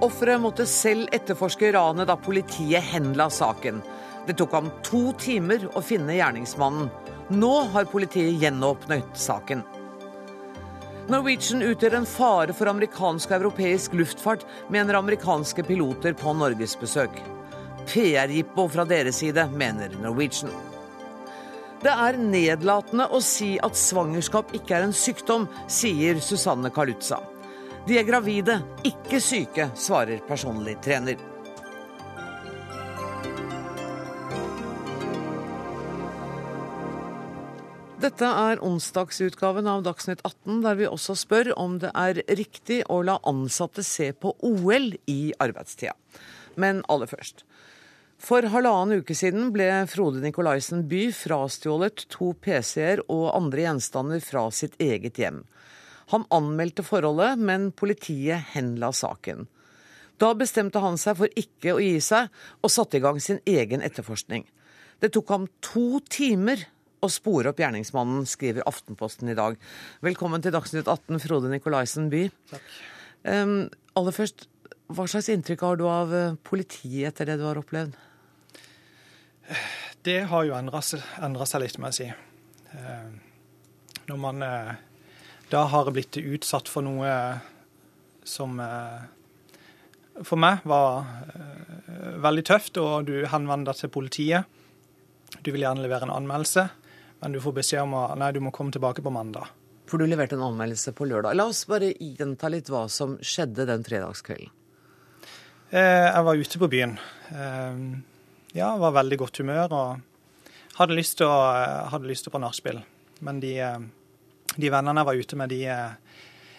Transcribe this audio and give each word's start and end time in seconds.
Offeret 0.00 0.40
måtte 0.40 0.64
selv 0.66 1.10
etterforske 1.12 1.72
ranet 1.76 2.08
da 2.08 2.16
politiet 2.16 2.86
henla 2.92 3.26
saken. 3.30 3.82
Det 4.26 4.36
tok 4.40 4.54
ham 4.56 4.70
to 4.86 5.10
timer 5.20 5.66
å 5.76 5.82
finne 5.84 6.16
gjerningsmannen. 6.16 6.88
Nå 7.36 7.52
har 7.74 7.88
politiet 7.90 8.40
gjenåpnet 8.40 9.12
saken. 9.18 9.60
Norwegian 11.10 11.64
utgjør 11.66 11.98
en 11.98 12.06
fare 12.06 12.54
for 12.56 12.70
amerikansk 12.70 13.32
og 13.32 13.36
europeisk 13.40 13.96
luftfart, 13.98 14.44
mener 14.72 14.96
amerikanske 14.96 15.64
piloter 15.66 16.14
på 16.16 16.32
norgesbesøk. 16.38 17.20
PR-jippo 17.90 18.68
fra 18.70 18.86
deres 18.88 19.18
side, 19.20 19.48
mener 19.52 19.92
Norwegian. 20.00 20.52
Det 21.80 21.92
er 21.92 22.20
nedlatende 22.20 23.08
å 23.10 23.20
si 23.24 23.54
at 23.64 23.76
svangerskap 23.76 24.54
ikke 24.56 24.78
er 24.78 24.86
en 24.86 24.96
sykdom, 24.96 25.48
sier 25.68 26.20
Susanne 26.24 26.70
Kalutza. 26.72 27.18
De 27.88 27.96
er 27.96 28.04
gravide, 28.04 28.58
ikke 28.84 29.18
syke, 29.24 29.70
svarer 29.78 30.20
personlig 30.28 30.76
trener. 30.84 31.16
Dette 38.00 38.24
er 38.24 38.60
onsdagsutgaven 38.64 39.66
av 39.68 39.82
Dagsnytt 39.84 40.22
18, 40.24 40.60
der 40.64 40.76
vi 40.78 40.86
også 40.88 41.16
spør 41.20 41.50
om 41.60 41.78
det 41.82 41.90
er 41.96 42.20
riktig 42.36 42.78
å 42.88 43.02
la 43.04 43.18
ansatte 43.28 43.84
se 43.84 44.10
på 44.16 44.32
OL 44.44 44.94
i 45.08 45.20
arbeidstida. 45.40 45.92
Men 46.60 46.80
aller 46.88 47.10
først. 47.10 47.44
For 48.20 48.44
halvannen 48.52 49.00
uke 49.00 49.16
siden 49.16 49.48
ble 49.52 49.68
Frode 49.88 50.20
Nikolaisen 50.20 50.86
By 50.88 51.06
frastjålet 51.16 52.04
to 52.12 52.34
PC-er 52.44 53.00
og 53.08 53.30
andre 53.32 53.64
gjenstander 53.64 54.24
fra 54.24 54.46
sitt 54.52 54.76
eget 54.80 55.20
hjem. 55.20 55.42
Han 56.10 56.26
anmeldte 56.34 56.82
forholdet, 56.86 57.38
men 57.38 57.70
politiet 57.76 58.52
henla 58.54 58.90
saken. 58.96 59.46
Da 60.20 60.32
bestemte 60.36 60.82
han 60.82 60.98
seg 61.00 61.16
for 61.20 61.38
ikke 61.38 61.76
å 61.76 61.80
gi 61.80 62.00
seg, 62.04 62.28
og 62.60 62.72
satte 62.72 62.98
i 62.98 63.04
gang 63.04 63.20
sin 63.22 63.40
egen 63.48 63.84
etterforskning. 63.84 64.44
Det 65.00 65.12
tok 65.14 65.30
ham 65.32 65.46
to 65.64 66.02
timer 66.12 66.66
å 67.00 67.08
spore 67.08 67.52
opp 67.52 67.60
gjerningsmannen, 67.62 68.26
skriver 68.28 68.66
Aftenposten 68.68 69.30
i 69.32 69.36
dag. 69.38 69.56
Velkommen 70.04 70.42
til 70.44 70.52
Dagsnytt 70.52 70.90
18, 70.90 71.22
Frode 71.22 71.52
Nikolaisen 71.52 72.10
By. 72.12 72.26
Takk. 72.50 72.74
Um, 73.24 73.54
aller 73.96 74.16
først, 74.16 74.44
hva 74.92 75.06
slags 75.08 75.30
inntrykk 75.32 75.64
har 75.64 75.80
du 75.80 75.86
av 75.88 76.12
eh, 76.16 76.36
politiet 76.44 77.12
etter 77.12 77.30
det 77.30 77.38
du 77.40 77.46
har 77.46 77.60
opplevd? 77.60 77.96
Det 80.04 80.20
har 80.28 80.44
jo 80.48 80.54
endra 80.56 80.80
seg, 80.82 81.60
litt, 81.62 81.78
må 81.80 81.90
jeg 81.90 81.96
si. 81.96 82.06
Når 84.08 84.20
man 84.20 84.44
uh, 84.44 84.78
da 85.50 85.64
har 85.70 85.88
jeg 85.88 85.96
blitt 85.96 86.20
utsatt 86.20 86.70
for 86.70 86.86
noe 86.86 87.12
som 88.26 88.60
uh, 88.62 89.00
for 90.22 90.38
meg 90.38 90.62
var 90.68 91.06
veldig 92.20 92.44
tøft, 92.44 92.76
og 92.78 93.08
du 93.08 93.24
henvender 93.30 93.72
deg 93.72 93.80
til 93.80 93.92
politiet. 93.94 94.58
Du 95.40 95.48
vil 95.54 95.64
gjerne 95.64 95.82
levere 95.82 96.04
en 96.06 96.12
anmeldelse 96.12 96.66
men 97.20 97.32
du 97.32 97.40
får 97.40 97.58
beskjed 97.60 97.84
om 97.84 97.96
at 98.00 98.16
nei, 98.20 98.32
du 98.32 98.40
må 98.40 98.52
komme 98.54 98.72
tilbake 98.72 99.04
på 99.04 99.12
mandag. 99.12 99.50
For 99.90 100.00
du 100.00 100.08
leverte 100.08 100.38
en 100.38 100.46
anmeldelse 100.46 100.94
på 100.96 101.06
lørdag. 101.10 101.36
La 101.36 101.48
oss 101.50 101.66
bare 101.68 101.92
gjenta 101.92 102.48
litt 102.52 102.70
hva 102.72 102.86
som 102.92 103.18
skjedde 103.20 103.66
den 103.68 103.84
fredagskvelden. 103.84 104.52
Eh, 105.70 106.06
jeg 106.08 106.26
var 106.26 106.40
ute 106.40 106.60
på 106.62 106.68
byen. 106.70 106.96
Eh, 107.30 107.82
ja, 108.56 108.70
var 108.80 108.96
veldig 108.96 109.18
godt 109.20 109.42
humør 109.42 109.74
og 109.76 110.38
hadde 110.78 110.96
lyst 110.96 111.18
til 111.20 111.28
å, 111.28 111.36
hadde 111.92 112.08
lyst 112.08 112.26
til 112.26 112.32
å 112.32 112.38
på 112.38 112.42
nachspiel. 112.42 112.80
Men 113.26 113.42
de, 113.42 113.52
eh, 113.60 113.78
de, 114.56 114.70
vennene 114.70 115.02
jeg 115.02 115.08
var 115.10 115.20
ute 115.24 115.38
med, 115.38 115.52
de, 115.52 115.60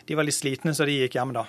de, 0.08 0.18
var 0.18 0.28
litt 0.28 0.38
slitne, 0.38 0.74
så 0.76 0.88
de 0.88 1.00
gikk 1.04 1.18
hjem 1.20 1.34
da. 1.36 1.46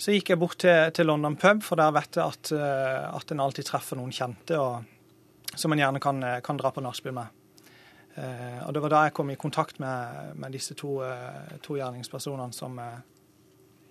Så 0.00 0.14
gikk 0.14 0.32
jeg 0.32 0.40
bort 0.40 0.58
til, 0.60 0.90
til 0.96 1.08
London 1.08 1.36
pub, 1.40 1.62
for 1.64 1.80
der 1.80 1.92
vet 1.94 2.16
jeg 2.16 2.24
at, 2.24 2.52
at 2.52 3.32
en 3.32 3.42
alltid 3.44 3.68
treffer 3.68 4.00
noen 4.00 4.12
kjente. 4.14 4.56
og 4.58 4.80
som 5.54 5.72
en 5.72 5.78
gjerne 5.78 6.00
kan, 6.00 6.22
eh, 6.22 6.40
kan 6.40 6.56
dra 6.56 6.70
på 6.70 6.80
nachspiel 6.80 7.14
med. 7.14 7.26
Eh, 8.14 8.66
og 8.66 8.72
Det 8.74 8.82
var 8.82 8.88
da 8.88 9.04
jeg 9.04 9.14
kom 9.14 9.30
i 9.30 9.36
kontakt 9.36 9.78
med, 9.78 10.36
med 10.36 10.52
disse 10.52 10.74
to, 10.74 11.02
eh, 11.02 11.58
to, 11.62 11.74
gjerningspersonene 11.74 12.52
som 12.52 12.78
eh, 12.78 13.00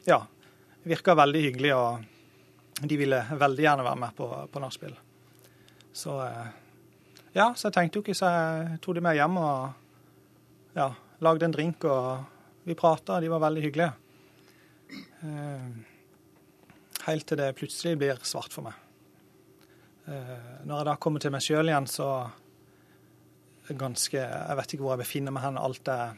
ja, 0.05 0.25
virka 0.83 1.15
veldig 1.15 1.41
hyggelige, 1.41 1.75
og 1.75 2.03
de 2.87 2.97
ville 2.97 3.25
veldig 3.31 3.63
gjerne 3.63 3.83
være 3.83 3.95
med 3.95 4.15
på, 4.15 4.47
på 4.51 4.59
nachspiel. 4.59 4.95
Så 5.93 6.21
eh, 6.25 6.47
ja, 7.33 7.53
så 7.55 7.67
jeg 7.67 7.73
tenkte 7.73 7.99
jo 7.99 8.01
ikke, 8.01 8.15
så 8.15 8.25
jeg 8.25 8.79
tok 8.81 8.95
de 8.95 9.01
med 9.01 9.15
hjem 9.15 9.37
og 9.37 9.69
ja, 10.79 10.93
lagde 11.19 11.45
en 11.45 11.51
drink, 11.51 11.83
og 11.83 12.23
vi 12.63 12.75
prata, 12.75 13.19
de 13.19 13.27
var 13.31 13.41
veldig 13.43 13.63
hyggelige. 13.65 13.91
Eh, 15.21 15.65
helt 17.05 17.25
til 17.27 17.39
det 17.41 17.55
plutselig 17.59 17.97
blir 17.99 18.21
svart 18.23 18.55
for 18.55 18.69
meg. 18.69 18.77
Eh, 20.07 20.61
når 20.63 20.77
jeg 20.77 20.87
da 20.87 20.93
kommer 21.03 21.23
til 21.23 21.33
meg 21.35 21.43
sjøl 21.43 21.71
igjen, 21.71 21.89
så 21.89 22.11
ganske 23.69 24.17
Jeg 24.17 24.57
vet 24.57 24.71
ikke 24.73 24.81
hvor 24.81 24.95
jeg 24.95 25.03
befinner 25.03 25.33
meg 25.35 25.43
hen. 25.43 25.57
Alt 25.61 25.91
er, 25.93 26.15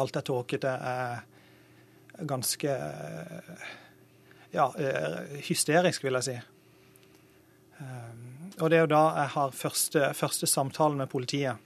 alt 0.00 0.16
er 0.16 0.24
tåkete. 0.26 0.72
er 0.72 2.24
ganske 2.26 2.72
ja, 4.50 4.64
eh, 4.74 5.36
hysterisk, 5.46 6.02
vil 6.04 6.18
jeg 6.18 6.26
si. 6.26 6.38
Og 8.60 8.66
det 8.68 8.76
er 8.76 8.82
jo 8.82 8.90
da 8.92 9.04
jeg 9.20 9.30
har 9.36 9.54
første, 9.56 10.10
første 10.14 10.46
samtalen 10.50 10.98
med 10.98 11.08
politiet. 11.08 11.56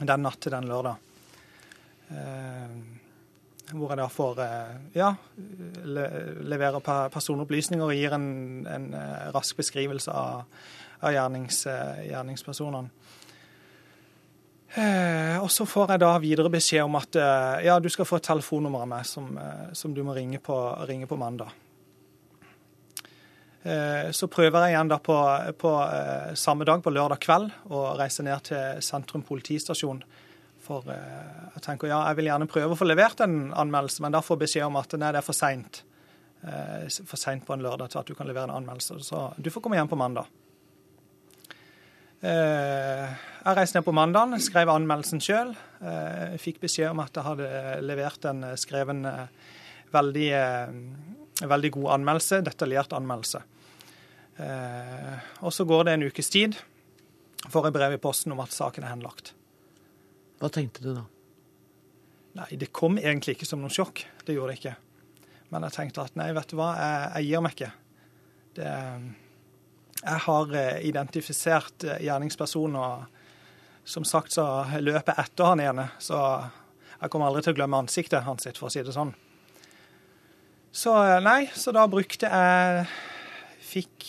Den 0.00 0.24
natt 0.24 0.40
til 0.40 0.56
den 0.56 0.66
lørdag 0.70 0.96
hvor 3.76 3.92
jeg 3.92 4.00
da 4.00 4.08
får 4.08 4.40
eh, 4.44 4.76
ja, 4.96 5.12
levere 5.84 6.80
personopplysninger 7.12 7.84
og 7.84 7.96
gir 7.96 8.16
en, 8.16 8.28
en 8.68 8.88
eh, 8.96 9.28
rask 9.34 9.58
beskrivelse 9.58 10.12
av, 10.14 10.44
av 11.04 11.14
gjernings, 11.14 11.64
eh, 11.68 12.04
gjerningspersonene. 12.12 12.94
Og 14.78 15.46
så 15.48 15.64
får 15.64 15.94
jeg 15.94 16.00
da 16.02 16.10
videre 16.20 16.50
beskjed 16.52 16.84
om 16.84 16.98
at 16.98 17.16
ja, 17.64 17.78
du 17.80 17.86
skal 17.88 18.04
få 18.06 18.18
et 18.18 18.26
telefonnummer 18.28 18.82
av 18.84 18.90
meg 18.90 19.06
som, 19.08 19.30
som 19.72 19.94
du 19.96 20.02
må 20.04 20.12
ringe 20.14 20.42
på, 20.44 20.54
ringe 20.86 21.08
på, 21.08 21.16
mandag. 21.18 21.48
Så 24.12 24.28
prøver 24.28 24.66
jeg 24.66 24.74
igjen 24.74 24.92
da 24.92 25.00
på, 25.00 25.16
på 25.56 25.72
samme 26.36 26.68
dag, 26.68 26.84
på 26.84 26.92
lørdag 26.92 27.24
kveld, 27.24 27.48
å 27.72 27.86
reise 27.96 28.26
ned 28.28 28.44
til 28.50 28.84
Sentrum 28.84 29.24
politistasjon 29.26 30.04
for 30.68 30.88
eh, 30.92 31.44
jeg 31.54 31.64
tenker 31.64 31.90
ja, 31.90 32.02
jeg 32.10 32.18
vil 32.18 32.28
gjerne 32.28 32.48
prøve 32.50 32.74
å 32.74 32.78
få 32.78 32.88
levert 32.88 33.22
en 33.24 33.54
anmeldelse, 33.56 34.02
men 34.04 34.14
da 34.14 34.20
får 34.24 34.42
beskjed 34.42 34.66
om 34.68 34.76
at 34.80 34.98
nei, 35.00 35.12
det 35.14 35.22
er 35.22 35.26
for 35.26 35.36
seint. 35.36 35.80
Eh, 36.42 36.84
for 37.08 37.20
seint 37.20 37.46
på 37.46 37.56
en 37.56 37.64
lørdag 37.64 37.92
til 37.92 38.02
at 38.02 38.10
du 38.10 38.14
kan 38.18 38.28
levere 38.28 38.50
en 38.50 38.58
anmeldelse. 38.60 38.98
Så 39.06 39.22
du 39.40 39.50
får 39.54 39.64
komme 39.64 39.78
hjem 39.80 39.90
på 39.90 39.98
mandag. 40.00 40.28
Eh, 42.18 43.06
jeg 43.06 43.56
reiste 43.56 43.78
ned 43.78 43.86
på 43.86 43.96
mandag, 43.96 44.34
skrev 44.44 44.72
anmeldelsen 44.74 45.22
sjøl. 45.24 45.54
Fikk 46.42 46.60
beskjed 46.60 46.92
om 46.92 47.00
at 47.00 47.16
jeg 47.16 47.24
hadde 47.24 47.50
levert 47.86 48.26
en 48.28 48.42
skreven 48.60 49.06
veldig, 49.94 50.30
veldig 51.48 51.70
god 51.78 51.94
anmeldelse, 51.94 52.42
detaljert 52.44 52.92
anmeldelse. 52.98 53.40
Og 55.46 55.54
så 55.54 55.64
går 55.70 55.86
det 55.86 55.94
en 55.94 56.06
ukes 56.10 56.28
tid, 56.34 56.58
får 57.48 57.70
jeg 57.70 57.78
brev 57.78 57.96
i 57.96 58.02
posten 58.02 58.34
om 58.34 58.42
at 58.44 58.52
saken 58.52 58.84
er 58.84 58.92
henlagt. 58.92 59.32
Hva 60.38 60.50
tenkte 60.54 60.84
du 60.84 60.92
da? 60.94 61.04
Nei, 62.38 62.52
det 62.60 62.70
kom 62.74 62.98
egentlig 63.00 63.36
ikke 63.36 63.48
som 63.48 63.62
noe 63.62 63.72
sjokk. 63.72 64.04
Det 64.24 64.36
gjorde 64.36 64.54
det 64.54 64.60
ikke. 64.60 64.74
Men 65.50 65.64
jeg 65.66 65.74
tenkte 65.74 66.04
at 66.04 66.18
nei, 66.18 66.28
vet 66.36 66.50
du 66.50 66.58
hva, 66.58 66.72
jeg, 66.76 67.08
jeg 67.16 67.30
gir 67.30 67.44
meg 67.44 67.56
ikke. 67.56 67.70
Det, 68.58 68.72
jeg 69.98 70.22
har 70.24 70.52
eh, 70.60 70.82
identifisert 70.88 71.88
gjerningspersonen, 71.98 72.76
og 72.76 73.14
Som 73.88 74.04
sagt 74.04 74.34
så 74.36 74.44
løper 74.84 75.14
jeg 75.16 75.24
etter 75.24 75.46
han 75.48 75.60
ene, 75.64 75.86
så 75.98 76.18
jeg 77.00 77.08
kommer 77.08 77.30
aldri 77.30 77.40
til 77.46 77.54
å 77.54 77.56
glemme 77.56 77.78
ansiktet 77.80 78.26
hans, 78.26 78.42
sitt, 78.44 78.58
for 78.60 78.68
å 78.68 78.72
si 78.74 78.82
det 78.84 78.92
sånn. 78.92 79.14
Så 80.76 80.92
eh, 81.06 81.20
nei, 81.24 81.48
så 81.56 81.72
da 81.72 81.86
brukte 81.88 82.28
jeg 82.28 82.84
Fikk 83.68 84.04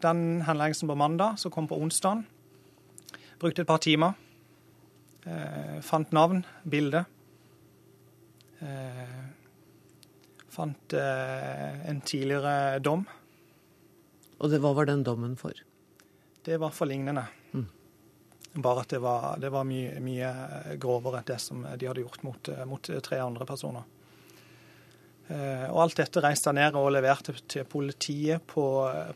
den 0.00 0.42
henleggelsen 0.46 0.88
på 0.88 0.94
mandag, 0.96 1.36
som 1.40 1.52
kom 1.52 1.66
på 1.68 1.76
onsdag. 1.76 2.22
Brukte 3.40 3.64
et 3.64 3.68
par 3.68 3.80
timer. 3.84 4.14
Eh, 5.26 5.80
fant 5.82 6.12
navn, 6.14 6.44
bilde. 6.62 7.04
Eh, 8.58 9.24
fant 10.48 10.92
eh, 10.92 11.88
en 11.90 12.00
tidligere 12.00 12.78
dom. 12.78 13.02
Og 14.38 14.52
det, 14.52 14.60
hva 14.62 14.72
var 14.76 14.86
den 14.86 15.02
dommen 15.06 15.34
for? 15.40 15.56
Det 16.46 16.60
var 16.62 16.70
for 16.76 16.86
lignende. 16.86 17.26
Mm. 17.56 17.66
Bare 18.62 18.84
at 18.86 18.94
det 18.94 19.02
var, 19.02 19.34
det 19.42 19.50
var 19.50 19.66
mye, 19.66 19.98
mye, 20.04 20.30
grovere 20.80 21.20
enn 21.20 21.28
det 21.32 21.40
som 21.42 21.66
de 21.66 21.90
hadde 21.90 22.04
gjort 22.04 22.22
mot, 22.22 22.52
mot 22.70 22.92
tre 23.02 23.18
andre 23.20 23.48
personer. 23.48 23.92
Eh, 25.26 25.66
og 25.72 25.82
alt 25.82 25.98
dette 25.98 26.22
reiste 26.22 26.52
jeg 26.52 26.60
ned 26.60 26.78
og 26.78 26.92
leverte 26.94 27.34
til 27.50 27.66
politiet 27.66 28.46
på, 28.46 28.64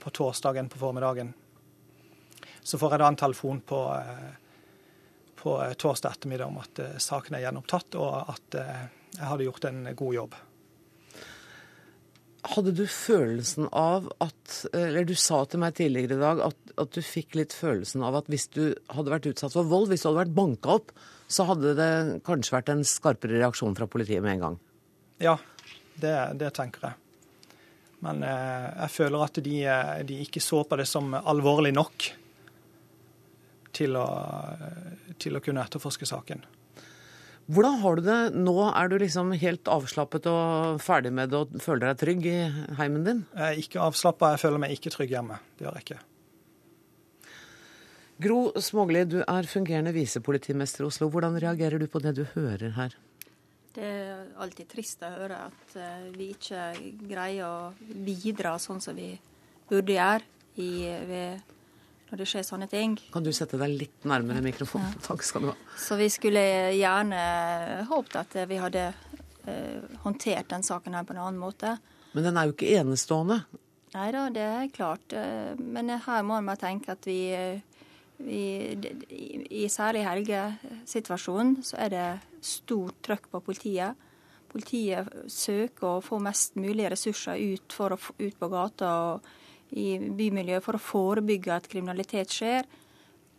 på 0.03 0.17
torsdagen 0.17 0.69
på 0.73 0.83
formiddagen. 0.83 1.31
Så 2.67 2.81
får 2.81 2.97
jeg 2.97 3.05
da 3.05 3.11
en 3.13 3.21
telefon 3.21 3.63
på 3.63 3.85
eh, 3.95 4.40
på 5.41 5.57
eh, 5.65 5.73
torsdag 5.73 6.11
ettermiddag 6.17 6.47
om 6.47 6.61
at 6.61 6.79
eh, 6.83 6.97
saken 7.01 7.37
er 7.37 7.47
gjenopptatt, 7.47 7.97
og 8.01 8.31
at 8.35 8.57
eh, 8.61 8.87
jeg 9.17 9.27
hadde 9.27 9.47
gjort 9.49 9.69
en 9.71 9.83
god 9.99 10.15
jobb. 10.15 10.39
hadde 12.55 12.73
du 12.73 12.87
følelsen 12.87 13.67
av 13.77 14.07
at 14.25 14.53
Eller 14.73 15.05
du 15.05 15.15
sa 15.19 15.43
til 15.45 15.61
meg 15.61 15.75
tidligere 15.77 16.17
i 16.17 16.21
dag 16.21 16.41
at, 16.47 16.57
at, 16.77 16.93
du 16.95 17.03
fikk 17.05 17.35
litt 17.37 17.53
følelsen 17.53 18.05
av 18.07 18.17
at 18.21 18.31
hvis 18.33 18.49
du 18.55 18.75
hadde 18.89 19.13
vært 19.13 19.29
utsatt 19.33 19.53
for 19.53 19.69
vold, 19.69 19.91
hvis 19.91 20.05
du 20.05 20.09
hadde 20.09 20.23
vært 20.23 20.39
banka 20.39 20.79
opp, 20.79 20.95
så 21.29 21.47
hadde 21.51 21.75
det 21.79 21.93
kanskje 22.27 22.57
vært 22.57 22.73
en 22.73 22.87
skarpere 22.87 23.41
reaksjon 23.43 23.77
fra 23.77 23.89
politiet 23.91 24.23
med 24.25 24.37
en 24.37 24.47
gang? 24.47 24.59
Ja, 25.21 25.37
det, 26.01 26.17
det 26.41 26.55
tenker 26.57 26.89
jeg. 26.89 26.99
Men 28.01 28.25
jeg 28.25 28.89
føler 28.95 29.27
at 29.27 29.43
de, 29.45 29.57
de, 30.09 30.23
ikke 30.25 30.41
så 30.41 30.63
på 30.65 30.79
det 30.81 30.89
som 30.89 31.13
alvorlig 31.21 31.75
nok 31.77 32.09
til 33.77 33.99
å, 33.99 34.07
til 35.21 35.37
å 35.37 35.43
kunne 35.45 35.63
etterforske 35.65 36.09
saken. 36.09 36.43
Hvordan 37.51 37.81
har 37.83 37.99
du 37.99 38.05
det 38.07 38.19
nå? 38.39 38.55
Er 38.69 38.91
du 38.91 38.95
liksom 39.03 39.33
helt 39.41 39.67
avslappet 39.71 40.29
og 40.31 40.79
ferdig 40.85 41.11
med 41.17 41.33
det 41.33 41.41
og 41.41 41.57
føler 41.63 41.89
deg 41.89 41.99
trygg 41.99 42.29
i 42.31 42.37
heimen 42.79 43.07
din? 43.07 43.25
Jeg 43.35 43.47
er 43.49 43.65
ikke 43.65 43.83
avslappa, 43.89 44.37
jeg 44.37 44.45
føler 44.45 44.63
meg 44.63 44.77
ikke 44.77 44.93
trygg 44.95 45.17
hjemme. 45.17 45.41
Det 45.59 45.67
gjør 45.67 45.79
jeg 45.81 45.87
ikke. 45.89 46.01
Gro 48.21 48.41
Smågli, 48.61 49.03
du 49.09 49.23
er 49.25 49.49
fungerende 49.49 49.95
visepolitimester 49.97 50.85
i 50.85 50.91
Oslo. 50.91 51.09
Hvordan 51.11 51.39
reagerer 51.41 51.81
du 51.81 51.89
på 51.91 52.03
det 52.05 52.13
du 52.19 52.27
hører 52.35 52.77
her? 52.77 52.95
Det 53.75 53.87
er 53.87 54.27
alltid 54.43 54.69
trist 54.71 55.03
å 55.07 55.11
høre 55.15 55.39
at 55.47 55.75
eh, 55.79 56.09
vi 56.15 56.33
ikke 56.35 56.65
greier 57.07 57.47
å 57.47 57.95
bidra 58.05 58.57
sånn 58.63 58.83
som 58.83 58.99
vi 58.99 59.15
burde 59.71 59.95
gjøre 59.95 60.27
i, 60.59 60.71
ved, 61.07 61.55
når 62.11 62.23
det 62.23 62.29
skjer 62.33 62.47
sånne 62.47 62.69
ting. 62.71 62.97
Kan 63.15 63.27
du 63.27 63.33
sette 63.37 63.61
deg 63.61 63.77
litt 63.85 64.07
nærmere 64.09 64.43
mikrofonen? 64.45 64.93
Ja. 64.99 65.07
Takk 65.11 65.25
skal 65.27 65.47
du 65.47 65.53
ha. 65.53 65.57
Så 65.79 65.99
vi 66.01 66.11
skulle 66.13 66.43
gjerne 66.75 67.23
håpet 67.91 68.21
at 68.25 68.37
vi 68.51 68.61
hadde 68.61 68.85
eh, 69.47 69.97
håndtert 70.05 70.51
den 70.51 70.67
saken 70.67 70.99
her 70.99 71.07
på 71.07 71.17
en 71.17 71.25
annen 71.25 71.41
måte. 71.41 71.77
Men 72.13 72.27
den 72.27 72.39
er 72.39 72.49
jo 72.49 72.57
ikke 72.57 72.75
enestående? 72.81 73.43
Nei 73.95 74.11
da, 74.15 74.29
det 74.35 74.47
er 74.47 74.71
klart. 74.75 75.15
Eh, 75.15 75.59
men 75.59 75.95
her 75.95 76.27
må 76.27 76.41
man 76.43 76.61
tenke 76.61 76.99
at 76.99 77.07
vi 77.09 77.21
vi 78.21 78.41
i, 79.09 79.27
i 79.63 79.69
særlig 79.73 80.05
helgesituasjonen 80.05 81.61
så 81.65 81.79
er 81.81 81.93
det 81.93 82.07
stort 82.45 82.99
trøkk 83.07 83.31
på 83.33 83.43
politiet. 83.47 84.09
Politiet 84.51 85.09
søker 85.31 85.97
å 85.97 86.03
få 86.05 86.19
mest 86.23 86.59
mulig 86.61 86.91
ressurser 86.93 87.41
ut, 87.41 87.73
for 87.73 87.95
å, 87.95 87.99
ut 87.99 88.37
på 88.39 88.51
gata 88.53 88.91
og 89.13 89.31
i 89.71 89.99
bymiljøet 89.99 90.65
for 90.65 90.77
å 90.79 90.83
forebygge 90.83 91.55
at 91.55 91.69
kriminalitet 91.71 92.33
skjer. 92.35 92.69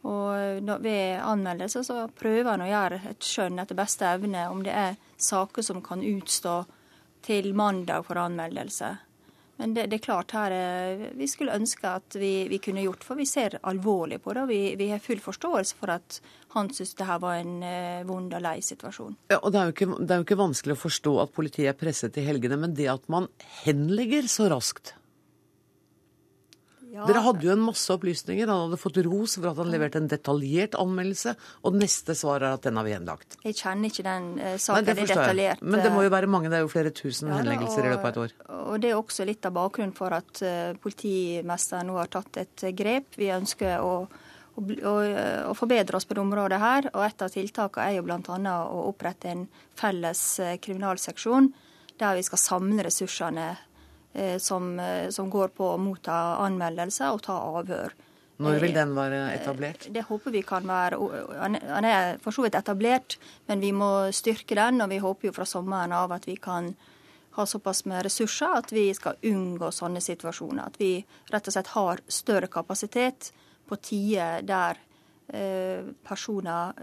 Og 0.08 0.72
ved 0.82 1.20
anmeldelse 1.22 1.84
så 1.86 2.08
prøver 2.18 2.56
en 2.56 2.66
å 2.66 2.72
gjøre 2.72 3.02
et 3.12 3.26
skjønn 3.26 3.62
etter 3.62 3.78
beste 3.78 4.08
evne 4.10 4.48
om 4.50 4.64
det 4.66 4.74
er 4.74 5.00
saker 5.22 5.66
som 5.66 5.82
kan 5.86 6.02
utstå 6.02 6.56
til 7.22 7.54
mandag 7.54 8.08
for 8.08 8.18
anmeldelse. 8.18 8.96
Men 9.62 9.76
det, 9.76 9.84
det, 9.92 10.00
er 10.00 10.06
klart 10.08 10.32
her 10.34 10.54
eh, 10.56 11.02
vi 11.14 11.28
skulle 11.30 11.54
ønske 11.54 11.86
at 11.86 12.16
vi, 12.18 12.48
vi, 12.50 12.58
kunne 12.58 12.82
gjort, 12.82 13.04
for 13.06 13.20
vi 13.20 13.28
ser 13.30 13.60
alvorlig 13.70 14.18
på 14.24 14.34
det. 14.34 14.42
og 14.42 14.50
Vi, 14.50 14.62
vi 14.80 14.88
har 14.90 15.04
full 15.04 15.22
forståelse 15.22 15.78
for 15.78 15.92
at 15.94 16.18
han 16.56 16.72
syntes 16.74 16.96
det 16.98 17.06
her 17.06 17.20
var 17.22 17.38
en 17.44 17.60
uh, 17.62 18.02
vond 18.10 18.34
og 18.34 18.42
lei 18.42 18.56
situasjon. 18.66 19.14
Ja, 19.30 19.38
og 19.38 19.54
det 19.54 19.62
er, 19.62 19.76
ikke, 19.76 19.88
det 20.00 20.16
er, 20.16 20.24
jo 20.24 20.26
ikke, 20.26 20.40
vanskelig 20.42 20.74
å 20.74 20.82
forstå 20.82 21.14
at 21.22 21.36
politiet 21.36 21.70
er 21.70 21.78
presset 21.78 22.18
i 22.18 22.26
helgene, 22.26 22.58
men 22.64 22.74
det 22.74 22.90
at 22.90 23.06
man 23.14 23.30
henlegger 23.62 24.26
så 24.32 24.50
raskt 24.50 24.96
ja. 26.92 27.06
Dere 27.08 27.22
hadde 27.24 27.46
jo 27.46 27.54
en 27.54 27.62
masse 27.64 27.94
opplysninger. 27.94 28.50
Han 28.52 28.66
hadde 28.66 28.80
fått 28.82 28.98
ros 29.06 29.38
for 29.38 29.52
at 29.52 29.60
han 29.62 29.70
leverte 29.72 30.02
en 30.02 30.10
detaljert 30.12 30.76
anmeldelse, 30.80 31.36
og 31.64 31.78
neste 31.80 32.16
svar 32.20 32.44
er 32.44 32.58
at 32.58 32.66
den 32.68 32.80
har 32.80 32.88
vi 32.88 32.96
henlagt. 32.98 33.38
Jeg 33.46 33.56
kjenner 33.62 33.94
ikke 33.94 34.04
den 34.08 34.28
uh, 34.42 34.58
saken 34.60 34.90
Nei, 34.90 35.06
detaljert. 35.08 35.64
Men 35.64 35.86
det 35.86 35.94
må 35.96 36.04
jo 36.04 36.12
være 36.12 36.32
mange, 36.32 36.52
det 36.52 36.60
er 36.60 36.66
jo 36.66 36.74
flere 36.74 36.92
tusen 36.96 37.32
ja, 37.32 37.40
henleggelser 37.40 37.88
i 37.88 37.94
løpet 37.94 38.04
av 38.04 38.12
et 38.12 38.20
år. 38.26 38.36
Og 38.74 38.84
det 38.84 38.92
er 38.92 39.00
også 39.00 39.28
litt 39.30 39.48
av 39.48 39.56
bakgrunnen 39.56 39.96
for 39.96 40.18
at 40.20 40.44
uh, 40.44 40.76
politimesteren 40.84 41.88
nå 41.88 41.96
har 42.02 42.12
tatt 42.12 42.44
et 42.44 42.68
grep. 42.76 43.16
Vi 43.20 43.32
ønsker 43.32 43.80
å 43.80 43.96
å, 44.62 45.54
forbedre 45.56 45.96
oss 45.98 46.06
på 46.06 46.14
det 46.14 46.22
området 46.22 46.60
her. 46.60 46.90
Og 46.92 47.06
et 47.06 47.24
av 47.24 47.32
tiltakene 47.32 47.88
er 47.88 47.98
jo 47.98 48.06
bl.a. 48.06 48.56
å 48.68 48.86
opprette 48.90 49.32
en 49.32 49.46
felles 49.80 50.22
eh, 50.44 50.58
kriminalseksjon 50.62 51.48
der 52.02 52.18
vi 52.18 52.26
skal 52.28 52.42
samle 52.42 52.84
ressursene 52.86 53.48
Eh, 53.52 53.71
som, 54.38 54.80
eh, 54.80 55.10
som, 55.10 55.30
går 55.30 55.54
på 55.56 55.74
å 55.74 55.80
motta 55.80 56.38
anmeldelser 56.44 57.14
og 57.16 57.22
ta 57.24 57.38
avhør. 57.60 57.94
Når 58.42 58.58
vil 58.60 58.74
den 58.74 58.96
være 58.98 59.20
etablert? 59.36 59.86
Det 59.94 60.02
håper 60.08 60.34
vi 60.34 60.42
kan 60.42 60.66
være 60.66 60.98
Den 61.30 61.86
er 61.86 62.18
for 62.24 62.34
så 62.34 62.42
vidt 62.42 62.58
etablert, 62.58 63.20
men 63.48 63.62
vi 63.62 63.70
må 63.72 64.10
styrke 64.12 64.58
den. 64.58 64.82
Og 64.82 64.90
vi 64.90 64.98
håper 64.98 65.30
jo 65.30 65.36
fra 65.36 65.46
sommeren 65.46 65.94
av 65.94 66.12
at 66.12 66.26
vi 66.26 66.36
kan 66.36 66.74
ha 67.38 67.46
såpass 67.46 67.86
med 67.86 68.04
ressurser 68.04 68.58
at 68.58 68.74
vi 68.74 68.90
skal 68.98 69.22
unngå 69.24 69.70
sånne 69.72 70.02
situasjoner. 70.02 70.66
At 70.66 70.80
vi 70.82 71.06
rett 71.32 71.48
og 71.48 71.54
slett 71.54 71.76
har 71.76 72.02
større 72.08 72.50
kapasitet 72.52 73.30
på 73.70 73.78
tider 73.78 74.42
der 74.42 74.82
eh, 75.30 75.86
personer 76.04 76.74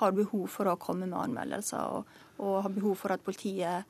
har 0.00 0.12
behov 0.12 0.50
for 0.50 0.68
å 0.68 0.76
komme 0.76 1.06
med 1.06 1.18
anmeldelser, 1.18 1.86
og, 1.86 2.04
og 2.42 2.62
har 2.66 2.74
behov 2.74 2.98
for 2.98 3.14
at 3.14 3.24
politiet 3.24 3.86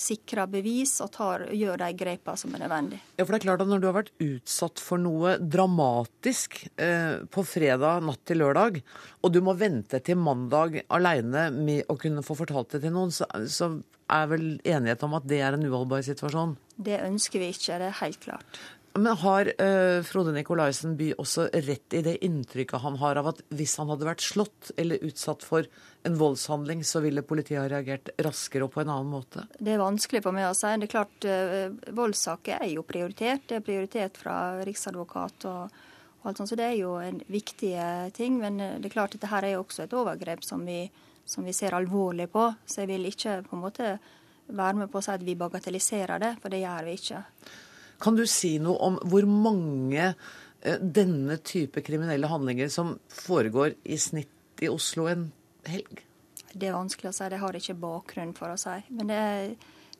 sikrer 0.00 0.48
bevis 0.50 0.96
og 1.04 1.10
tar, 1.16 1.46
gjør 1.56 1.80
de 1.82 1.90
grepene 1.98 2.40
som 2.40 2.54
er 2.54 2.64
nødvendig. 2.64 3.00
Ja, 3.16 3.24
for 3.24 3.34
det 3.34 3.40
er 3.40 3.46
klart 3.48 3.64
at 3.64 3.70
Når 3.70 3.82
du 3.82 3.88
har 3.88 3.96
vært 3.96 4.12
utsatt 4.22 4.82
for 4.82 5.02
noe 5.02 5.36
dramatisk 5.40 6.60
eh, 6.76 7.24
på 7.32 7.44
fredag 7.46 8.04
natt 8.06 8.22
til 8.28 8.40
lørdag, 8.42 8.80
og 9.22 9.34
du 9.34 9.42
må 9.44 9.56
vente 9.58 10.00
til 10.04 10.20
mandag 10.20 10.82
alene 10.86 11.48
med 11.54 11.90
å 11.90 11.98
kunne 12.00 12.24
få 12.26 12.38
fortalt 12.38 12.76
det 12.76 12.84
til 12.86 12.94
noen, 12.94 13.14
så, 13.14 13.28
så 13.50 13.72
er 14.12 14.28
vel 14.30 14.46
enighet 14.62 15.02
om 15.02 15.16
at 15.18 15.26
det 15.26 15.40
er 15.42 15.56
en 15.56 15.66
uholdbar 15.66 16.04
situasjon? 16.06 16.54
Det 16.76 17.00
ønsker 17.02 17.42
vi 17.42 17.50
ikke, 17.54 17.78
det 17.80 17.88
er 17.90 18.00
helt 18.02 18.20
klart. 18.22 18.60
Men 18.96 19.16
har 19.20 19.48
uh, 19.60 20.02
Frode 20.02 20.32
Nikolaisen 20.32 20.96
By 20.96 21.10
også 21.20 21.48
rett 21.52 21.94
i 21.96 22.02
det 22.04 22.16
inntrykket 22.24 22.82
han 22.82 22.96
har 23.00 23.18
av 23.20 23.30
at 23.32 23.42
hvis 23.54 23.76
han 23.80 23.90
hadde 23.92 24.08
vært 24.08 24.24
slått 24.24 24.70
eller 24.76 25.02
utsatt 25.04 25.44
for 25.44 25.66
en 26.06 26.16
voldshandling, 26.16 26.84
så 26.86 27.02
ville 27.04 27.24
politiet 27.26 27.60
ha 27.60 27.66
reagert 27.70 28.12
raskere 28.24 28.66
og 28.66 28.72
på 28.74 28.82
en 28.82 28.92
annen 28.94 29.10
måte? 29.10 29.44
Det 29.58 29.74
er 29.74 29.82
vanskelig 29.82 30.22
for 30.24 30.36
meg 30.36 30.48
å 30.48 30.54
si. 30.56 30.70
Det 30.80 30.88
er 30.88 30.94
klart, 30.94 31.28
uh, 31.28 31.92
Voldssaker 31.98 32.62
er 32.62 32.72
jo 32.72 32.86
prioritert. 32.88 33.44
Det 33.50 33.60
er 33.60 33.66
prioritert 33.66 34.20
fra 34.20 34.36
riksadvokat 34.66 35.48
og, 35.50 35.76
og 36.22 36.30
alt 36.30 36.40
sånt, 36.40 36.54
så 36.54 36.60
det 36.60 36.70
er 36.70 36.78
jo 36.80 36.96
en 37.02 37.20
viktig 37.32 37.74
eh, 37.76 38.08
ting. 38.16 38.40
Men 38.42 38.58
det 38.58 38.88
er 38.88 38.96
klart 38.96 39.16
dette 39.16 39.28
er 39.28 39.52
jo 39.52 39.64
også 39.64 39.84
et 39.84 39.98
overgrep 39.98 40.46
som 40.46 40.64
vi, 40.66 40.84
som 41.26 41.44
vi 41.44 41.54
ser 41.56 41.76
alvorlig 41.76 42.30
på. 42.32 42.48
Så 42.64 42.84
jeg 42.84 42.94
vil 42.94 43.10
ikke 43.10 43.42
på 43.46 43.58
en 43.58 43.66
måte 43.66 43.92
være 44.46 44.82
med 44.82 44.90
på 44.90 45.00
å 45.00 45.04
si 45.04 45.14
at 45.14 45.24
vi 45.26 45.36
bagatelliserer 45.38 46.22
det, 46.22 46.34
for 46.42 46.54
det 46.54 46.62
gjør 46.62 46.86
vi 46.86 46.98
ikke. 47.00 47.22
Kan 48.02 48.18
du 48.18 48.26
si 48.28 48.56
noe 48.62 48.76
om 48.84 48.98
hvor 49.08 49.26
mange 49.28 50.10
eh, 50.12 50.80
denne 50.80 51.38
type 51.44 51.82
kriminelle 51.86 52.28
handlinger 52.30 52.68
som 52.72 52.96
foregår 53.12 53.76
i 53.84 53.98
snitt 54.00 54.64
i 54.64 54.70
Oslo 54.72 55.08
en 55.10 55.30
helg? 55.68 56.02
Det 56.52 56.68
er 56.68 56.76
vanskelig 56.76 57.10
å 57.10 57.16
si, 57.16 57.28
det 57.32 57.40
har 57.40 57.56
ikke 57.58 57.78
bakgrunn 57.80 58.34
for 58.36 58.52
å 58.52 58.60
si. 58.60 58.76
Men 58.96 59.10
det 59.10 59.16
er, 59.20 59.48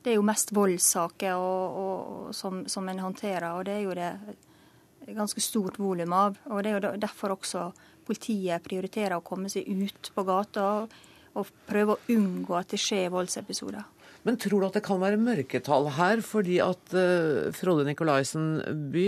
det 0.03 0.13
er 0.13 0.19
jo 0.19 0.27
mest 0.27 0.53
voldssaker 0.57 1.37
og, 1.37 1.81
og, 1.83 2.29
som, 2.37 2.65
som 2.71 2.89
en 2.89 3.03
håndterer, 3.05 3.51
og 3.53 3.67
det 3.69 3.77
er 3.77 3.85
jo 3.85 3.97
det 3.97 4.13
ganske 5.17 5.41
stort 5.41 5.79
volum 5.79 6.13
av. 6.17 6.39
Og 6.51 6.63
Det 6.63 6.71
er 6.71 6.79
jo 6.79 6.95
derfor 7.03 7.37
også 7.37 7.69
politiet 8.07 8.65
prioriterer 8.65 9.19
å 9.19 9.25
komme 9.27 9.51
seg 9.53 9.69
ut 9.69 10.13
på 10.15 10.25
gata 10.27 10.67
og, 10.79 10.97
og 11.37 11.53
prøve 11.69 11.97
å 11.97 12.15
unngå 12.15 12.57
at 12.59 12.73
det 12.73 12.81
skjer 12.81 13.13
voldsepisoder. 13.13 13.85
Men 14.27 14.39
tror 14.43 14.59
du 14.59 14.67
at 14.67 14.75
det 14.75 14.83
kan 14.87 14.99
være 14.99 15.21
mørketall 15.23 15.87
her? 15.95 16.23
Fordi 16.27 16.57
at 16.65 16.95
uh, 16.97 17.53
Frode 17.55 17.85
Nikolaisen 17.87 18.49
By 18.91 19.07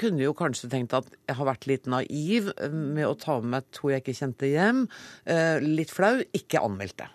kunne 0.00 0.24
jo 0.24 0.32
kanskje 0.36 0.70
tenkt 0.72 0.96
at 0.96 1.10
jeg 1.28 1.36
har 1.36 1.48
vært 1.50 1.68
litt 1.68 1.88
naiv 1.90 2.48
med 2.72 3.04
å 3.04 3.16
ta 3.20 3.36
med 3.42 3.58
meg 3.58 3.68
to 3.76 3.92
jeg 3.92 4.00
ikke 4.00 4.16
kjente 4.16 4.48
hjem. 4.48 4.86
Uh, 5.28 5.60
litt 5.60 5.92
flau. 5.92 6.16
Ikke 6.32 6.62
anmeldt 6.64 6.96
det. 7.02 7.10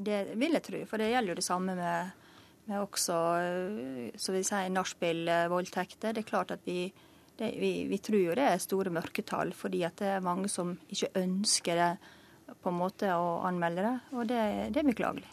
Vil 0.00 0.56
jeg 0.56 0.64
tro, 0.64 0.80
for 0.88 1.02
det 1.02 1.10
gjelder 1.10 1.34
jo 1.34 1.40
det 1.42 1.44
samme 1.44 1.74
med, 1.76 2.28
med 2.70 2.80
også 2.80 3.16
så 4.16 4.32
vil 4.32 4.46
si, 4.46 4.60
nachspiel-voldtekter. 4.72 6.14
Det 6.16 6.22
er 6.22 6.30
klart 6.30 6.54
at 6.54 6.64
vi, 6.64 6.86
det, 7.36 7.50
vi, 7.60 7.72
vi, 7.90 7.98
tror 8.00 8.22
jo 8.22 8.36
det 8.38 8.46
er 8.48 8.62
store 8.64 8.92
mørketall, 8.94 9.52
fordi 9.56 9.82
at 9.84 10.00
det 10.00 10.14
er 10.14 10.24
mange 10.24 10.48
som 10.48 10.72
ikke 10.88 11.10
ønsker 11.20 11.82
det 11.82 11.90
på 12.62 12.72
en 12.72 12.80
måte 12.80 13.12
å 13.12 13.42
anmelde 13.46 13.84
det, 13.84 13.96
og 14.14 14.30
det, 14.30 14.40
det 14.72 14.80
er 14.80 14.88
beklagelig. 14.88 15.28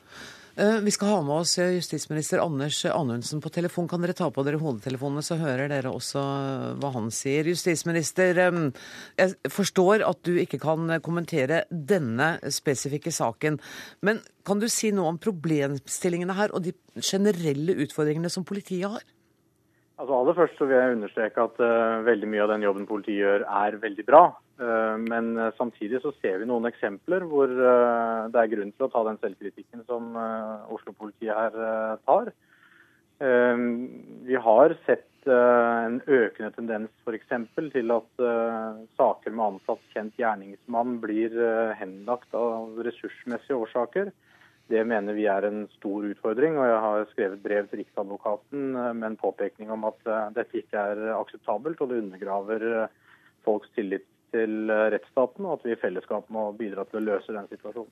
Eh, 0.60 0.80
vi 0.82 0.92
skal 0.92 1.12
ha 1.12 1.18
med 1.22 1.44
oss 1.44 1.52
justisminister 1.60 2.40
Anders 2.42 2.80
Anundsen 2.90 3.42
på 3.44 3.50
telefon. 3.54 3.86
Kan 3.88 4.02
dere 4.02 4.16
ta 4.18 4.32
på 4.34 4.42
dere 4.42 4.58
hodetelefonene, 4.58 5.22
så 5.22 5.36
hører 5.38 5.70
dere 5.70 5.92
også 5.94 6.24
hva 6.82 6.90
han 6.96 7.12
sier. 7.14 7.46
Justisminister, 7.46 8.40
eh, 8.42 8.58
jeg 9.22 9.52
forstår 9.54 10.02
at 10.08 10.24
du 10.26 10.34
ikke 10.42 10.58
kan 10.64 10.90
kommentere 11.06 11.62
denne 11.70 12.40
spesifikke 12.50 13.14
saken. 13.14 13.60
Men 14.02 14.24
kan 14.50 14.58
du 14.58 14.66
si 14.68 14.90
noe 14.90 15.14
om 15.14 15.22
problemstillingene 15.22 16.34
her 16.34 16.50
og 16.50 16.66
de 16.66 16.74
generelle 17.06 17.78
utfordringene 17.86 18.34
som 18.34 18.44
politiet 18.44 18.90
har? 18.90 19.06
Altså 20.02 20.14
Aller 20.14 20.34
først 20.42 20.58
så 20.58 20.66
vil 20.66 20.78
jeg 20.78 20.98
understreke 20.98 21.38
at 21.38 21.62
uh, 21.62 22.02
veldig 22.06 22.28
mye 22.34 22.44
av 22.46 22.52
den 22.56 22.66
jobben 22.66 22.90
politiet 22.90 23.22
gjør, 23.22 23.46
er 23.46 23.78
veldig 23.82 24.06
bra. 24.06 24.26
Uh, 24.58 24.98
men 24.98 25.36
uh, 25.38 25.52
samtidig 25.58 26.00
så 26.02 26.10
ser 26.18 26.40
vi 26.42 26.48
noen 26.50 26.66
eksempler 26.66 27.26
hvor 27.30 27.52
det 27.52 28.42
er 28.42 28.50
grunn 28.50 28.72
til 28.74 28.88
å 28.88 28.90
ta 28.90 29.04
den 29.06 29.20
selvkritikken 29.22 29.84
som 29.86 30.16
Oslo-politiet 30.74 31.36
her 31.38 32.00
tar. 32.08 32.32
Vi 33.18 34.38
har 34.46 34.74
sett 34.86 35.28
en 35.28 35.96
økende 36.06 36.52
tendens 36.54 36.92
f.eks. 37.02 37.32
til 37.74 37.94
at 37.96 38.22
saker 39.00 39.34
med 39.34 39.46
ansatt 39.46 39.82
kjent 39.96 40.20
gjerningsmann 40.22 41.00
blir 41.02 41.34
henlagt 41.80 42.38
av 42.38 42.78
ressursmessige 42.86 43.58
årsaker. 43.58 44.12
Det 44.70 44.84
mener 44.86 45.18
vi 45.18 45.26
er 45.32 45.48
en 45.50 45.64
stor 45.80 46.06
utfordring, 46.12 46.60
og 46.60 46.70
jeg 46.70 46.84
har 46.86 47.10
skrevet 47.16 47.44
brev 47.44 47.72
til 47.72 47.82
Riksadvokaten 47.82 48.70
med 48.76 49.08
en 49.10 49.20
påpekning 49.20 49.74
om 49.74 49.90
at 49.90 50.14
dette 50.38 50.62
ikke 50.62 50.86
er 50.94 51.04
akseptabelt, 51.18 51.82
og 51.82 51.90
det 51.90 52.04
undergraver 52.04 52.70
folks 53.48 53.74
tillit 53.74 54.06
til 54.34 54.72
rettsstaten, 54.94 55.46
og 55.46 55.58
at 55.58 55.68
vi 55.68 55.76
i 55.76 55.80
fellesskap 55.82 56.28
må 56.34 56.50
bidra 56.58 56.86
til 56.88 57.00
å 57.02 57.06
løse 57.12 57.36
den 57.36 57.48
situasjonen. 57.52 57.92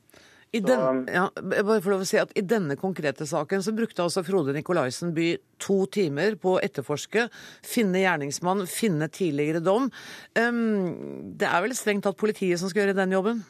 I, 0.55 0.61
den, 0.63 1.01
ja, 1.11 1.25
bare 1.35 1.81
for 1.83 1.91
lov 1.91 2.03
å 2.05 2.07
si 2.07 2.19
at 2.21 2.31
I 2.37 2.43
denne 2.47 2.77
konkrete 2.79 3.25
saken 3.27 3.63
så 3.65 3.73
brukte 3.75 4.05
altså 4.05 4.21
Frode 4.23 4.53
Nikolaisen 4.55 5.11
by 5.15 5.33
to 5.59 5.81
timer 5.91 6.37
på 6.39 6.53
å 6.55 6.61
etterforske, 6.63 7.25
finne 7.65 8.03
gjerningsmann, 8.05 8.63
finne 8.69 9.09
tidligere 9.11 9.63
dom. 9.65 9.89
Det 10.31 11.49
er 11.49 11.65
vel 11.65 11.75
strengt 11.75 12.05
tatt 12.07 12.19
politiet 12.21 12.61
som 12.61 12.71
skal 12.71 12.85
gjøre 12.85 12.97
den 13.01 13.17
jobben? 13.17 13.43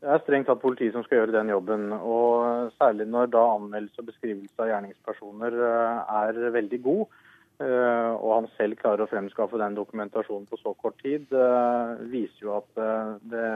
Det 0.00 0.08
er 0.08 0.22
strengt 0.24 0.48
tatt 0.48 0.62
politiet 0.62 0.94
som 0.96 1.04
skal 1.04 1.20
gjøre 1.20 1.36
den 1.36 1.52
jobben. 1.52 1.90
og 1.92 2.72
Særlig 2.80 3.06
når 3.12 3.32
da 3.34 3.42
anmeldelse 3.54 4.00
og 4.00 4.08
beskrivelse 4.08 4.64
av 4.64 4.70
gjerningspersoner 4.72 5.58
eh, 5.70 6.14
er 6.22 6.54
veldig 6.56 6.80
god, 6.86 7.02
eh, 7.04 7.29
og 7.60 8.30
han 8.32 8.46
selv 8.56 8.78
klarer 8.80 9.04
å 9.04 9.10
fremskaffe 9.10 9.58
den 9.60 9.74
dokumentasjonen 9.76 10.46
på 10.48 10.58
så 10.60 10.72
kort 10.80 10.96
tid, 11.02 11.26
eh, 11.32 12.04
viser 12.12 12.46
jo 12.46 12.54
at 12.56 12.80
det 13.32 13.48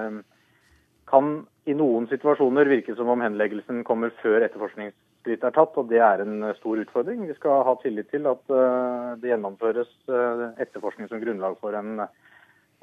kan 1.09 1.47
i 1.69 1.75
noen 1.77 2.07
situasjoner 2.11 2.69
virke 2.69 2.95
som 2.97 3.11
om 3.13 3.23
henleggelsen 3.25 3.83
kommer 3.89 4.13
før 4.21 4.45
etterforskningsskritt 4.45 5.47
er 5.47 5.55
tatt, 5.57 5.77
og 5.81 5.89
det 5.93 6.01
er 6.05 6.25
en 6.25 6.51
stor 6.59 6.81
utfordring. 6.83 7.25
Vi 7.29 7.37
skal 7.39 7.65
ha 7.69 7.75
tillit 7.83 8.11
til 8.13 8.29
at 8.29 8.53
eh, 8.53 9.11
det 9.23 9.33
gjennomføres 9.33 9.91
eh, 10.09 10.45
etterforskning 10.65 11.09
som 11.11 11.23
grunnlag 11.23 11.57
for 11.63 11.77
en, 11.79 12.05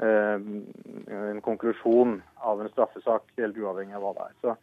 eh, 0.01 0.47
en 1.21 1.41
konklusjon 1.45 2.19
av 2.41 2.61
en 2.61 2.71
straffesak, 2.73 3.29
helt 3.37 3.61
uavhengig 3.61 3.97
av 3.97 4.05
hva 4.05 4.15
det 4.17 4.27
er. 4.27 4.37
Så 4.41 4.57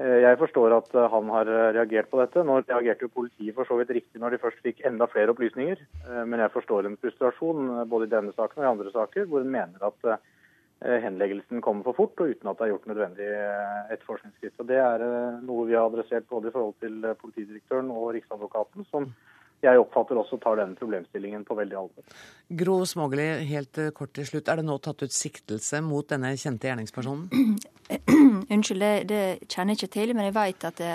jeg 0.00 0.38
forstår 0.40 0.72
at 0.72 0.94
han 1.12 1.28
har 1.34 1.48
reagert 1.76 2.08
på 2.08 2.20
dette. 2.22 2.40
Nå 2.46 2.60
reagerte 2.62 3.04
jo 3.04 3.12
politiet 3.12 3.52
for 3.56 3.68
så 3.68 3.76
vidt 3.76 3.90
riktig 3.92 4.22
når 4.22 4.32
de 4.32 4.40
først 4.40 4.62
fikk 4.64 4.80
enda 4.88 5.04
flere 5.12 5.34
opplysninger. 5.34 5.82
Men 6.24 6.40
jeg 6.40 6.54
forstår 6.54 6.88
en 6.88 6.96
frustrasjon 7.02 7.68
både 7.90 8.08
i 8.08 8.12
denne 8.14 8.32
saken 8.32 8.62
og 8.62 8.64
i 8.64 8.70
andre 8.70 8.92
saker, 8.94 9.26
hvor 9.28 9.44
en 9.44 9.52
mener 9.52 9.84
at 9.90 10.22
Eh, 10.84 10.96
henleggelsen 11.04 11.60
kommer 11.60 11.84
for 11.84 11.92
fort, 11.92 12.20
og 12.24 12.30
uten 12.32 12.48
at 12.48 12.56
det 12.56 12.64
er 12.64 12.70
gjort 12.72 12.86
nødvendig 12.88 13.26
eh, 13.36 13.90
etterforskningsskritt. 13.92 14.54
Og 14.62 14.68
Det 14.70 14.78
er 14.80 15.02
eh, 15.04 15.42
noe 15.44 15.66
vi 15.68 15.76
har 15.76 15.84
adressert 15.90 16.24
både 16.30 16.48
i 16.48 16.54
forhold 16.54 16.78
til 16.80 17.04
politidirektøren 17.20 17.90
og 17.92 18.14
Riksadvokaten, 18.16 18.86
som 18.88 19.10
jeg 19.60 19.76
oppfatter 19.76 20.16
også 20.16 20.38
tar 20.40 20.56
denne 20.56 20.78
problemstillingen 20.78 21.44
på 21.44 21.58
veldig 21.58 21.76
alvor. 21.82 22.16
Gro 22.62 22.78
Smogli, 22.88 23.28
helt 23.50 23.76
kort 23.92 24.14
til 24.16 24.24
slutt. 24.24 24.48
Er 24.48 24.62
det 24.62 24.64
nå 24.70 24.78
tatt 24.80 25.04
ut 25.04 25.12
siktelse 25.12 25.82
mot 25.84 26.08
denne 26.08 26.32
kjente 26.40 26.70
gjerningspersonen? 26.70 27.28
Unnskyld, 28.54 28.80
det, 28.80 28.94
det 29.10 29.50
kjenner 29.50 29.74
jeg 29.74 29.82
ikke 29.82 29.94
til, 29.98 30.14
men 30.16 30.28
jeg 30.28 30.36
vet 30.36 30.68
at 30.68 30.80
det, 30.80 30.94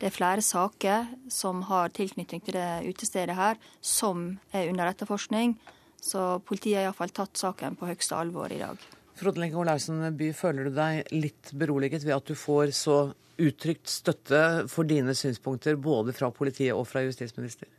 det 0.00 0.08
er 0.08 0.16
flere 0.16 0.42
saker 0.42 1.12
som 1.30 1.62
har 1.68 1.92
tilknytning 1.94 2.42
til 2.42 2.56
det 2.58 2.82
utestedet 2.88 3.36
her, 3.38 3.60
som 3.80 4.32
er 4.52 4.70
under 4.72 4.90
etterforskning. 4.90 5.54
Så 6.02 6.40
politiet 6.42 6.80
har 6.80 6.88
iallfall 6.88 7.12
tatt 7.14 7.38
saken 7.38 7.78
på 7.78 7.86
høyeste 7.86 8.18
alvor 8.18 8.50
i 8.50 8.58
dag. 8.58 8.80
Frode 9.18 9.38
Lenke 9.38 9.60
Olaussen 9.60 10.02
By, 10.18 10.32
føler 10.34 10.66
du 10.66 10.74
deg 10.74 11.12
litt 11.14 11.52
beroliget 11.54 12.02
ved 12.02 12.16
at 12.16 12.26
du 12.26 12.34
får 12.34 12.72
så 12.74 12.96
uttrykt 13.42 13.90
støtte 13.90 14.42
for 14.70 14.88
dine 14.88 15.14
synspunkter 15.14 15.78
både 15.80 16.14
fra 16.16 16.32
politiet 16.34 16.74
og 16.74 16.86
fra 16.90 17.04
justisminister? 17.06 17.70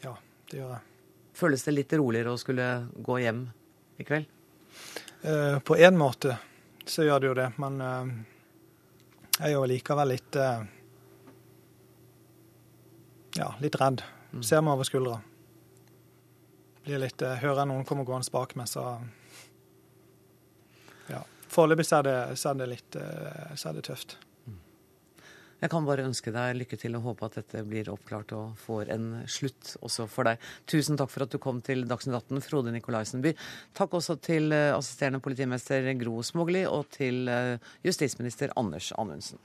Ja, 0.00 0.14
det 0.48 0.62
gjør 0.62 0.72
jeg. 0.78 0.84
Føles 1.38 1.64
det 1.66 1.74
litt 1.76 1.92
roligere 2.00 2.32
å 2.32 2.40
skulle 2.40 2.68
gå 3.04 3.20
hjem 3.22 3.44
i 4.00 4.06
kveld? 4.08 4.26
Eh, 5.22 5.58
på 5.60 5.76
en 5.76 5.98
måte 5.98 6.38
så 6.90 7.04
gjør 7.06 7.20
det 7.20 7.30
jo 7.30 7.38
det, 7.38 7.48
men 7.60 7.80
eh, 7.84 8.10
jeg 9.38 9.52
er 9.52 9.54
jo 9.54 9.66
likevel 9.70 10.14
litt 10.14 10.36
eh, 10.36 10.66
Ja, 13.38 13.52
litt 13.62 13.76
redd. 13.78 14.02
Mm. 14.32 14.42
Ser 14.42 14.62
meg 14.66 14.74
over 14.74 14.88
skuldra. 14.88 15.20
Blir 16.82 16.98
litt, 17.04 17.22
eh, 17.22 17.36
hører 17.38 17.68
noen 17.68 17.86
komme 17.86 18.06
gående 18.08 18.32
bak 18.34 18.56
meg, 18.58 18.66
så 18.66 18.82
ja. 21.08 21.22
Foreløpig 21.48 21.86
så, 21.86 22.00
så, 22.34 22.50
er 22.50 22.58
det 22.58 22.70
litt 22.72 22.98
eh, 22.98 23.54
så 23.54 23.70
er 23.70 23.78
det 23.78 23.86
tøft. 23.86 24.16
Jeg 25.58 25.72
kan 25.72 25.86
bare 25.86 26.04
ønske 26.06 26.30
deg 26.34 26.54
lykke 26.60 26.78
til 26.78 26.94
og 26.98 27.06
håpe 27.08 27.26
at 27.26 27.38
dette 27.40 27.64
blir 27.66 27.90
oppklart 27.90 28.34
og 28.36 28.58
får 28.62 28.92
en 28.94 29.08
slutt 29.26 29.74
også 29.82 30.06
for 30.10 30.30
deg. 30.30 30.42
Tusen 30.70 30.98
takk 30.98 31.10
for 31.10 31.26
at 31.26 31.34
du 31.34 31.40
kom 31.42 31.58
til 31.66 31.82
Dagsnytt 31.90 32.14
18, 32.30 32.42
Frode 32.46 32.74
Nikolaisenby. 32.74 33.34
Takk 33.74 33.98
også 33.98 34.18
til 34.22 34.54
eh, 34.54 34.70
assisterende 34.76 35.22
politimester 35.24 35.90
Gro 35.98 36.22
Smogli 36.22 36.62
og 36.68 36.86
til 36.94 37.26
eh, 37.32 37.56
justisminister 37.86 38.54
Anders 38.60 38.92
Anundsen. 38.98 39.42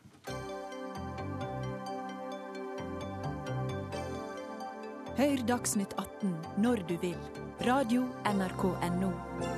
Hør 5.17 5.41
Dagsnytt 5.50 5.98
18 5.98 6.38
når 6.62 6.86
du 6.89 6.96
vil. 7.01 7.17
Radio 7.65 8.05
NRK 8.25 8.63
Radio.nrk.no. 8.65 9.53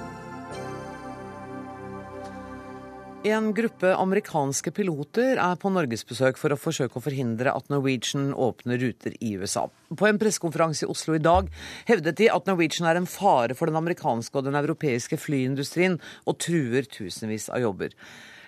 En 3.26 3.48
gruppe 3.58 3.90
amerikanske 3.98 4.70
piloter 4.78 5.40
er 5.42 5.56
på 5.58 5.72
norgesbesøk 5.74 6.38
for 6.38 6.54
å 6.54 6.58
forsøke 6.62 7.00
å 7.00 7.02
forhindre 7.02 7.50
at 7.58 7.72
Norwegian 7.74 8.28
åpner 8.38 8.78
ruter 8.78 9.16
i 9.18 9.32
USA. 9.42 9.64
På 9.98 10.06
en 10.06 10.20
pressekonferanse 10.22 10.86
i 10.86 10.90
Oslo 10.94 11.16
i 11.18 11.24
dag 11.26 11.50
hevdet 11.90 12.20
de 12.22 12.30
at 12.30 12.46
Norwegian 12.46 12.86
er 12.86 13.00
en 13.00 13.10
fare 13.10 13.58
for 13.58 13.72
den 13.72 13.82
amerikanske 13.82 14.38
og 14.38 14.46
den 14.46 14.60
europeiske 14.62 15.18
flyindustrien, 15.18 15.98
og 16.30 16.38
truer 16.46 16.86
tusenvis 16.86 17.50
av 17.50 17.66
jobber. 17.66 17.98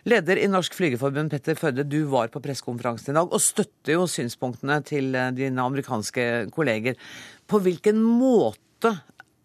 Leder 0.06 0.38
i 0.38 0.46
Norsk 0.46 0.78
Flygerforbund, 0.78 1.34
Petter 1.34 1.58
Førde, 1.58 1.82
du 1.82 2.04
var 2.14 2.30
på 2.30 2.46
pressekonferansen 2.46 3.16
i 3.16 3.18
dag 3.18 3.34
og 3.34 3.42
støtter 3.42 3.98
jo 3.98 4.06
synspunktene 4.06 4.84
til 4.86 5.10
eh, 5.18 5.34
dine 5.34 5.70
amerikanske 5.74 6.52
kolleger. 6.54 7.02
På 7.50 7.66
hvilken 7.66 8.06
måte 8.06 8.94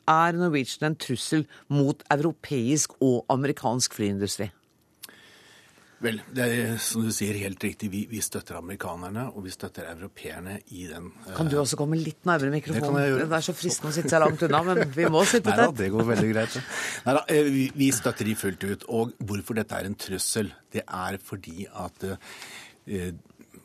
er 0.05 0.37
Norwegian 0.37 0.93
en 0.93 1.05
trussel 1.09 1.49
mot 1.73 2.05
europeisk 2.13 3.01
og 3.01 3.23
amerikansk 3.33 3.97
flyindustri? 3.97 4.53
Vel, 6.03 6.19
det 6.35 6.47
er 6.51 6.73
som 6.83 7.05
du 7.07 7.13
sier 7.15 7.37
helt 7.39 7.63
riktig. 7.63 7.87
Vi, 7.93 8.01
vi 8.11 8.21
støtter 8.25 8.57
amerikanerne, 8.59 9.29
og 9.31 9.45
vi 9.47 9.53
støtter 9.55 9.87
europeerne 9.93 10.57
i 10.75 10.89
den 10.91 11.07
uh... 11.13 11.29
Kan 11.37 11.51
du 11.51 11.55
også 11.61 11.79
komme 11.79 11.99
litt 12.01 12.27
nærmere 12.27 12.51
mikrofonen? 12.57 12.99
Det, 12.99 13.29
det 13.31 13.39
er 13.39 13.47
så 13.47 13.55
fristende 13.55 13.93
å 13.93 13.95
sitte 13.95 14.11
seg 14.11 14.25
langt 14.25 14.43
unna, 14.43 14.63
men 14.67 14.83
vi 14.97 15.07
må 15.13 15.23
sitte 15.23 15.53
tett. 15.53 15.61
Nei 15.61 15.69
da, 15.69 15.77
det 15.79 15.91
går 15.95 16.09
veldig 16.09 16.33
greit. 16.33 16.59
Neida, 17.07 17.23
eh, 17.31 17.53
vi, 17.55 17.69
vi, 17.79 17.91
støtter 17.95 18.27
de 18.27 18.35
fullt 18.41 18.67
ut. 18.67 18.89
Og 18.99 19.15
hvorfor 19.31 19.61
dette 19.61 19.79
er 19.79 19.91
en 19.91 19.99
trussel, 20.07 20.51
det 20.75 20.83
er 20.83 21.21
fordi 21.23 21.69
at 21.71 22.09
uh, 22.11 22.43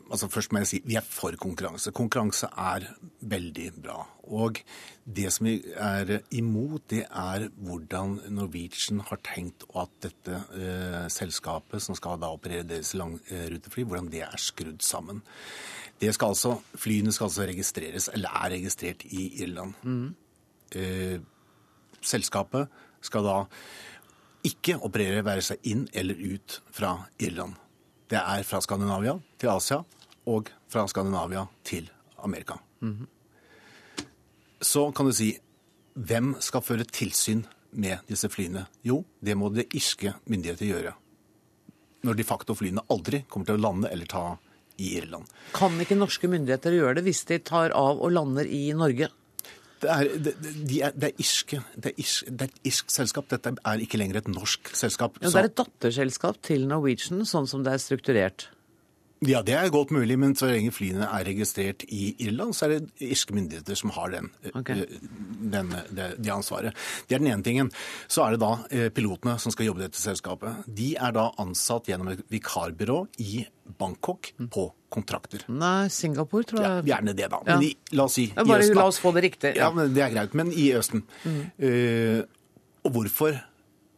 altså 0.08 0.28
Først 0.32 0.52
må 0.52 0.62
jeg 0.62 0.70
si 0.70 0.78
vi 0.84 0.96
er 0.98 1.04
for 1.04 1.36
konkurranse. 1.40 1.92
Konkurranse 1.96 2.48
er 2.56 2.86
veldig 3.20 3.66
bra. 3.82 3.98
Og 4.28 4.60
det 5.04 5.28
som 5.32 5.48
vi 5.48 5.56
er 5.76 6.18
imot, 6.36 6.86
det 6.90 7.04
er 7.06 7.48
hvordan 7.64 8.18
Norwegian 8.34 9.02
har 9.08 9.20
tenkt 9.24 9.66
at 9.76 9.92
dette 10.04 10.40
eh, 10.56 11.04
selskapet, 11.12 11.82
som 11.84 11.96
skal 11.98 12.20
da 12.20 12.32
operere 12.34 12.66
deres 12.68 12.94
langrutefly, 12.98 13.84
hvordan 13.84 14.10
det 14.12 14.24
er 14.26 14.40
skrudd 14.40 14.80
sammen. 14.84 15.22
Det 15.98 16.12
skal 16.14 16.34
altså, 16.34 16.56
Flyene 16.78 17.12
skal 17.12 17.28
altså 17.28 17.48
registreres, 17.48 18.08
eller 18.14 18.40
er 18.44 18.54
registrert 18.56 19.04
i 19.08 19.28
Irland. 19.42 19.74
Mm. 19.82 20.14
Eh, 20.76 21.20
selskapet 22.00 22.68
skal 23.04 23.24
da 23.26 23.38
ikke 24.48 24.78
operere 24.86 25.24
være 25.26 25.44
seg 25.44 25.64
inn 25.68 25.88
eller 25.92 26.18
ut 26.32 26.60
fra 26.72 26.94
Irland. 27.20 27.56
Det 28.08 28.20
er 28.20 28.44
fra 28.46 28.60
Skandinavia 28.64 29.18
til 29.40 29.50
Asia 29.52 29.82
og 30.28 30.50
fra 30.68 30.86
Skandinavia 30.90 31.46
til 31.64 31.90
Amerika. 32.18 32.58
Mm 32.80 32.96
-hmm. 32.96 33.06
Så 34.60 34.90
kan 34.92 35.06
du 35.06 35.12
si 35.12 35.38
hvem 35.94 36.34
skal 36.40 36.62
føre 36.62 36.84
tilsyn 36.84 37.44
med 37.70 37.98
disse 38.08 38.28
flyene? 38.28 38.66
Jo, 38.86 39.04
det 39.20 39.36
må 39.36 39.48
det 39.48 39.66
irske 39.74 40.14
myndigheter 40.26 40.66
gjøre. 40.66 40.92
Når 42.02 42.14
de 42.14 42.24
facto 42.24 42.54
flyene 42.54 42.84
aldri 42.90 43.24
kommer 43.28 43.46
til 43.46 43.58
å 43.58 43.62
lande 43.62 43.90
eller 43.90 44.06
ta 44.06 44.36
i 44.78 44.96
Irland. 44.98 45.26
Kan 45.52 45.80
ikke 45.80 45.98
norske 45.98 46.28
myndigheter 46.30 46.76
gjøre 46.76 46.94
det 46.94 47.04
hvis 47.08 47.24
de 47.24 47.38
tar 47.38 47.74
av 47.74 47.98
og 47.98 48.12
lander 48.14 48.46
i 48.46 48.72
Norge? 48.72 49.08
Det 49.78 49.90
er, 49.90 50.08
det, 50.18 50.34
de 50.42 50.80
er, 50.82 50.94
det, 50.94 51.12
er 51.12 51.22
irske, 51.22 51.60
det, 51.76 51.92
er 51.92 52.00
irsk, 52.02 52.30
det 52.30 52.46
er 52.46 52.50
et 52.50 52.70
irsk 52.72 52.90
selskap. 52.90 53.28
Dette 53.30 53.52
er 53.54 53.82
ikke 53.82 53.98
lenger 54.00 54.18
et 54.18 54.30
norsk 54.30 54.72
selskap. 54.74 55.20
Ja, 55.22 55.30
det 55.30 55.42
er 55.42 55.50
et 55.52 55.58
datterselskap 55.58 56.40
til 56.42 56.66
Norwegian, 56.66 57.22
sånn 57.28 57.46
som 57.50 57.62
det 57.66 57.76
er 57.76 57.82
strukturert? 57.82 58.48
Ja, 59.26 59.40
det 59.42 59.54
er 59.58 59.68
godt 59.74 59.90
mulig, 59.90 60.14
men 60.18 60.34
så 60.38 60.46
lenge 60.46 60.70
flyene 60.70 61.02
er 61.10 61.24
registrert 61.26 61.82
i 61.90 62.12
Irland, 62.22 62.52
så 62.54 62.66
er 62.68 62.76
det 62.76 63.02
irske 63.02 63.34
myndigheter 63.34 63.74
som 63.74 63.90
har 63.96 64.12
den, 64.12 64.28
Okay. 64.54 64.84
den, 65.42 65.72
det, 65.90 66.06
det 66.22 66.30
ansvaret. 66.30 66.72
Det 67.08 67.16
er 67.16 67.18
den 67.24 67.32
ene 67.32 67.42
tingen. 67.42 67.70
Så 68.06 68.22
er 68.22 68.36
det 68.36 68.40
da 68.44 68.50
eh, 68.70 68.88
pilotene 68.94 69.34
som 69.42 69.50
skal 69.50 69.66
jobbe 69.66 69.82
i 69.82 69.86
dette 69.88 69.98
selskapet. 69.98 70.60
De 70.70 70.92
er 70.94 71.16
da 71.16 71.32
ansatt 71.42 71.90
gjennom 71.90 72.12
et 72.12 72.22
vikarbyrå 72.30 73.00
i 73.24 73.42
Bangkok 73.78 74.30
på 74.54 74.68
kontrakter. 74.94 75.42
Nei, 75.50 75.88
Singapore, 75.92 76.46
tror 76.48 76.62
Ja, 76.62 76.70
jeg. 76.78 76.86
gjerne 76.92 77.16
det, 77.18 77.26
da. 77.34 77.40
Ja. 77.44 77.56
Men 77.58 77.66
i, 77.66 77.72
la 77.98 78.06
oss 78.06 78.14
si 78.20 78.28
Ja, 78.30 78.44
i 78.44 78.48
bare 78.52 78.62
Østen, 78.62 78.74
da. 78.78 78.80
la 78.84 78.86
oss 78.92 79.00
få 79.02 79.12
det 79.18 79.24
riktig. 79.26 79.56
Ja, 79.56 79.66
Ja. 79.66 79.72
men 79.74 79.92
Det 79.98 80.02
er 80.06 80.14
greit. 80.14 80.34
Men 80.38 80.52
i 80.54 80.68
Østen. 80.78 81.02
Eh, 81.58 82.22
og 82.86 82.92
hvorfor 82.94 83.34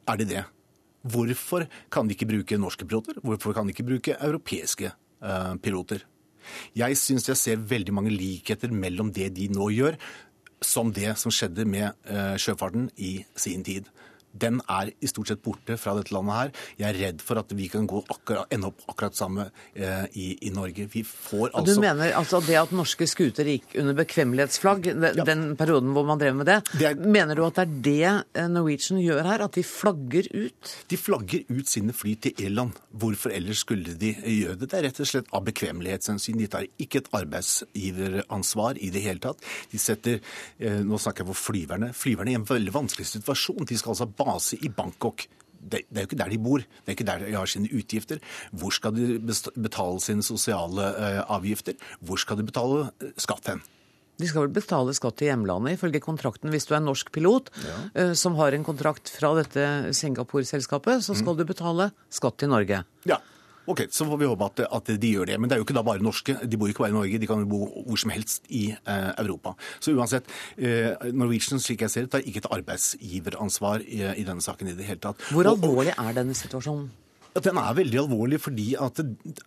er 0.08 0.16
de 0.16 0.24
det? 0.32 0.46
Hvorfor 1.04 1.66
kan 1.90 2.08
de 2.08 2.14
ikke 2.16 2.26
bruke 2.28 2.58
norske 2.60 2.84
piloter? 2.88 3.20
Hvorfor 3.24 3.54
kan 3.56 3.66
de 3.68 3.72
ikke 3.72 3.86
bruke 3.88 4.16
europeiske 4.20 4.90
eh, 4.90 4.96
piloter? 5.62 6.06
Jeg 6.76 6.96
syns 6.98 7.28
jeg 7.28 7.38
ser 7.38 7.64
veldig 7.70 7.94
mange 7.94 8.12
likheter 8.14 8.72
mellom 8.72 9.12
det 9.14 9.30
de 9.36 9.48
nå 9.52 9.70
gjør, 9.74 9.98
som 10.60 10.92
det 10.92 11.14
som 11.20 11.32
skjedde 11.32 11.64
med 11.68 11.92
eh, 12.10 12.36
sjøfarten 12.40 12.90
i 13.00 13.20
sin 13.38 13.64
tid. 13.64 13.88
Den 14.32 14.60
er 14.68 14.90
i 15.00 15.06
stort 15.10 15.28
sett 15.28 15.42
borte 15.42 15.76
fra 15.80 15.94
dette 15.98 16.12
landet 16.14 16.34
her. 16.36 16.50
Jeg 16.78 16.88
er 16.94 16.98
redd 17.06 17.20
for 17.24 17.38
at 17.40 17.50
vi 17.56 17.68
kan 17.68 17.86
gå 17.90 18.02
akkurat, 18.10 18.46
ende 18.54 18.66
opp 18.70 18.80
akkurat 18.88 19.14
samme 19.16 19.50
eh, 19.74 20.06
i, 20.14 20.38
i 20.46 20.50
Norge. 20.54 20.86
Vi 20.92 21.02
får 21.02 21.50
altså 21.54 21.74
Du 21.74 21.80
mener 21.80 22.12
altså 22.14 22.40
det 22.46 22.56
at 22.60 22.70
norske 22.72 23.06
skuter 23.10 23.44
gikk 23.44 23.74
under 23.80 23.94
bekvemmelighetsflagg, 23.94 24.82
de- 25.00 25.12
Ja. 25.16 25.24
den 25.24 25.56
perioden 25.56 25.92
hvor 25.92 26.04
man 26.06 26.18
drev 26.18 26.34
med 26.36 26.46
det, 26.46 26.60
Det 26.78 26.86
er- 26.90 26.94
mener 26.94 27.34
du 27.34 27.44
at 27.44 27.54
det 27.54 27.66
er 27.66 27.80
det 27.82 28.24
eh, 28.42 28.48
Norwegian 28.48 29.00
gjør 29.02 29.22
her? 29.24 29.42
At 29.44 29.52
de 29.52 29.62
flagger 29.62 30.28
ut? 30.34 30.76
De 30.88 30.96
flagger 30.96 31.44
ut 31.50 31.66
sine 31.68 31.92
fly 31.92 32.14
til 32.14 32.32
Irland. 32.38 32.72
Hvorfor 32.96 33.30
ellers 33.34 33.58
skulle 33.64 33.94
de 33.98 34.14
gjøre 34.14 34.58
det? 34.60 34.70
Det 34.70 34.78
er 34.78 34.82
rett 34.88 35.00
og 35.00 35.06
slett 35.06 35.26
av 35.32 35.44
bekvemmelighetshensyn. 35.44 36.38
De 36.38 36.46
tar 36.46 36.66
ikke 36.78 36.98
et 37.02 37.10
arbeidsgiveransvar 37.12 38.78
i 38.80 38.90
det 38.90 39.02
hele 39.02 39.18
tatt. 39.22 39.38
De 39.72 39.78
setter, 39.78 40.20
eh, 40.60 40.80
nå 40.82 40.98
snakker 40.98 41.24
jeg 41.24 41.34
for 41.34 41.52
flyverne, 41.52 41.92
flyverne 41.94 42.28
er 42.28 42.32
i 42.32 42.40
en 42.40 42.44
veldig 42.44 42.72
vanskelig 42.72 43.06
situasjon. 43.06 43.66
De 43.66 43.76
skal 43.76 43.92
altså 43.94 44.06
base 44.20 44.58
i 44.60 44.68
Bangkok. 44.68 45.26
Det, 45.60 45.82
det 45.90 45.98
er 45.98 46.04
jo 46.06 46.08
ikke 46.08 46.20
der 46.22 46.30
de 46.32 46.38
bor, 46.40 46.62
det 46.62 46.88
er 46.88 46.94
ikke 46.96 47.04
der 47.08 47.24
de 47.26 47.34
har 47.36 47.50
sine 47.52 47.68
utgifter. 47.76 48.20
Hvor 48.56 48.72
skal 48.72 48.94
de 48.96 49.18
betale 49.60 50.00
sine 50.00 50.24
sosiale 50.24 50.86
uh, 50.96 51.18
avgifter? 51.36 51.76
Hvor 52.00 52.16
skal 52.22 52.40
de 52.40 52.46
betale 52.48 52.86
eh, 53.04 53.10
skatt 53.20 53.50
hen? 53.52 53.60
De 54.20 54.28
skal 54.28 54.46
vel 54.46 54.52
betale 54.52 54.92
skatt 54.96 55.16
til 55.20 55.30
hjemlandet, 55.30 55.78
ifølge 55.78 56.00
kontrakten. 56.04 56.50
Hvis 56.52 56.66
du 56.68 56.74
er 56.76 56.82
norsk 56.84 57.08
pilot 57.12 57.46
eh, 57.94 58.10
som 58.16 58.34
har 58.40 58.52
en 58.56 58.64
kontrakt 58.66 59.08
fra 59.12 59.30
dette 59.38 59.62
Singapore-selskapet, 59.96 61.00
så 61.04 61.12
Mm. 61.14 61.20
skal 61.22 61.36
du 61.36 61.44
betale 61.48 61.90
skatt 62.12 62.36
til 62.40 62.48
Norge. 62.52 62.82
Ja, 63.08 63.16
ok, 63.72 63.84
så 63.94 64.06
får 64.08 64.20
vi 64.20 64.28
håpe 64.30 64.48
at, 64.50 64.62
at 64.78 64.92
de 65.02 65.12
gjør 65.14 65.30
det. 65.30 65.38
Men 65.40 65.50
det 65.50 65.56
er 65.56 65.62
jo 65.62 65.66
ikke 65.66 65.76
da 65.78 65.84
bare 65.86 66.04
norske. 66.04 66.36
De 66.44 66.60
bor 66.60 66.70
ikke 66.70 66.84
bare 66.84 66.94
i 66.94 66.98
Norge, 66.98 67.20
de 67.22 67.30
kan 67.30 67.44
jo 67.44 67.50
bo 67.50 67.60
hvor 67.86 68.00
som 68.00 68.14
helst 68.14 68.48
i 68.48 68.70
eh, 68.72 69.10
Europa. 69.22 69.54
Så 69.80 69.94
uansett, 69.96 70.30
eh, 70.56 70.92
Norwegian 71.12 71.62
slik 71.62 71.84
jeg 71.86 71.92
ser 71.92 72.06
det, 72.06 72.14
tar 72.14 72.26
ikke 72.26 72.44
et 72.44 72.50
arbeidsgiveransvar 72.58 73.86
i, 73.86 74.02
i 74.22 74.26
denne 74.26 74.44
saken 74.44 74.72
i 74.72 74.76
det 74.78 74.88
hele 74.88 75.02
tatt. 75.02 75.22
Hvor 75.30 75.48
alvorlig 75.50 75.94
er 75.96 76.16
denne 76.16 76.36
situasjonen? 76.36 76.90
Den 77.38 77.58
er 77.60 77.76
veldig 77.78 77.98
alvorlig 78.00 78.40
fordi 78.42 78.72
at 78.80 78.98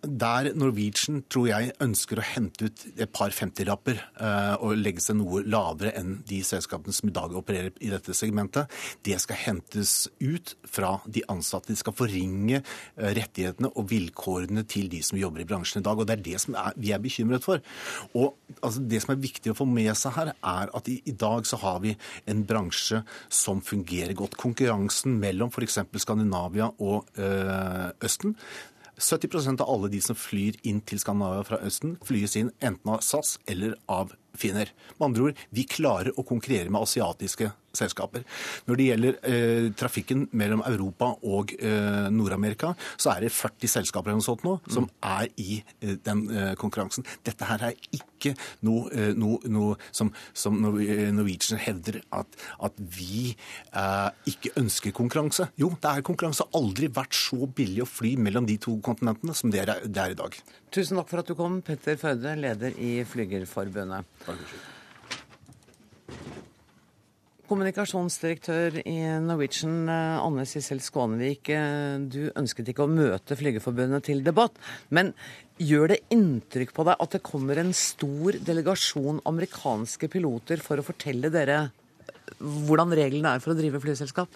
der 0.04 0.46
Norwegian 0.56 1.18
tror 1.28 1.50
jeg 1.50 1.74
ønsker 1.84 2.20
å 2.20 2.24
hente 2.24 2.70
ut 2.70 2.84
et 2.96 3.10
par 3.12 3.34
50-lapper 3.34 3.98
eh, 4.00 4.54
og 4.64 4.78
legge 4.80 5.02
seg 5.04 5.18
noe 5.18 5.42
lavere 5.44 5.92
enn 5.98 6.14
de 6.24 6.38
selskapene 6.46 6.96
som 6.96 7.10
i 7.10 7.14
dag 7.14 7.34
opererer 7.36 7.74
i 7.84 7.90
dette 7.92 8.16
segmentet, 8.16 8.72
det 9.04 9.18
skal 9.20 9.36
hentes 9.42 9.92
ut 10.22 10.54
fra 10.64 10.94
de 11.04 11.26
ansatte. 11.28 11.74
De 11.74 11.76
skal 11.76 11.96
forringe 11.98 12.62
eh, 12.62 13.10
rettighetene 13.18 13.68
og 13.74 13.90
vilkårene 13.92 14.64
til 14.70 14.88
de 14.92 15.02
som 15.04 15.20
jobber 15.20 15.44
i 15.44 15.48
bransjen 15.50 15.82
i 15.82 15.84
dag. 15.84 16.00
og 16.00 16.08
Det 16.08 16.16
er 16.16 16.24
det 16.24 16.40
som 16.40 16.56
er, 16.56 16.72
vi 16.80 16.94
er 16.96 17.04
bekymret 17.04 17.44
for. 17.44 17.60
Og 18.16 18.32
altså, 18.62 18.80
Det 18.80 19.02
som 19.04 19.12
er 19.12 19.22
viktig 19.26 19.52
å 19.52 19.58
få 19.60 19.68
med 19.68 19.92
seg 20.00 20.16
her, 20.16 20.32
er 20.32 20.72
at 20.72 20.88
i, 20.88 21.02
i 21.04 21.16
dag 21.20 21.44
så 21.44 21.60
har 21.60 21.84
vi 21.84 21.92
en 22.32 22.46
bransje 22.48 23.04
som 23.28 23.60
fungerer 23.64 24.16
godt. 24.16 24.40
Konkurransen 24.40 25.20
mellom 25.20 25.52
f.eks. 25.52 25.82
Skandinavia 26.00 26.72
og 26.80 27.12
eh, 27.20 27.73
Østen 28.04 28.38
70 28.98 29.60
av 29.60 29.70
alle 29.70 29.90
de 29.90 30.00
som 30.02 30.16
flyr 30.18 30.54
inn 30.62 30.80
til 30.86 31.00
Skandinavia 31.02 31.42
fra 31.46 31.58
Østen, 31.66 31.96
flyes 32.06 32.36
inn 32.38 32.52
enten 32.62 32.94
av 32.94 33.02
SAS 33.02 33.38
eller 33.50 33.74
av 33.90 34.14
Finner. 34.38 34.70
Med 34.98 35.08
andre 35.08 35.26
ord, 35.28 35.42
vi 35.50 35.66
klarer 35.66 36.14
å 36.14 36.24
konkurrere 36.26 36.70
med 36.70 36.82
asiatiske 36.86 37.50
selskaper. 37.78 38.24
Når 38.68 38.80
det 38.80 38.88
gjelder 38.90 39.18
eh, 39.30 39.68
trafikken 39.78 40.26
mellom 40.32 40.64
Europa 40.66 41.12
og 41.26 41.54
eh, 41.58 42.08
Nord-Amerika, 42.14 42.74
så 42.96 43.14
er 43.14 43.26
det 43.26 43.34
40 43.34 43.72
selskaper 43.76 44.12
eller 44.12 44.22
noe 44.22 44.26
sånt 44.26 44.44
nå 44.46 44.56
som 44.70 44.88
er 45.04 45.30
i 45.40 45.60
eh, 45.80 45.96
den 46.04 46.24
eh, 46.30 46.52
konkurransen. 46.60 47.06
Dette 47.26 47.48
her 47.48 47.68
er 47.70 47.78
ikke 47.94 48.34
noe, 48.66 48.88
eh, 48.94 49.12
noe, 49.18 49.40
noe 49.50 49.78
som, 49.94 50.12
som 50.36 50.58
eh, 50.78 51.10
Norwegian 51.14 51.60
hevder 51.62 52.00
at, 52.14 52.38
at 52.64 52.82
vi 52.96 53.34
eh, 53.34 54.10
ikke 54.30 54.54
ønsker 54.60 54.94
konkurranse. 54.96 55.50
Jo, 55.60 55.72
det 55.80 55.90
er 55.90 56.06
konkurranse. 56.06 56.46
Har 56.46 56.62
aldri 56.62 56.90
vært 56.94 57.16
så 57.18 57.46
billig 57.46 57.84
å 57.84 57.90
fly 57.90 58.14
mellom 58.20 58.48
de 58.48 58.58
to 58.62 58.78
kontinentene 58.84 59.36
som 59.36 59.52
det 59.54 59.64
er, 59.64 59.74
det 59.86 60.04
er 60.04 60.14
i 60.14 60.18
dag. 60.18 60.38
Tusen 60.74 60.98
takk 60.98 61.10
for 61.10 61.22
at 61.22 61.30
du 61.30 61.36
kom, 61.38 61.60
Petter 61.64 61.98
Førde, 62.00 62.34
leder 62.38 62.74
i 62.82 62.96
Flygerforbundet. 63.06 64.08
Kommunikasjonsdirektør 67.54 68.80
i 68.82 68.96
Norwegian, 69.22 69.84
eh, 69.86 70.18
Anne 70.18 70.42
Sissel 70.42 70.80
Skånevik. 70.82 71.48
eh, 71.48 71.98
Du 71.98 72.32
ønsket 72.34 72.66
ikke 72.66 72.82
å 72.82 72.90
møte 72.90 73.36
Flygerforbundet 73.38 74.02
til 74.02 74.24
debatt, 74.24 74.56
men 74.90 75.14
gjør 75.56 75.88
det 75.94 76.00
inntrykk 76.10 76.72
på 76.74 76.84
deg 76.84 76.96
at 76.98 77.10
det 77.10 77.22
kommer 77.22 77.56
en 77.58 77.72
stor 77.72 78.32
delegasjon 78.32 79.20
amerikanske 79.24 80.10
piloter 80.10 80.58
for 80.58 80.78
å 80.78 80.82
fortelle 80.82 81.30
dere 81.30 81.70
hvordan 82.40 82.90
reglene 82.90 83.36
er 83.36 83.38
for 83.38 83.54
å 83.54 83.56
drive 83.56 83.78
flyselskap? 83.78 84.28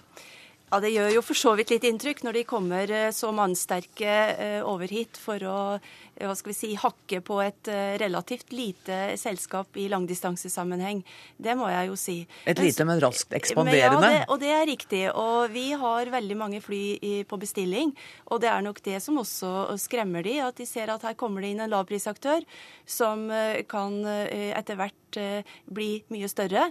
Ja, 0.68 0.81
Det 0.85 0.90
gjør 0.92 1.14
jo 1.16 1.22
for 1.24 1.38
så 1.38 1.54
vidt 1.57 1.70
litt 1.72 1.85
inntrykk 1.88 2.20
når 2.26 2.37
de 2.37 2.42
kommer 2.48 2.90
eh, 2.92 3.09
så 3.16 3.31
mannsterke 3.33 4.16
eh, 4.35 4.59
over 4.61 4.90
hit 4.92 5.16
for 5.16 5.40
å 5.48 5.61
eh, 5.78 6.26
hva 6.26 6.35
skal 6.37 6.52
vi 6.52 6.57
si, 6.59 6.70
hakke 6.76 7.22
på 7.24 7.38
et 7.40 7.70
relativt 8.02 8.52
lite 8.52 9.14
selskap 9.20 9.76
i 9.81 9.87
langdistansesammenheng. 9.88 11.00
Det 11.38 11.54
må 11.57 11.70
jeg 11.70 11.88
jo 11.88 11.96
si. 12.00 12.16
Et 12.44 12.59
lite, 12.61 12.85
men 12.88 13.00
raskt 13.00 13.31
Men 13.31 13.40
ekspanderende. 13.40 14.11
Ja, 14.11 14.18
det, 14.18 14.26
og 14.35 14.42
det 14.42 14.50
er 14.52 14.66
riktig. 14.68 15.02
Og 15.14 15.54
vi 15.54 15.70
har 15.78 16.11
veldig 16.12 16.38
mange 16.40 16.61
fly 16.64 16.83
i, 16.98 17.14
på 17.28 17.38
bestilling. 17.40 17.94
Og 18.28 18.42
det 18.42 18.50
er 18.50 18.66
nok 18.66 18.83
det 18.85 18.98
som 19.04 19.22
også 19.22 19.78
skremmer 19.81 20.26
de, 20.26 20.37
at 20.42 20.59
de 20.59 20.66
ser 20.68 20.90
at 20.92 21.07
her 21.07 21.16
kommer 21.18 21.46
det 21.46 21.54
inn 21.54 21.62
en 21.64 21.72
lavprisaktør 21.72 22.44
som 22.83 23.28
kan 23.70 24.00
etter 24.09 24.81
hvert 24.81 25.22
bli 25.70 25.92
mye 26.11 26.28
større. 26.31 26.68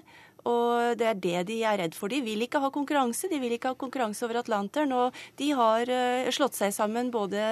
Og 0.48 0.96
det 1.00 1.08
er 1.10 1.20
det 1.20 1.44
de 1.50 1.58
er 1.68 1.80
redd 1.82 1.96
for. 1.98 2.12
De 2.12 2.22
vil 2.24 2.46
ikke 2.46 2.62
ha 2.64 2.70
konkurranse. 2.74 3.30
De 3.32 3.40
vil 3.42 3.56
ikke 3.58 3.74
ha 3.74 3.80
konkurranse 3.80 4.24
over 4.26 4.40
Atlanteren. 4.42 4.94
Og 4.96 5.16
de 5.40 5.50
har 5.58 5.90
eh, 5.92 6.30
slått 6.34 6.58
seg 6.58 6.74
sammen, 6.76 7.12
både 7.12 7.44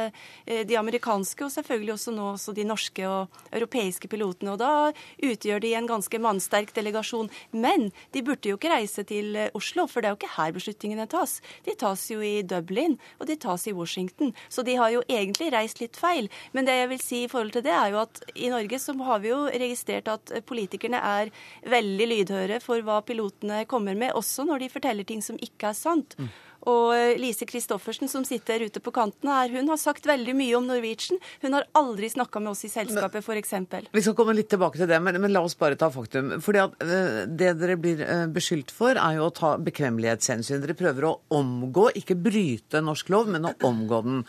eh, 0.45 0.63
de 0.67 0.77
amerikanske 0.79 1.45
og 1.45 1.53
selvfølgelig 1.53 1.95
også 1.95 2.13
nå 2.15 2.29
også 2.33 2.55
de 2.55 2.67
norske 2.67 3.07
og 3.09 3.41
europeiske 3.51 4.09
pilotene. 4.11 4.55
Og 4.55 4.61
da 4.61 4.91
utgjør 5.25 5.63
de 5.63 5.73
en 5.77 5.89
ganske 5.89 6.21
mannsterk 6.21 6.73
delegasjon. 6.77 7.31
Men 7.51 7.89
de 8.15 8.23
burde 8.25 8.51
jo 8.51 8.59
ikke 8.59 8.73
reise 8.73 9.05
til 9.07 9.35
eh, 9.39 9.51
Oslo, 9.57 9.87
for 9.91 10.01
det 10.01 10.09
er 10.09 10.15
jo 10.15 10.21
ikke 10.21 10.35
her 10.37 10.55
beslutningene 10.55 11.09
tas. 11.11 11.37
De 11.67 11.75
tas 11.79 12.07
jo 12.11 12.21
i 12.23 12.39
Dublin, 12.47 12.97
og 13.19 13.29
de 13.29 13.39
tas 13.41 13.67
i 13.67 13.75
Washington. 13.75 14.33
Så 14.49 14.63
de 14.65 14.77
har 14.79 14.93
jo 14.93 15.03
egentlig 15.09 15.51
reist 15.55 15.83
litt 15.83 15.99
feil. 15.99 16.29
Men 16.55 16.69
det 16.69 16.79
jeg 16.79 16.91
vil 16.93 17.03
si 17.03 17.23
i 17.25 17.31
forhold 17.31 17.55
til 17.57 17.65
det, 17.65 17.75
er 17.75 17.91
jo 17.93 18.01
at 18.05 18.23
i 18.35 18.51
Norge 18.53 18.79
så 18.81 18.95
har 19.05 19.21
vi 19.23 19.33
jo 19.33 19.43
registrert 19.49 20.09
at 20.11 20.33
politikerne 20.47 21.01
er 21.03 21.31
veldig 21.69 22.07
lydhøre 22.11 22.61
for 22.63 22.84
hva 22.87 23.01
pilotene 23.05 23.63
kommer 23.69 23.97
med, 23.97 24.13
også 24.15 24.45
når 24.47 24.65
de 24.65 24.73
forteller 24.73 25.07
ting 25.07 25.23
som 25.25 25.39
ikke 25.41 25.71
er 25.71 25.77
sant. 25.77 26.17
Og 26.65 26.93
eh, 26.95 27.13
Lise 27.21 27.45
Christoffersen, 27.45 28.09
som 28.09 28.25
sitter 28.25 28.63
ute 28.65 28.81
på 28.81 28.93
kanten 28.93 29.29
her, 29.29 29.51
hun 29.53 29.69
har 29.69 29.79
sagt 29.79 30.07
veldig 30.09 30.33
mye 30.37 30.55
om 30.57 30.65
Norwegian. 30.69 31.19
Hun 31.43 31.57
har 31.57 31.67
aldri 31.77 32.09
snakka 32.09 32.41
med 32.41 32.55
oss 32.55 32.65
i 32.65 32.71
selskapet, 32.73 33.21
f.eks. 33.21 33.53
Vi 33.93 34.03
skal 34.05 34.15
komme 34.17 34.35
litt 34.37 34.49
tilbake 34.53 34.79
til 34.81 34.89
det, 34.89 34.99
men, 35.03 35.19
men 35.21 35.33
la 35.35 35.43
oss 35.45 35.57
bare 35.59 35.77
ta 35.79 35.91
faktum. 35.93 36.35
Fordi 36.43 36.63
at 36.63 36.85
eh, 36.85 37.19
Det 37.29 37.51
dere 37.61 37.77
blir 37.81 38.01
eh, 38.01 38.25
beskyldt 38.33 38.73
for, 38.73 38.97
er 38.97 39.19
jo 39.19 39.29
å 39.29 39.35
ta 39.35 39.55
bekvemmelighetshensyn. 39.61 40.63
Dere 40.63 40.77
prøver 40.77 41.09
å 41.09 41.13
omgå, 41.37 41.91
ikke 42.01 42.17
bryte 42.17 42.81
norsk 42.83 43.13
lov, 43.13 43.29
men 43.35 43.45
å 43.49 43.53
omgå 43.65 44.01
den. 44.05 44.23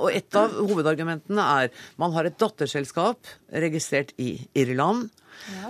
Og 0.00 0.10
Et 0.10 0.36
av 0.38 0.56
hovedargumentene 0.58 1.44
er 1.62 1.70
man 2.00 2.14
har 2.16 2.26
et 2.26 2.38
datterselskap 2.40 3.30
registrert 3.54 4.10
i 4.18 4.34
Irland. 4.58 5.12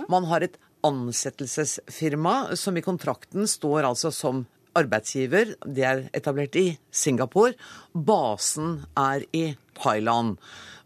Man 0.09 0.25
har 0.29 0.43
et 0.45 0.57
ansettelsesfirma 0.85 2.55
som 2.59 2.77
i 2.77 2.83
kontrakten 2.85 3.47
står 3.47 3.87
altså 3.89 4.11
som 4.13 4.45
arbeidsgiver. 4.77 5.55
Det 5.65 5.85
er 5.85 6.03
etablert 6.15 6.55
i 6.59 6.77
Singapore. 6.91 7.55
Basen 7.93 8.83
er 8.97 9.25
i 9.35 9.55
Thailand. 9.79 10.37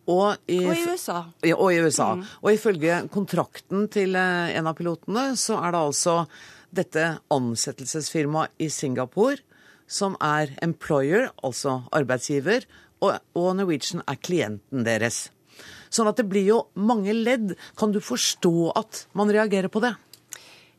Og 0.10 0.36
i, 0.52 0.60
Og 0.66 0.76
i 0.76 0.84
USA. 0.84 1.24
ja, 1.46 1.56
og 1.56 1.72
i 1.72 1.80
USA. 1.80 2.10
Og 2.42 2.52
ifølge 2.52 3.08
kontrakten 3.12 3.88
til 3.88 4.18
eh, 4.20 4.52
en 4.58 4.68
av 4.68 4.76
pilotene, 4.76 5.32
så 5.40 5.62
er 5.64 5.72
det 5.72 5.80
altså 5.80 6.16
dette 6.74 7.06
ansettelsesfirmaet 7.32 8.52
i 8.60 8.68
Singapore 8.74 9.40
som 9.88 10.18
er 10.24 10.56
employer, 10.64 11.30
altså 11.44 11.84
arbeidsgiver, 11.94 12.66
og, 13.04 13.20
og 13.38 13.56
Norwegian 13.60 14.04
er 14.08 14.20
klienten 14.20 14.86
deres. 14.88 15.28
Sånn 15.94 16.10
at 16.10 16.18
det 16.18 16.26
blir 16.30 16.48
jo 16.48 16.64
mange 16.74 17.14
ledd. 17.14 17.54
Kan 17.80 17.94
du 17.94 18.02
forstå 18.04 18.74
at 18.80 19.06
man 19.18 19.32
reagerer 19.34 19.72
på 19.72 19.84
det? 19.84 19.94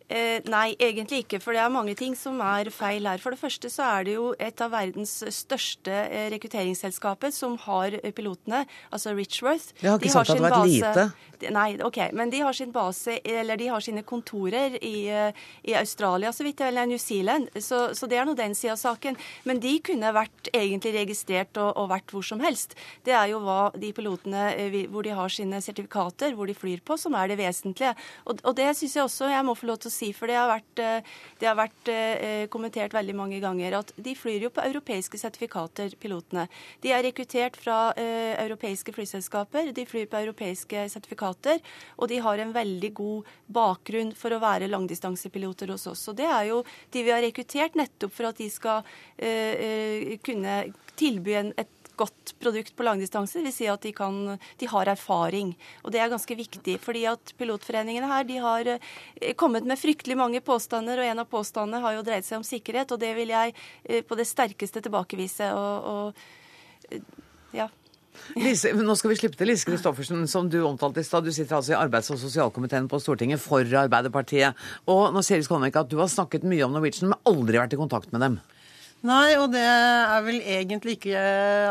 Eh, 0.04 0.44
nei, 0.52 0.74
egentlig 0.76 1.22
ikke. 1.22 1.38
For 1.40 1.56
det 1.56 1.62
er 1.62 1.72
mange 1.72 1.94
ting 1.96 2.12
som 2.18 2.36
er 2.44 2.68
feil 2.74 3.06
her. 3.08 3.22
For 3.22 3.32
det 3.32 3.40
første 3.40 3.70
så 3.72 3.86
er 3.88 4.04
det 4.06 4.16
jo 4.18 4.26
et 4.36 4.60
av 4.60 4.74
verdens 4.74 5.14
største 5.32 5.94
eh, 6.04 6.26
rekrutteringsselskaper 6.34 7.32
som 7.32 7.56
har 7.64 7.96
pilotene, 8.16 8.64
altså 8.92 9.14
Richworth. 9.16 9.72
Jeg 9.80 9.90
har 9.90 10.02
ikke 10.02 10.12
sagt 10.12 10.34
at 10.34 10.42
det 10.42 10.44
var 10.44 10.58
et 10.60 10.74
lite. 10.74 11.06
Nei, 11.52 11.76
OK. 11.82 11.98
Men 12.12 12.30
de 12.30 12.40
har 12.40 12.52
sin 12.52 12.72
base, 12.72 13.18
eller 13.24 13.56
de 13.56 13.68
har 13.68 13.82
sine 13.84 14.02
kontorer 14.06 14.76
i, 14.84 15.08
eh, 15.08 15.44
i 15.62 15.74
Australia, 15.74 16.32
så 16.32 16.44
vidt 16.44 16.60
jeg 16.60 16.72
eller 16.72 16.86
New 16.86 16.98
Zealand. 16.98 17.48
Så, 17.60 17.94
så 17.94 18.06
det 18.06 18.18
er 18.18 18.28
nå 18.28 18.34
den 18.38 18.54
sida 18.54 18.74
av 18.74 18.80
saken. 18.80 19.16
Men 19.44 19.60
de 19.60 19.74
kunne 19.84 20.12
vært 20.14 20.50
egentlig 20.52 20.94
registrert 20.96 21.56
og, 21.60 21.72
og, 21.76 21.90
vært 21.92 22.14
hvor 22.14 22.24
som 22.26 22.40
helst. 22.40 22.76
Det 23.04 23.14
er 23.14 23.32
jo 23.32 23.42
hva 23.44 23.72
de 23.76 23.92
pilotene 23.96 24.46
eh, 24.54 24.78
hvor 24.92 25.06
de 25.06 25.14
har 25.16 25.32
sine 25.32 25.60
sertifikater, 25.64 26.34
hvor 26.34 26.50
de 26.50 26.56
flyr 26.56 26.84
på, 26.84 26.96
som 27.00 27.16
er 27.18 27.32
det 27.32 27.38
vesentlige. 27.42 27.94
Og, 28.24 28.40
og 28.44 28.56
det 28.56 28.70
syns 28.78 28.96
jeg 28.96 29.04
også 29.04 29.30
jeg 29.32 29.46
må 29.46 29.56
få 29.58 29.68
lov 29.70 29.82
til 29.82 29.92
å 29.92 29.96
si, 29.96 30.12
for 30.16 30.30
det 30.30 30.38
har 30.38 30.50
vært, 30.50 30.82
eh, 30.82 31.14
det 31.40 31.50
har 31.50 31.58
vært 31.58 31.92
kommentert 32.50 32.94
veldig 32.94 33.14
mange 33.16 33.38
ganger, 33.42 33.74
at 33.78 33.90
de 34.00 34.14
flyr 34.16 34.46
jo 34.46 34.50
på 34.54 34.62
europeiske 34.64 35.18
sertifikater, 35.20 35.92
pilotene. 36.00 36.46
De 36.82 36.92
er 36.94 37.02
rekruttert 37.04 37.56
fra 37.60 37.92
europeiske 37.96 38.94
flyselskaper, 38.94 39.72
de 39.76 39.84
flyr 39.88 40.08
på 40.10 40.20
europeiske 40.22 40.86
sertifikater 40.92 41.33
piloter, 41.34 41.60
og 41.98 42.08
de 42.08 42.18
har 42.18 42.38
en 42.38 42.52
veldig 42.52 42.92
god 42.94 43.24
bakgrunn 43.46 44.14
for 44.14 44.32
å 44.32 44.40
være 44.42 44.70
langdistansepiloter 44.70 45.70
hos 45.70 45.86
oss. 45.86 46.08
Og 46.08 46.16
det 46.16 46.26
er 46.26 46.50
jo 46.50 46.64
de 46.90 47.02
vi 47.02 47.10
har 47.12 47.22
rekruttert 47.22 47.74
nettopp 47.74 48.12
for 48.12 48.28
at 48.28 48.38
de 48.38 48.50
skal 48.50 48.82
uh, 48.84 50.18
kunne 50.24 50.72
tilby 50.96 51.34
en, 51.34 51.52
et 51.56 51.70
godt 51.96 52.34
produkt 52.40 52.74
på 52.74 52.82
langdistanse. 52.82 53.38
Det 53.38 53.44
vil 53.46 53.54
si 53.54 53.68
at 53.70 53.82
de, 53.82 53.92
kan, 53.94 54.36
de, 54.58 54.66
har 54.66 54.88
erfaring. 54.90 55.52
Og 55.84 55.92
det 55.92 56.00
er 56.00 56.10
ganske 56.10 56.34
viktig. 56.34 56.80
fordi 56.82 57.04
at 57.06 57.34
pilotforeningene 57.38 58.08
her 58.10 58.24
de 58.24 58.38
har 58.42 58.70
kommet 59.36 59.64
med 59.64 59.78
fryktelig 59.78 60.16
mange 60.18 60.40
påstander, 60.40 60.98
og 60.98 61.06
en 61.06 61.22
av 61.22 61.30
påstandene 61.30 61.82
har 61.84 61.94
jo 61.94 62.02
dreid 62.02 62.26
seg 62.26 62.40
om 62.40 62.46
sikkerhet, 62.46 62.90
og 62.90 62.98
det 62.98 63.14
vil 63.14 63.30
jeg 63.30 63.54
på 64.08 64.18
det 64.18 64.26
sterkeste 64.26 64.82
tilbakevise. 64.82 65.52
og, 65.54 65.86
og 66.90 67.04
ja. 67.54 67.70
Lise, 68.38 68.72
nå 68.76 68.96
skal 68.98 69.12
vi 69.12 69.18
slippe 69.20 69.38
til 69.38 69.50
Lise 69.50 69.68
Christoffersen, 69.68 70.24
som 70.30 70.48
du 70.50 70.60
omtalte 70.66 71.02
i 71.02 71.06
stad. 71.06 71.26
Du 71.26 71.32
sitter 71.34 71.58
altså 71.58 71.74
i 71.74 71.78
arbeids- 71.78 72.10
og 72.14 72.20
sosialkomiteen 72.22 72.88
på 72.90 73.00
Stortinget 73.02 73.42
for 73.42 73.62
Arbeiderpartiet. 73.84 74.58
Og 74.90 75.08
nå 75.14 75.22
sier 75.24 75.44
Skolmek 75.44 75.76
at 75.80 75.90
du 75.92 75.98
har 76.00 76.10
snakket 76.12 76.46
mye 76.48 76.64
om 76.66 76.74
Norwegian, 76.74 77.12
men 77.12 77.30
aldri 77.30 77.60
vært 77.60 77.76
i 77.76 77.80
kontakt 77.80 78.12
med 78.14 78.24
dem. 78.24 78.40
Nei, 79.04 79.34
og 79.36 79.50
det 79.52 79.60
er 79.60 80.22
vel 80.24 80.38
egentlig 80.40 80.94
ikke 80.96 81.22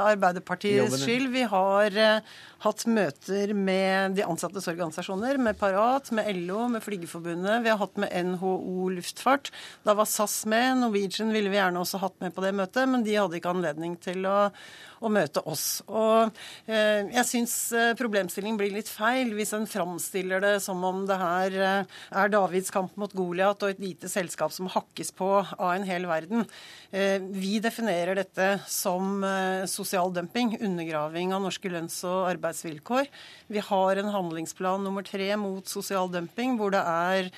Arbeiderpartiets 0.05 0.99
skyld. 1.01 1.31
Vi 1.33 1.47
har 1.49 1.95
uh, 1.97 2.33
hatt 2.61 2.83
møter 2.85 3.55
med 3.57 4.13
de 4.19 4.25
ansattes 4.27 4.69
organisasjoner, 4.69 5.39
med 5.41 5.57
Parat, 5.57 6.11
med 6.13 6.29
LO, 6.43 6.67
med 6.75 6.85
Flygerforbundet. 6.85 7.63
Vi 7.65 7.71
har 7.73 7.81
hatt 7.81 7.97
med 7.97 8.13
NHO 8.29 8.91
Luftfart. 8.93 9.49
Da 9.81 9.97
var 9.97 10.05
SAS 10.09 10.43
med. 10.45 10.83
Norwegian 10.83 11.33
ville 11.33 11.49
vi 11.49 11.57
gjerne 11.57 11.81
også 11.81 12.03
hatt 12.03 12.19
med 12.21 12.37
på 12.37 12.45
det 12.45 12.53
møtet, 12.59 12.85
men 12.93 13.01
de 13.07 13.17
hadde 13.17 13.41
ikke 13.41 13.55
anledning 13.55 13.97
til 14.03 14.29
å 14.29 14.37
å 15.03 15.11
møte 15.11 15.43
oss. 15.49 15.81
Og 15.87 16.31
eh, 16.67 17.09
jeg 17.11 17.27
syns 17.29 17.55
eh, 17.75 17.91
problemstillingen 17.99 18.59
blir 18.59 18.73
litt 18.73 18.89
feil 18.91 19.33
hvis 19.35 19.53
en 19.57 19.67
framstiller 19.69 20.43
det 20.43 20.53
som 20.63 20.83
om 20.87 21.03
det 21.09 21.17
her 21.19 21.57
eh, 21.57 21.97
er 22.23 22.33
Davids 22.33 22.71
kamp 22.73 22.95
mot 22.99 23.13
Goliat 23.15 23.63
og 23.63 23.73
et 23.73 23.83
lite 23.83 24.11
selskap 24.11 24.53
som 24.55 24.71
hakkes 24.71 25.13
på 25.17 25.29
av 25.43 25.71
en 25.73 25.87
hel 25.87 26.07
verden. 26.09 26.45
Vi 26.93 27.55
definerer 27.63 28.17
dette 28.17 28.47
som 28.69 29.23
sosial 29.69 30.11
dumping, 30.13 30.53
undergraving 30.61 31.31
av 31.33 31.41
norske 31.41 31.71
lønns- 31.71 32.03
og 32.05 32.27
arbeidsvilkår. 32.29 33.09
Vi 33.53 33.63
har 33.65 33.99
en 33.99 34.11
handlingsplan 34.13 34.85
nummer 34.85 35.05
tre 35.07 35.31
mot 35.41 35.65
sosial 35.69 36.11
dumping, 36.13 36.53
hvor 36.59 36.73
det 36.75 36.83
er 36.85 37.31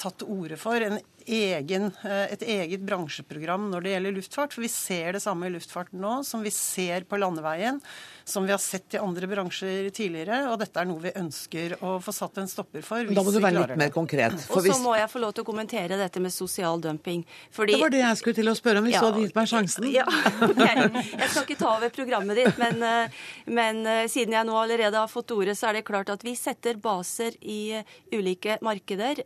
tatt 0.00 0.20
til 0.22 0.32
orde 0.38 0.56
for 0.60 0.80
en 0.84 0.96
egen, 1.28 1.90
eh, 2.04 2.32
et 2.32 2.42
eget 2.42 2.84
bransjeprogram 2.86 3.68
når 3.72 3.84
det 3.84 3.94
gjelder 3.94 4.16
luftfart. 4.18 4.54
For 4.54 4.64
vi 4.64 4.72
ser 4.72 5.12
det 5.16 5.22
samme 5.24 5.48
i 5.48 5.54
luftfarten 5.54 6.00
nå 6.00 6.22
som 6.26 6.44
vi 6.44 6.52
ser 6.54 7.06
på 7.08 7.20
landeveien 7.20 7.82
som 8.28 8.44
vi 8.44 8.52
har 8.52 8.58
sett 8.58 8.94
i 8.94 8.98
andre 8.98 9.26
bransjer 9.26 9.88
tidligere. 9.90 10.42
Og 10.52 10.58
dette 10.60 10.80
er 10.80 10.88
noe 10.88 11.00
vi 11.00 11.12
ønsker 11.16 11.76
å 11.84 11.96
få 12.04 12.12
satt 12.12 12.40
en 12.42 12.50
stopper 12.50 12.84
for. 12.84 13.08
da 13.08 13.24
må 13.24 13.32
du 13.32 13.40
være 13.40 13.62
litt 13.62 13.80
mer 13.80 13.92
konkret. 13.94 14.36
og 14.52 14.66
så 14.66 14.76
må 14.82 14.94
jeg 14.98 15.08
få 15.10 15.22
lov 15.22 15.32
til 15.36 15.46
å 15.46 15.48
kommentere 15.48 15.96
dette 16.00 16.20
med 16.20 16.34
sosial 16.34 16.80
dumping. 16.84 17.24
Fordi... 17.54 17.76
Det 17.78 17.80
var 17.82 17.94
det 17.94 18.02
jeg 18.02 18.20
skulle 18.20 18.38
til 18.38 18.52
å 18.52 18.56
spørre 18.58 18.82
om, 18.82 18.88
hvis 18.88 18.98
ja, 18.98 19.00
du 19.00 19.08
hadde 19.08 19.24
gitt 19.24 19.38
meg 19.38 19.50
sjansen. 19.52 19.88
Ja, 19.94 20.04
okay. 20.48 20.84
Jeg 20.92 21.30
skal 21.32 21.46
ikke 21.46 21.58
ta 21.62 21.70
over 21.76 21.94
programmet 21.94 22.40
ditt, 22.42 22.60
men, 22.60 22.84
eh, 22.84 23.16
men, 23.60 23.80
eh, 23.88 24.04
siden 24.12 24.36
jeg 24.36 24.48
nå 24.48 24.58
allerede 24.60 25.00
har 25.00 25.08
fått 25.10 25.32
ordet, 25.36 25.56
så 25.58 25.70
er 25.70 25.78
det 25.78 25.86
klart 25.88 26.12
at 26.12 26.24
vi 26.26 26.36
setter 26.38 26.76
baser 26.82 27.36
i 27.40 27.80
ulike 28.12 28.58
markeder. 28.64 29.24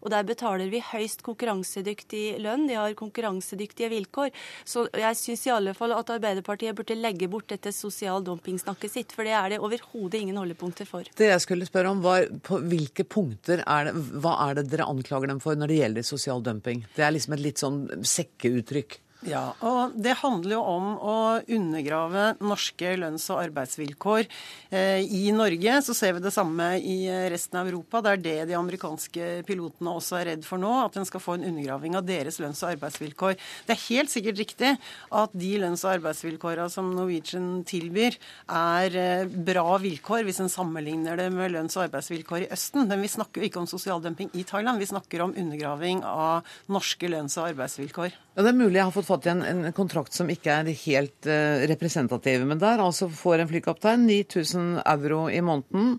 Og 0.00 0.10
der 0.12 0.26
betaler 0.26 0.70
vi 0.72 0.82
høyst 0.90 1.22
konkurransedyktig 1.40 2.40
lønn. 2.42 2.66
De 2.68 2.76
har 2.76 2.94
konkurransedyktige 2.98 3.90
vilkår. 3.90 4.30
Så 4.64 4.86
jeg 4.92 5.16
syns 5.16 5.46
i 5.46 5.54
alle 5.54 5.74
fall 5.74 5.94
at 5.96 6.12
Arbeiderpartiet 6.12 6.76
burde 6.76 6.98
legge 6.98 7.28
bort 7.30 7.48
dette 7.48 7.72
sosial 7.72 8.24
dumping-snakket 8.24 8.92
sitt, 8.92 9.14
for 9.16 9.24
det 9.24 9.34
er 9.36 9.54
det 9.54 9.60
overhodet 9.60 10.20
ingen 10.20 10.40
holdepunkter 10.40 10.88
for. 10.88 11.08
Det 11.16 11.30
jeg 11.30 11.44
skulle 11.44 11.68
spørre 11.68 11.94
om 11.94 12.02
var 12.04 12.28
på 12.44 12.60
hvilke 12.70 13.06
punkter 13.08 13.64
er 13.66 13.88
det, 13.88 13.94
hva 14.20 14.36
er 14.48 14.60
det 14.60 14.68
dere 14.72 14.88
anklager 14.90 15.32
dem 15.32 15.40
for 15.42 15.56
når 15.56 15.72
det 15.72 15.80
gjelder 15.80 16.10
sosial 16.10 16.44
dumping? 16.44 16.84
Det 16.96 17.06
er 17.06 17.14
liksom 17.16 17.36
et 17.36 17.46
litt 17.46 17.62
sånn 17.62 17.86
sekkeuttrykk. 18.04 19.00
Ja, 19.28 19.52
og 19.60 19.92
Det 20.00 20.14
handler 20.22 20.54
jo 20.54 20.60
om 20.64 20.86
å 20.96 21.16
undergrave 21.44 22.38
norske 22.40 22.94
lønns- 22.96 23.28
og 23.28 23.42
arbeidsvilkår. 23.42 24.24
Eh, 24.72 25.04
I 25.04 25.30
Norge 25.36 25.82
så 25.84 25.94
ser 25.94 26.14
vi 26.14 26.20
det 26.24 26.32
samme 26.32 26.80
i 26.80 27.04
resten 27.28 27.60
av 27.60 27.68
Europa. 27.68 28.00
Det 28.00 28.12
er 28.12 28.16
det 28.16 28.48
de 28.48 28.56
amerikanske 28.56 29.44
pilotene 29.44 29.92
også 29.92 30.20
er 30.20 30.24
redd 30.30 30.44
for 30.44 30.56
nå. 30.56 30.72
At 30.86 30.96
en 30.96 31.04
skal 31.04 31.20
få 31.20 31.34
en 31.36 31.44
undergraving 31.44 31.96
av 31.96 32.06
deres 32.06 32.40
lønns- 32.40 32.62
og 32.64 32.72
arbeidsvilkår. 32.78 33.36
Det 33.66 33.76
er 33.76 33.88
helt 33.90 34.08
sikkert 34.08 34.40
riktig 34.40 34.78
at 35.12 35.30
de 35.34 35.58
lønns- 35.58 35.84
og 35.84 36.00
arbeidsvilkåra 36.00 36.70
som 36.70 36.94
Norwegian 36.94 37.62
tilbyr, 37.64 38.16
er 38.48 38.96
eh, 38.96 39.24
bra 39.26 39.76
vilkår 39.76 40.24
hvis 40.24 40.40
en 40.40 40.48
sammenligner 40.48 41.16
det 41.16 41.30
med 41.30 41.52
lønns- 41.52 41.76
og 41.76 41.90
arbeidsvilkår 41.90 42.48
i 42.48 42.50
Østen. 42.56 42.88
Men 42.88 43.02
vi 43.02 43.12
snakker 43.12 43.42
jo 43.42 43.50
ikke 43.50 43.60
om 43.60 43.68
sosial 43.68 44.00
dumping 44.00 44.30
i 44.32 44.44
Thailand. 44.44 44.78
Vi 44.78 44.86
snakker 44.86 45.20
om 45.20 45.36
undergraving 45.36 46.02
av 46.04 46.42
norske 46.68 47.04
lønns- 47.04 47.36
og 47.36 47.52
arbeidsvilkår. 47.52 48.16
Ja, 48.40 48.44
Det 48.46 48.54
er 48.54 48.56
mulig 48.56 48.78
jeg 48.78 48.88
har 48.88 48.94
fått 48.94 49.04
fått 49.04 49.26
en, 49.28 49.42
en 49.44 49.72
kontrakt 49.76 50.14
som 50.16 50.30
ikke 50.32 50.54
er 50.62 50.68
helt 50.86 51.26
uh, 51.28 51.60
representativ. 51.68 52.46
Men 52.48 52.62
der 52.62 52.80
altså 52.80 53.10
får 53.12 53.42
en 53.42 53.50
flykaptein 53.50 54.06
9000 54.08 54.78
euro 54.80 55.26
i 55.28 55.42
måneden. 55.44 55.98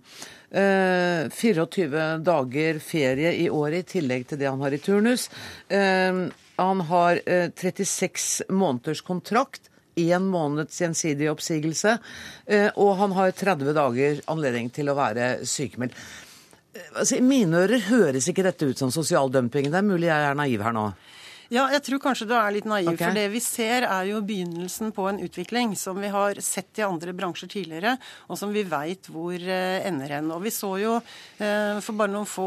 Uh, 0.49 1.27
eh, 1.29 1.35
24 1.37 2.07
dager 2.25 2.79
ferie 2.81 3.35
i 3.43 3.45
året 3.45 3.85
i 3.85 3.99
tillegg 3.99 4.25
til 4.25 4.41
det 4.41 4.49
han 4.49 4.65
har 4.65 4.73
i 4.73 4.81
turnus. 4.81 5.27
Uh, 5.69 6.33
han 6.57 6.83
har 6.89 7.21
36 7.61 8.49
måneders 8.49 9.05
kontrakt. 9.05 9.69
Én 10.01 10.25
måneds 10.33 10.81
gjensidig 10.81 11.29
oppsigelse. 11.29 11.97
og 12.73 12.91
han 12.97 13.11
har 13.11 13.37
30 13.37 13.73
dager 13.75 14.21
anledning 14.31 14.73
til 14.73 14.89
å 14.89 14.97
være 14.97 15.45
sykemeldt. 15.45 15.93
Altså, 16.95 17.19
I 17.19 17.25
mine 17.25 17.65
ører 17.67 17.89
høres 17.91 18.29
ikke 18.31 18.45
dette 18.49 18.65
ut 18.65 18.81
som 18.81 18.89
sosial 18.93 19.29
dumping. 19.29 19.69
Det 19.69 19.77
er 19.77 19.91
mulig 19.93 20.09
jeg 20.09 20.29
er 20.31 20.37
naiv 20.41 20.63
her 20.65 20.73
nå. 20.73 20.91
Ja, 21.51 21.65
jeg 21.67 21.81
tror 21.83 21.99
kanskje 21.99 22.29
du 22.29 22.31
er 22.37 22.53
litt 22.55 22.67
naiv. 22.69 22.93
Okay. 22.93 23.03
For 23.03 23.17
det 23.17 23.25
vi 23.33 23.41
ser 23.43 23.83
er 23.83 24.05
jo 24.07 24.21
begynnelsen 24.23 24.93
på 24.95 25.03
en 25.09 25.17
utvikling 25.19 25.73
som 25.75 25.97
vi 25.99 26.07
har 26.07 26.37
sett 26.39 26.79
i 26.79 26.85
andre 26.85 27.11
bransjer 27.11 27.49
tidligere, 27.51 27.97
og 28.31 28.39
som 28.39 28.53
vi 28.55 28.63
veit 28.63 29.09
hvor 29.11 29.35
eh, 29.35 29.83
ender 29.83 30.13
hen. 30.15 30.29
Og 30.31 30.45
vi 30.45 30.53
så 30.55 30.69
jo 30.79 30.93
eh, 30.95 31.81
for 31.83 31.97
bare 31.99 32.13
noen 32.13 32.29
få 32.29 32.45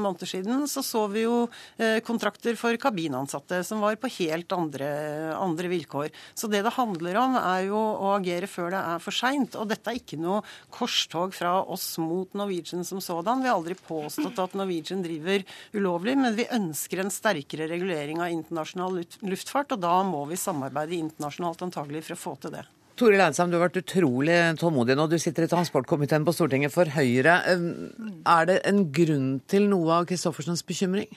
måneder 0.00 0.30
siden 0.30 0.64
så 0.64 0.80
så 0.80 1.02
vi 1.12 1.26
jo 1.26 1.42
eh, 1.76 1.98
kontrakter 2.06 2.56
for 2.56 2.72
kabinansatte 2.80 3.60
som 3.68 3.84
var 3.84 3.98
på 4.00 4.08
helt 4.16 4.56
andre, 4.56 4.88
andre 5.36 5.68
vilkår. 5.74 6.08
Så 6.32 6.48
det 6.48 6.62
det 6.64 6.72
handler 6.78 7.20
om, 7.20 7.36
er 7.36 7.66
jo 7.68 7.76
å 7.76 8.14
agere 8.14 8.48
før 8.48 8.72
det 8.72 8.80
er 8.94 9.04
for 9.04 9.18
seint. 9.18 9.60
Og 9.60 9.68
dette 9.68 9.92
er 9.92 10.00
ikke 10.00 10.20
noe 10.24 10.40
korstog 10.72 11.36
fra 11.36 11.58
oss 11.68 11.90
mot 12.00 12.32
Norwegian 12.32 12.80
som 12.80 13.04
sådan. 13.04 13.44
Vi 13.44 13.52
har 13.52 13.60
aldri 13.60 13.76
påstått 13.76 14.40
at 14.40 14.56
Norwegian 14.56 15.04
driver 15.04 15.44
ulovlig, 15.76 16.16
men 16.16 16.40
vi 16.40 16.48
ønsker 16.48 17.04
en 17.04 17.12
sterkere 17.12 17.68
regulering 17.68 18.24
av 18.24 18.37
internasjonal 18.38 19.02
luftfart, 19.28 19.74
og 19.76 19.82
da 19.84 20.00
må 20.06 20.24
vi 20.30 20.38
samarbeide 20.40 20.96
internasjonalt 20.98 21.66
antagelig 21.68 22.06
for 22.08 22.16
å 22.16 22.22
få 22.22 22.34
til 22.42 22.56
det. 22.56 22.64
Tore 22.98 23.14
Leinsheim, 23.14 23.50
du 23.50 23.54
har 23.54 23.68
vært 23.68 23.78
utrolig 23.78 24.38
tålmodig 24.58 24.96
nå. 24.98 25.04
Du 25.06 25.18
sitter 25.22 25.44
i 25.46 25.50
transportkomiteen 25.50 26.24
på 26.26 26.34
Stortinget 26.34 26.74
for 26.74 26.90
Høyre. 26.90 27.36
Er 27.46 28.48
det 28.50 28.56
en 28.66 28.88
grunn 28.90 29.28
til 29.46 29.68
noe 29.70 30.00
av 30.00 30.08
Christoffersens 30.10 30.64
bekymring? 30.66 31.12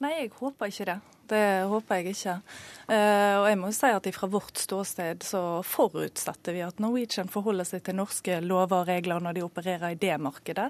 Nei, 0.00 0.14
jeg 0.22 0.32
håper 0.38 0.72
ikke 0.72 0.88
det. 0.88 0.96
Det 1.28 1.44
håper 1.70 2.00
jeg 2.00 2.14
ikke. 2.14 2.36
Eh, 2.86 3.34
og 3.40 3.48
jeg 3.50 3.58
må 3.58 3.70
jo 3.72 3.74
si 3.74 3.88
at 3.90 4.06
Fra 4.14 4.28
vårt 4.30 4.60
ståsted 4.62 5.24
så 5.26 5.40
forutsetter 5.66 6.54
vi 6.54 6.62
at 6.62 6.78
Norwegian 6.82 7.30
forholder 7.32 7.66
seg 7.66 7.82
til 7.86 7.98
norske 7.98 8.38
lover 8.44 8.84
og 8.84 8.90
regler 8.90 9.22
når 9.22 9.36
de 9.36 9.44
opererer 9.46 9.96
i 9.96 9.98
det 10.00 10.14
markedet. 10.22 10.68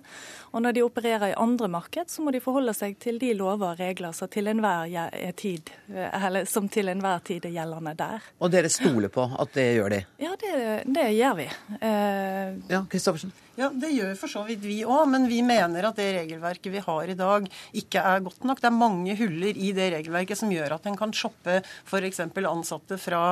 Og 0.57 0.65
når 0.65 0.77
de 0.79 0.85
opererer 0.87 1.35
i 1.35 1.37
andre 1.37 1.69
marked, 1.69 2.09
så 2.11 2.25
må 2.25 2.33
de 2.33 2.41
forholde 2.41 2.73
seg 2.77 2.97
til 3.03 3.21
de 3.21 3.35
lover 3.37 3.75
og 3.75 3.81
regler 3.83 4.17
som 4.17 4.31
til 4.33 4.49
enhver 4.49 4.89
tid, 5.37 5.71
eller, 5.93 6.49
som 6.49 6.71
til 6.73 6.89
enhver 6.93 7.21
tid 7.27 7.45
er 7.49 7.57
gjeldende 7.59 7.97
der. 7.99 8.31
Og 8.41 8.53
dere 8.55 8.73
stoler 8.73 9.13
på 9.13 9.29
at 9.37 9.53
det 9.57 9.67
gjør 9.77 9.93
de? 9.93 10.05
Ja, 10.23 10.37
det, 10.41 10.55
det 10.97 11.11
gjør 11.19 11.43
vi. 11.43 11.51
Eh... 11.81 12.57
Ja, 12.73 12.87
Kristoffersen? 12.91 13.35
Ja, 13.57 13.71
Det 13.73 13.89
gjør 13.89 14.13
for 14.21 14.29
så 14.29 14.43
vidt 14.45 14.61
vi 14.67 14.83
òg, 14.85 15.07
men 15.09 15.25
vi 15.31 15.39
mener 15.45 15.89
at 15.89 15.97
det 15.97 16.11
regelverket 16.19 16.69
vi 16.75 16.83
har 16.85 17.09
i 17.09 17.17
dag, 17.17 17.47
ikke 17.73 18.03
er 18.05 18.25
godt 18.27 18.45
nok. 18.45 18.61
Det 18.61 18.69
er 18.69 18.77
mange 18.77 19.17
huller 19.17 19.57
i 19.57 19.71
det 19.77 19.87
regelverket 19.95 20.37
som 20.37 20.46
gjør 20.55 20.77
at 20.77 20.87
en 20.91 20.99
kan 20.99 21.13
shoppe 21.17 21.61
f.eks. 21.63 22.21
ansatte 22.27 22.99
fra 23.01 23.23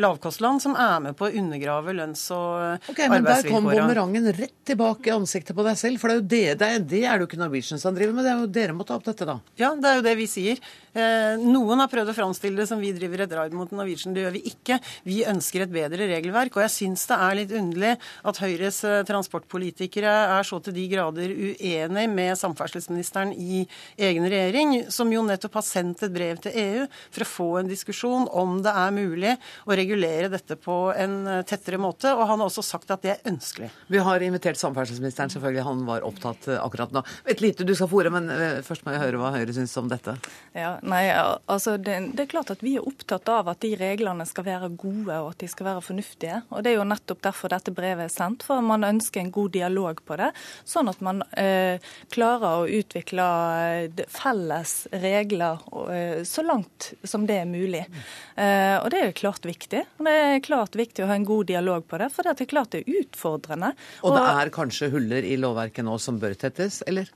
lavkostland 0.00 0.62
som 0.62 0.76
er 0.78 0.98
med 1.08 1.18
på 1.18 1.28
å 1.28 1.32
undergrave 1.42 1.94
lønns- 1.96 2.28
og 2.34 2.90
okay. 2.90 3.08
Men 3.12 3.26
der 3.26 3.46
kom 3.48 3.68
bumerangen 3.68 4.30
rett 4.36 4.56
tilbake 4.68 5.10
i 5.10 5.14
ansiktet 5.14 5.56
på 5.56 5.66
deg 5.66 5.78
selv. 5.80 6.02
For 6.02 6.10
det 6.10 6.16
er 6.16 6.20
jo 6.20 6.28
det, 6.28 6.44
det 6.60 6.68
er, 6.68 6.84
det 6.94 7.04
er 7.06 7.22
jo 7.22 7.28
ikke 7.28 7.40
Norwegian 7.40 7.80
som 7.82 7.96
driver 7.96 8.16
med, 8.16 8.26
det 8.26 8.34
er 8.34 8.42
jo 8.42 8.52
dere 8.58 8.76
må 8.76 8.86
ta 8.88 8.98
opp 8.98 9.06
dette, 9.08 9.28
da. 9.28 9.38
Ja, 9.60 9.72
det 9.78 9.90
er 9.90 10.00
jo 10.00 10.06
det 10.06 10.16
vi 10.20 10.28
sier. 10.30 10.62
Eh, 10.94 11.40
noen 11.42 11.82
har 11.82 11.90
prøvd 11.92 12.12
å 12.12 12.16
framstille 12.16 12.60
det 12.60 12.68
som 12.70 12.80
vi 12.80 12.92
driver 12.96 13.24
et 13.24 13.34
raid 13.36 13.56
mot 13.56 13.70
Norwegian. 13.74 14.14
Det 14.16 14.24
gjør 14.24 14.36
vi 14.36 14.44
ikke. 14.52 14.78
Vi 15.08 15.20
ønsker 15.28 15.64
et 15.64 15.74
bedre 15.74 16.08
regelverk. 16.10 16.56
Og 16.56 16.64
jeg 16.66 16.74
syns 16.74 17.06
det 17.10 17.18
er 17.18 17.38
litt 17.40 17.54
underlig 17.58 17.94
at 18.30 18.42
Høyres 18.42 18.82
eh, 18.88 19.02
transportpolitikere 19.08 20.14
er 20.38 20.48
så 20.48 20.60
til 20.64 20.76
de 20.76 20.86
grader 20.92 21.32
uenig 21.32 22.06
med 22.12 22.38
samferdselsministeren 22.40 23.34
i 23.34 23.64
egen 24.08 24.28
regjering, 24.28 24.76
som 24.92 25.12
jo 25.12 25.24
nettopp 25.26 25.60
har 25.60 25.66
sendt 25.66 26.06
et 26.06 26.14
brev 26.14 26.40
til 26.44 26.56
EU 26.58 26.86
for 27.10 27.24
å 27.24 27.30
få 27.32 27.48
en 27.62 27.70
diskusjon 27.70 28.28
om 28.32 28.58
det 28.64 28.72
er 28.72 28.94
mulig 28.94 29.34
å 29.68 29.76
regulere 29.78 30.30
dette 30.32 30.56
på 30.60 30.78
en 30.96 31.20
tettere 31.48 31.80
måte. 31.80 32.12
Og 32.14 32.24
han 32.28 32.40
har 32.40 32.48
også 32.48 32.64
sagt 32.64 32.90
at 32.94 33.04
det 33.04 33.14
er 33.16 33.28
ønskelig. 33.28 33.70
Vi 33.88 34.00
har 34.02 34.24
invitert 34.24 34.60
samferdselsministeren, 34.60 35.32
selvfølgelig. 35.32 35.64
Han 35.66 35.84
var 35.88 36.06
opptatt 36.06 36.48
eh, 36.48 36.60
akkurat 36.60 36.92
nå. 36.94 37.02
Et 37.28 37.40
lite 37.44 37.66
du 37.66 37.74
skal 37.76 37.90
få 37.90 38.02
ordet, 38.02 38.12
men 38.14 38.30
eh, 38.32 38.60
først 38.66 38.84
må 38.86 38.94
jeg 38.94 39.02
høre 39.04 39.20
hva 39.20 39.32
Høyre 39.36 39.54
syns 39.56 39.76
om 39.80 39.90
dette. 39.90 40.14
Ja, 40.56 40.77
nei, 40.82 41.04
altså 41.14 41.76
det, 41.76 41.96
det, 42.14 42.24
er 42.24 42.30
klart 42.30 42.52
at 42.54 42.62
vi 42.64 42.74
er 42.78 42.86
opptatt 42.86 43.28
av 43.32 43.50
at 43.50 43.60
de 43.64 43.72
reglene 43.78 44.26
skal 44.28 44.46
være 44.46 44.70
gode 44.78 45.16
og 45.18 45.32
at 45.32 45.42
de 45.42 45.48
skal 45.50 45.70
være 45.70 45.84
fornuftige. 45.84 46.40
Og 46.52 46.64
Det 46.64 46.72
er 46.72 46.78
jo 46.78 46.86
nettopp 46.88 47.22
derfor 47.28 47.52
dette 47.52 47.74
brevet 47.74 48.06
er 48.06 48.12
sendt, 48.12 48.46
for 48.46 48.64
man 48.64 48.86
ønsker 48.86 49.22
en 49.22 49.32
god 49.34 49.52
dialog 49.56 50.02
på 50.06 50.18
det, 50.20 50.30
sånn 50.68 50.90
at 50.92 51.02
man 51.04 51.22
eh, 51.40 51.82
klarer 52.14 52.62
å 52.62 52.80
utvikle 52.80 53.28
eh, 53.58 54.04
felles 54.12 54.74
regler 54.92 55.62
eh, 55.94 56.24
så 56.28 56.44
langt 56.46 56.92
som 57.02 57.26
det 57.28 57.40
er 57.42 57.48
mulig. 57.50 57.84
Eh, 58.36 58.76
og 58.78 58.90
Det 58.94 59.02
er 59.02 59.14
klart 59.18 59.46
viktig. 59.48 59.84
Det 59.98 60.16
er 60.18 60.42
klart 60.44 60.76
viktig 60.78 61.04
å 61.04 61.10
ha 61.10 61.18
en 61.18 61.28
god 61.28 61.50
dialog 61.52 61.86
på 61.88 62.00
det, 62.00 62.10
for 62.14 62.26
det 62.26 62.36
er 62.36 62.50
klart 62.50 62.74
det 62.74 62.84
er 62.84 63.00
utfordrende. 63.02 63.74
Og 64.02 64.16
det 64.16 64.26
er 64.42 64.52
kanskje 64.54 64.92
huller 64.94 65.26
i 65.26 65.38
lovverket 65.40 65.86
nå 65.86 65.98
som 66.02 66.20
bør 66.20 66.36
tettes, 66.38 66.82
eller? 66.86 67.10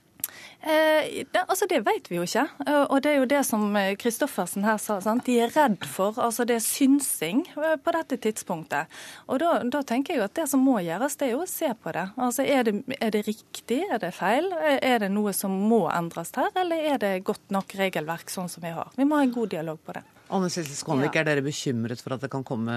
Eh, 0.63 1.27
altså 1.47 1.67
det 1.67 1.81
vet 1.87 2.07
vi 2.11 2.19
jo 2.21 2.27
ikke. 2.27 2.45
Eh, 2.67 2.85
og 2.85 3.03
det 3.03 3.13
er 3.13 3.19
jo 3.19 3.29
det 3.31 3.41
som 3.47 3.65
Kristoffersen 3.99 4.67
her 4.67 4.79
sa. 4.83 5.01
Sant? 5.03 5.25
De 5.27 5.39
er 5.43 5.51
redd 5.55 5.83
for 5.91 6.19
altså 6.23 6.47
det 6.49 6.61
er 6.61 6.65
synsing 6.65 7.43
eh, 7.57 7.75
på 7.83 7.95
dette 7.97 8.19
tidspunktet. 8.23 8.93
Og 9.27 9.43
da, 9.43 9.57
da, 9.67 9.83
tenker 9.87 10.15
jeg 10.15 10.23
jo 10.23 10.29
at 10.29 10.37
det 10.39 10.47
som 10.53 10.63
må 10.63 10.79
gjøres, 10.85 11.19
det 11.19 11.29
er 11.29 11.35
jo 11.35 11.43
å 11.43 11.51
se 11.51 11.73
på 11.75 11.95
det. 11.97 12.07
Altså 12.17 12.47
er 12.47 12.69
det, 12.69 12.77
er 12.99 13.15
det 13.15 13.27
riktig, 13.27 13.83
er 13.91 14.03
det 14.03 14.15
feil? 14.17 14.53
Er 14.79 15.03
det 15.03 15.11
noe 15.13 15.35
som 15.37 15.55
må 15.69 15.85
endres 15.91 16.35
her, 16.39 16.53
eller 16.63 16.93
er 16.95 17.03
det 17.03 17.15
godt 17.27 17.51
nok 17.55 17.75
regelverk 17.79 18.31
sånn 18.31 18.51
som 18.53 18.63
vi 18.63 18.75
har? 18.77 18.93
Vi 18.97 19.09
må 19.09 19.19
ha 19.19 19.27
en 19.27 19.35
god 19.35 19.55
dialog 19.57 19.83
på 19.83 19.99
det. 19.99 20.07
Anne 20.33 20.49
Sissel 20.49 20.77
Skånvik, 20.79 21.13
ja. 21.13 21.21
er 21.21 21.29
dere 21.29 21.45
bekymret 21.45 22.01
for 22.01 22.15
at 22.15 22.23
det 22.25 22.31
kan 22.33 22.45
komme 22.47 22.77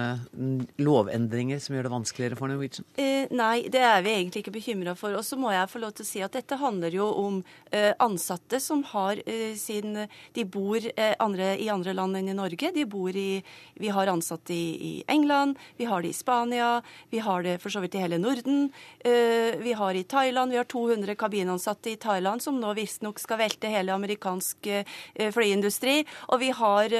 lovendringer 0.82 1.60
som 1.62 1.76
gjør 1.76 1.86
det 1.86 1.92
vanskeligere 1.94 2.36
for 2.36 2.52
Norwegian? 2.52 2.84
Eh, 3.00 3.30
nei, 3.32 3.66
det 3.72 3.80
er 3.80 4.02
vi 4.04 4.12
egentlig 4.12 4.42
ikke 4.44 4.54
bekymra 4.58 4.92
for. 4.98 5.16
Og 5.16 5.24
så 5.24 5.38
må 5.40 5.52
jeg 5.54 5.70
få 5.72 5.80
lov 5.80 5.94
til 5.96 6.04
å 6.04 6.08
si 6.08 6.22
at 6.24 6.36
dette 6.36 6.58
handler 6.60 6.92
jo 6.92 7.06
om 7.22 7.38
eh, 7.70 7.94
ansatte 8.02 8.60
som 8.60 8.82
har 8.92 9.22
eh, 9.24 9.54
sin 9.56 9.96
De 10.36 10.44
bor 10.44 10.84
eh, 10.84 11.14
andre, 11.22 11.54
i 11.62 11.70
andre 11.72 11.94
land 11.96 12.20
enn 12.20 12.28
i 12.28 12.36
Norge. 12.36 12.72
De 12.74 12.84
bor 12.84 13.16
i 13.16 13.40
Vi 13.80 13.92
har 13.92 14.12
ansatte 14.12 14.52
i, 14.52 14.76
i, 14.76 14.92
England, 15.08 15.56
vi 15.76 15.88
har 15.88 16.04
det 16.04 16.12
i 16.12 16.16
Spania, 16.16 16.82
vi 17.10 17.20
har 17.24 17.42
det 17.44 17.58
for 17.62 17.72
så 17.72 17.80
vidt 17.84 17.96
i 17.96 18.04
hele 18.04 18.20
Norden. 18.20 18.70
Eh, 19.00 19.56
vi 19.62 19.72
har 19.76 19.94
i 19.94 20.04
Thailand, 20.04 20.52
vi 20.52 20.60
har 20.60 20.68
200 20.68 21.16
kabinansatte 21.16 21.92
i 21.92 21.96
Thailand 22.00 22.44
som 22.44 22.60
nå 22.60 22.74
visstnok 22.76 23.20
skal 23.20 23.40
velte 23.40 23.72
hele 23.72 23.96
amerikansk 23.96 24.66
eh, 24.66 25.30
flyindustri. 25.32 26.02
Og 26.32 26.40
vi 26.44 26.52
har 26.56 26.92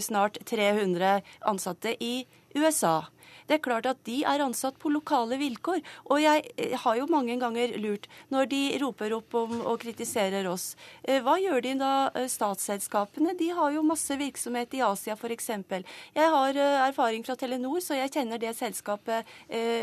snart 0.00 0.38
300 0.44 1.22
ansatte 1.40 2.04
i 2.04 2.26
USA. 2.54 3.06
Det 3.50 3.56
er 3.56 3.64
klart 3.64 3.86
at 3.90 3.98
de 4.06 4.20
er 4.22 4.44
ansatt 4.44 4.76
på 4.78 4.92
lokale 4.94 5.34
vilkår. 5.40 5.80
Og 6.14 6.20
jeg 6.22 6.44
eh, 6.54 6.76
har 6.78 6.98
jo 7.00 7.08
mange 7.10 7.34
ganger 7.40 7.72
lurt, 7.82 8.06
når 8.30 8.46
de 8.52 8.60
roper 8.78 9.16
opp 9.16 9.34
om 9.40 9.56
og 9.64 9.80
kritiserer 9.82 10.46
oss, 10.46 10.76
eh, 11.02 11.18
hva 11.24 11.34
gjør 11.42 11.64
de 11.64 11.72
da, 11.80 11.94
eh, 12.14 12.28
statsselskapene? 12.30 13.34
De 13.40 13.48
har 13.56 13.74
jo 13.74 13.82
masse 13.82 14.14
virksomhet 14.20 14.78
i 14.78 14.84
Asia 14.86 15.16
f.eks. 15.18 15.50
Jeg 15.50 16.30
har 16.36 16.60
erfaring 16.60 17.26
fra 17.26 17.34
Telenor, 17.34 17.82
så 17.82 17.98
jeg 17.98 18.14
kjenner 18.14 18.38
det 18.38 18.52
selskapet 18.54 19.26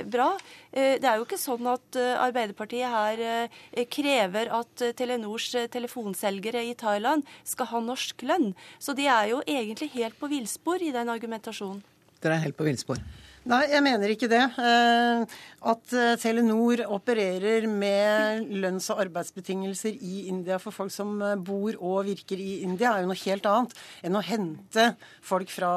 bra. 0.07 0.29
Det 0.71 1.03
er 1.03 1.19
jo 1.19 1.25
ikke 1.25 1.39
sånn 1.39 1.67
at 1.69 1.97
Arbeiderpartiet 1.97 2.91
her 2.91 3.85
krever 3.91 4.51
at 4.55 4.83
Telenors 4.99 5.49
telefonselgere 5.73 6.63
i 6.69 6.75
Thailand 6.77 7.27
skal 7.47 7.71
ha 7.73 7.83
norsk 7.83 8.23
lønn. 8.27 8.51
Så 8.79 8.95
de 8.97 9.07
er 9.11 9.31
jo 9.33 9.43
egentlig 9.45 9.91
helt 9.97 10.19
på 10.19 10.31
villspor 10.31 10.83
i 10.83 10.93
den 10.95 11.11
argumentasjonen. 11.11 11.83
Dere 12.23 12.37
er 12.37 12.47
helt 12.47 12.59
på 12.59 12.67
villspor? 12.67 13.01
Nei, 13.47 13.61
jeg 13.71 13.79
mener 13.79 14.11
ikke 14.11 14.27
det. 14.27 14.41
Eh, 14.59 15.35
at 15.71 15.93
eh, 15.95 16.15
Telenor 16.19 16.81
opererer 16.91 17.63
med 17.71 18.49
lønns- 18.59 18.89
og 18.91 18.99
arbeidsbetingelser 19.05 19.95
i 20.03 20.25
India 20.27 20.57
for 20.59 20.75
folk 20.75 20.91
som 20.91 21.13
eh, 21.23 21.37
bor 21.39 21.77
og 21.79 22.09
virker 22.09 22.41
i 22.43 22.57
India, 22.65 22.91
er 22.91 23.05
jo 23.05 23.11
noe 23.13 23.21
helt 23.21 23.47
annet 23.47 23.75
enn 24.03 24.17
å 24.19 24.23
hente 24.27 24.89
folk 25.23 25.51
fra 25.53 25.69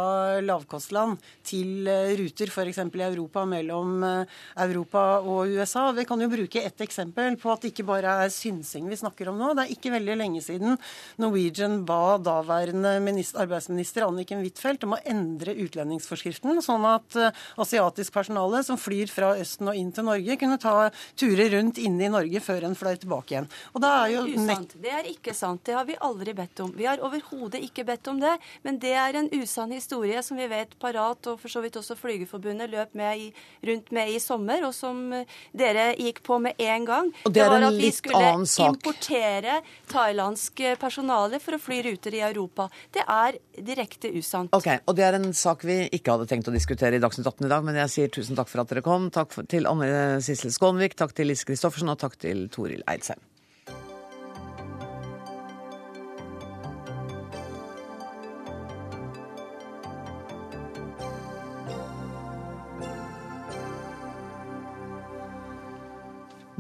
lavkostland 0.42 1.22
til 1.46 1.87
ruter 2.18 2.50
f.eks. 2.50 2.80
i 2.83 3.04
Europa 3.06 3.44
mellom 3.46 4.02
Europa 4.02 5.04
og 5.22 5.54
USA. 5.54 5.87
Vi 5.94 6.06
kan 6.11 6.26
jo 6.26 6.30
bruke 6.33 6.64
ett 6.66 6.83
eksempel 6.83 7.38
på 7.38 7.54
at 7.54 7.62
det 7.62 7.70
ikke 7.70 7.87
bare 7.87 8.16
er 8.24 8.35
synsing 8.35 8.90
vi 8.90 8.98
snakker 8.98 9.30
om 9.30 9.38
nå. 9.38 9.52
Det 9.54 9.68
er 9.68 9.76
ikke 9.76 9.94
veldig 9.94 10.18
lenge 10.18 10.42
siden 10.42 10.74
Norwegian 11.22 11.85
ba 11.87 12.18
daværende 12.18 12.98
arbeidsminister 12.98 14.09
Anniken 14.09 14.42
Huitfeldt 14.42 14.88
om 14.88 14.98
å 14.98 15.02
endre 15.06 15.54
utlendingsforskriften, 15.68 16.59
sånn 16.66 16.90
at 16.90 17.20
asiatisk 17.62 18.14
personale 18.14 18.62
som 18.66 18.79
flyr 18.81 19.11
fra 19.12 19.33
Østen 19.40 19.70
og 19.70 19.79
inn 19.79 19.92
til 19.94 20.07
Norge, 20.09 20.37
kunne 20.40 20.59
ta 20.61 20.90
turer 21.18 21.51
rundt 21.57 21.81
inne 21.83 22.07
i 22.07 22.12
Norge 22.12 22.42
før 22.44 22.68
en 22.68 22.77
fløy 22.79 22.96
tilbake 23.01 23.35
igjen. 23.35 23.49
Og 23.75 23.85
det 23.85 23.90
er 23.90 24.12
jo 24.14 24.25
Usant. 24.31 24.75
Det 24.81 24.92
er 24.94 25.11
ikke 25.11 25.35
sant. 25.37 25.62
Det 25.66 25.77
har 25.77 25.87
vi 25.88 25.96
aldri 26.01 26.35
bedt 26.37 26.62
om. 26.64 26.73
Vi 26.77 26.87
har 26.88 27.03
overhodet 27.05 27.62
ikke 27.64 27.85
bedt 27.88 28.11
om 28.12 28.20
det. 28.23 28.37
Men 28.66 28.79
det 28.83 28.94
er 28.99 29.18
en 29.20 29.31
usann 29.40 29.73
historie 29.75 30.23
som 30.27 30.38
vi 30.40 30.49
vet 30.51 30.77
Parat 30.81 31.31
og 31.31 31.40
for 31.40 31.53
så 31.53 31.62
vidt 31.64 31.79
også 31.81 31.96
Flygerforbundet 31.99 32.70
løp 32.73 32.94
med 32.99 33.27
i, 33.27 33.29
rundt 33.66 33.90
med 33.94 34.14
i 34.14 34.20
sommer, 34.23 34.64
og 34.66 34.75
som 34.77 35.03
eh, 35.16 35.38
dere 35.57 35.90
gikk 35.99 36.23
på 36.27 36.38
med 36.42 36.59
en 36.61 36.87
gang. 36.88 37.11
Og 37.25 37.33
det, 37.33 37.42
det 37.42 37.49
var 37.53 37.66
at 37.68 37.79
vi 37.79 37.90
skulle 37.94 38.33
importere 38.66 39.61
thailandsk 39.90 40.64
personale 40.81 41.40
for 41.42 41.57
å 41.57 41.62
fly 41.62 41.81
ruter 41.90 42.16
i 42.16 42.23
Europa. 42.25 42.68
Det 42.92 43.05
er 43.05 43.40
direkte 43.61 44.11
usant. 44.14 44.53
Ok, 44.57 44.68
Og 44.87 44.96
det 44.96 45.07
er 45.07 45.18
en 45.18 45.31
sak 45.37 45.64
vi 45.66 45.83
ikke 45.92 46.14
hadde 46.14 46.29
tenkt 46.31 46.49
å 46.51 46.55
diskutere 46.55 46.96
i 46.96 47.03
Dagsnytt 47.03 47.27
18 47.27 47.49
dag, 47.50 47.66
men 47.66 47.78
jeg 47.82 47.92
sier 47.94 48.12
tusen 48.14 48.38
takk 48.38 48.50
for 48.50 48.62
at 48.62 48.70
dere 48.72 48.84
kom. 48.86 49.10
Takk 49.14 49.34
til 49.50 49.68
Anne 49.70 50.20
Sissel 50.24 50.54
Skånvik, 50.54 50.96
takk 50.98 51.16
til 51.16 51.30
Lise 51.30 51.48
Christoffersen, 51.48 51.92
og 51.92 52.00
takk 52.02 52.18
til 52.20 52.48
Toril 52.52 52.86
Eidsheim. 52.90 53.30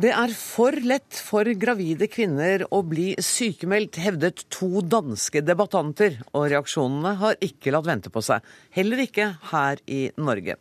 Det 0.00 0.08
er 0.16 0.30
for 0.32 0.72
lett 0.86 1.18
for 1.20 1.44
gravide 1.60 2.06
kvinner 2.08 2.62
å 2.72 2.78
bli 2.88 3.10
sykemeldt, 3.20 3.98
hevdet 4.00 4.46
to 4.48 4.80
danske 4.80 5.42
debattanter, 5.44 6.14
og 6.32 6.46
reaksjonene 6.48 7.10
har 7.20 7.36
ikke 7.44 7.74
latt 7.74 7.88
vente 7.88 8.12
på 8.14 8.22
seg. 8.24 8.46
Heller 8.72 9.02
ikke 9.04 9.26
her 9.50 9.82
i 9.90 10.06
Norge. 10.16 10.56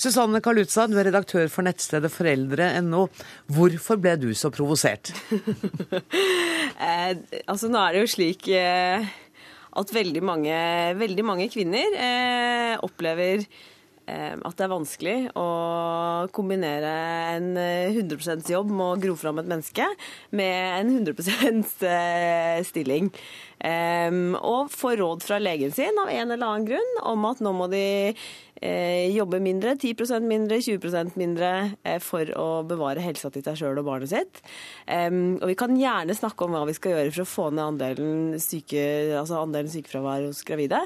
Susanne 0.00 0.40
Kalutza, 0.40 0.86
du 0.88 0.96
er 0.96 1.10
redaktør 1.10 1.50
for 1.52 1.66
nettstedet 1.66 2.08
foreldre.no. 2.14 3.02
Hvorfor 3.52 4.00
ble 4.00 4.14
du 4.22 4.30
så 4.38 4.48
provosert? 4.54 5.12
eh, 6.86 7.12
altså, 7.44 7.68
nå 7.68 7.82
er 7.82 7.98
det 7.98 8.06
jo 8.06 8.12
slik 8.14 8.48
eh, 8.54 9.10
at 9.76 9.92
veldig 9.92 10.24
mange, 10.24 10.62
veldig 11.02 11.26
mange 11.34 11.50
kvinner 11.52 12.00
eh, 12.00 12.78
opplever 12.80 13.44
at 14.44 14.56
det 14.58 14.64
er 14.66 14.72
vanskelig 14.72 15.16
å 15.38 15.46
kombinere 16.34 16.92
en 17.36 17.52
100 17.56 18.18
eh, 18.34 18.50
jobb 18.54 18.72
med 18.72 18.86
å 18.86 18.98
gro 19.02 19.16
fram 19.18 19.40
et 19.42 19.50
menneske 19.50 19.86
med 20.36 20.80
en 20.80 20.92
100 20.98 21.86
eh, 21.88 22.60
stilling. 22.66 23.10
Og 23.60 24.70
får 24.72 24.96
råd 24.96 25.24
fra 25.26 25.38
legen 25.38 25.72
sin 25.72 25.98
av 26.00 26.08
en 26.08 26.30
eller 26.30 26.46
annen 26.46 26.68
grunn 26.70 26.94
om 27.10 27.26
at 27.28 27.42
nå 27.44 27.52
må 27.52 27.66
de 27.68 27.82
eh, 28.60 29.10
jobbe 29.12 29.40
mindre, 29.42 29.74
10% 29.76 30.26
mindre, 30.28 30.60
20% 30.64 31.16
mindre 31.20 31.50
eh, 31.82 31.98
for 32.02 32.28
å 32.38 32.62
bevare 32.68 33.02
helsa 33.04 33.30
til 33.32 33.44
seg 33.44 33.58
sjøl 33.60 33.80
og 33.80 33.88
barnet 33.88 34.12
sitt. 34.12 34.40
Og 34.90 35.46
vi 35.48 35.56
kan 35.58 35.76
gjerne 35.78 36.16
snakke 36.16 36.44
om 36.44 36.54
hva 36.56 36.64
vi 36.68 36.74
skal 36.76 36.94
gjøre 36.94 37.12
for 37.14 37.24
å 37.24 37.30
få 37.30 37.46
ned 37.54 37.64
andelen, 37.64 38.38
syke, 38.42 38.82
altså 39.18 39.40
andelen 39.40 39.70
sykefravær 39.72 40.26
hos 40.26 40.42
gravide, 40.46 40.80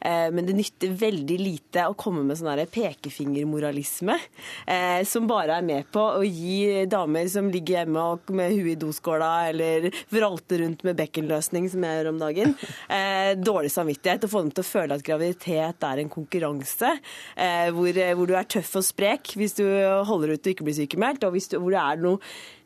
eh, 0.00 0.28
men 0.34 0.46
det 0.48 0.56
nytter 0.58 0.94
veldig 1.00 1.38
lite 1.40 1.86
å 1.90 1.96
komme 1.98 2.24
med 2.26 2.38
sånn 2.38 2.48
pekefingermoralisme 2.70 4.16
som 5.06 5.26
bare 5.28 5.54
er 5.60 5.64
med 5.64 5.86
på 5.92 6.02
å 6.18 6.22
gi 6.24 6.84
damer 6.90 7.28
som 7.30 7.48
ligger 7.52 7.80
hjemme 7.80 8.02
og 8.14 8.30
med 8.34 8.52
huet 8.52 8.72
i 8.74 8.80
doskåla 8.80 9.30
eller 9.50 9.88
vralter 10.12 10.64
rundt 10.64 10.82
med 10.86 10.98
bekkenløsning, 10.98 11.68
som 11.70 11.84
jeg 11.86 12.00
gjør 12.00 12.10
om 12.12 12.19
dagen, 12.22 12.56
eh, 12.88 13.34
dårlig 13.40 13.72
samvittighet 13.74 14.28
og 14.28 14.34
få 14.34 14.44
dem 14.44 14.54
til 14.54 14.64
å 14.66 14.70
føle 14.70 14.98
at 14.98 15.06
graviditet 15.06 15.88
er 15.90 16.04
en 16.04 16.12
konkurranse 16.12 16.90
Eh, 17.36 17.70
hvor, 17.74 17.88
eh, 17.88 18.14
hvor, 18.14 18.28
du 18.28 18.36
er 18.36 18.48
tøff 18.48 18.76
og 18.80 18.86
sprek 18.86 19.34
hvis 19.38 19.56
du 19.58 19.64
holder 20.08 20.34
ut 20.34 20.44
og 20.44 20.52
ikke 20.52 20.66
blir 20.66 20.76
sykemeldt, 20.76 21.24
og 21.24 21.36
du, 21.36 21.58
hvor 21.58 21.74
det 21.74 21.80
er 21.82 22.04
noe 22.04 22.20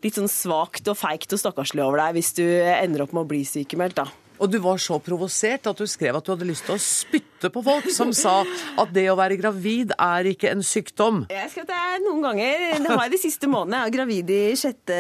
litt 0.05 0.19
sånn 0.19 0.31
svakt 0.31 0.89
og 0.91 0.99
feigt 1.01 1.33
og 1.33 1.41
stakkarslig 1.41 1.85
over 1.85 2.03
deg 2.03 2.19
hvis 2.19 2.35
du 2.37 2.45
ender 2.45 3.05
opp 3.05 3.15
med 3.17 3.25
å 3.25 3.31
bli 3.31 3.43
sykemeldt. 3.49 4.03
da. 4.03 4.09
Og 4.43 4.51
du 4.51 4.59
var 4.59 4.81
så 4.83 4.99
provosert 4.99 5.69
at 5.71 5.79
du 5.79 5.87
skrev 5.89 6.17
at 6.19 6.27
du 6.27 6.33
hadde 6.33 6.49
lyst 6.49 6.67
til 6.67 6.75
å 6.75 6.83
spytte 6.83 7.53
på 7.55 7.63
folk 7.65 7.87
som 7.95 8.11
sa 8.17 8.41
at 8.43 8.91
det 8.93 9.07
å 9.13 9.15
være 9.19 9.39
gravid 9.39 9.95
er 9.95 10.29
ikke 10.33 10.51
en 10.51 10.65
sykdom. 10.67 11.23
Jeg 11.31 11.53
skrev 11.53 11.69
det 11.71 11.85
noen 12.03 12.25
ganger. 12.25 12.67
Det 12.83 12.91
har 12.91 13.05
jeg 13.07 13.15
de 13.15 13.23
siste 13.23 13.51
månedene. 13.51 13.85
Jeg 13.85 13.93
er 13.93 13.97
gravid 14.01 14.35
i 14.35 14.43
sjette, 14.59 14.99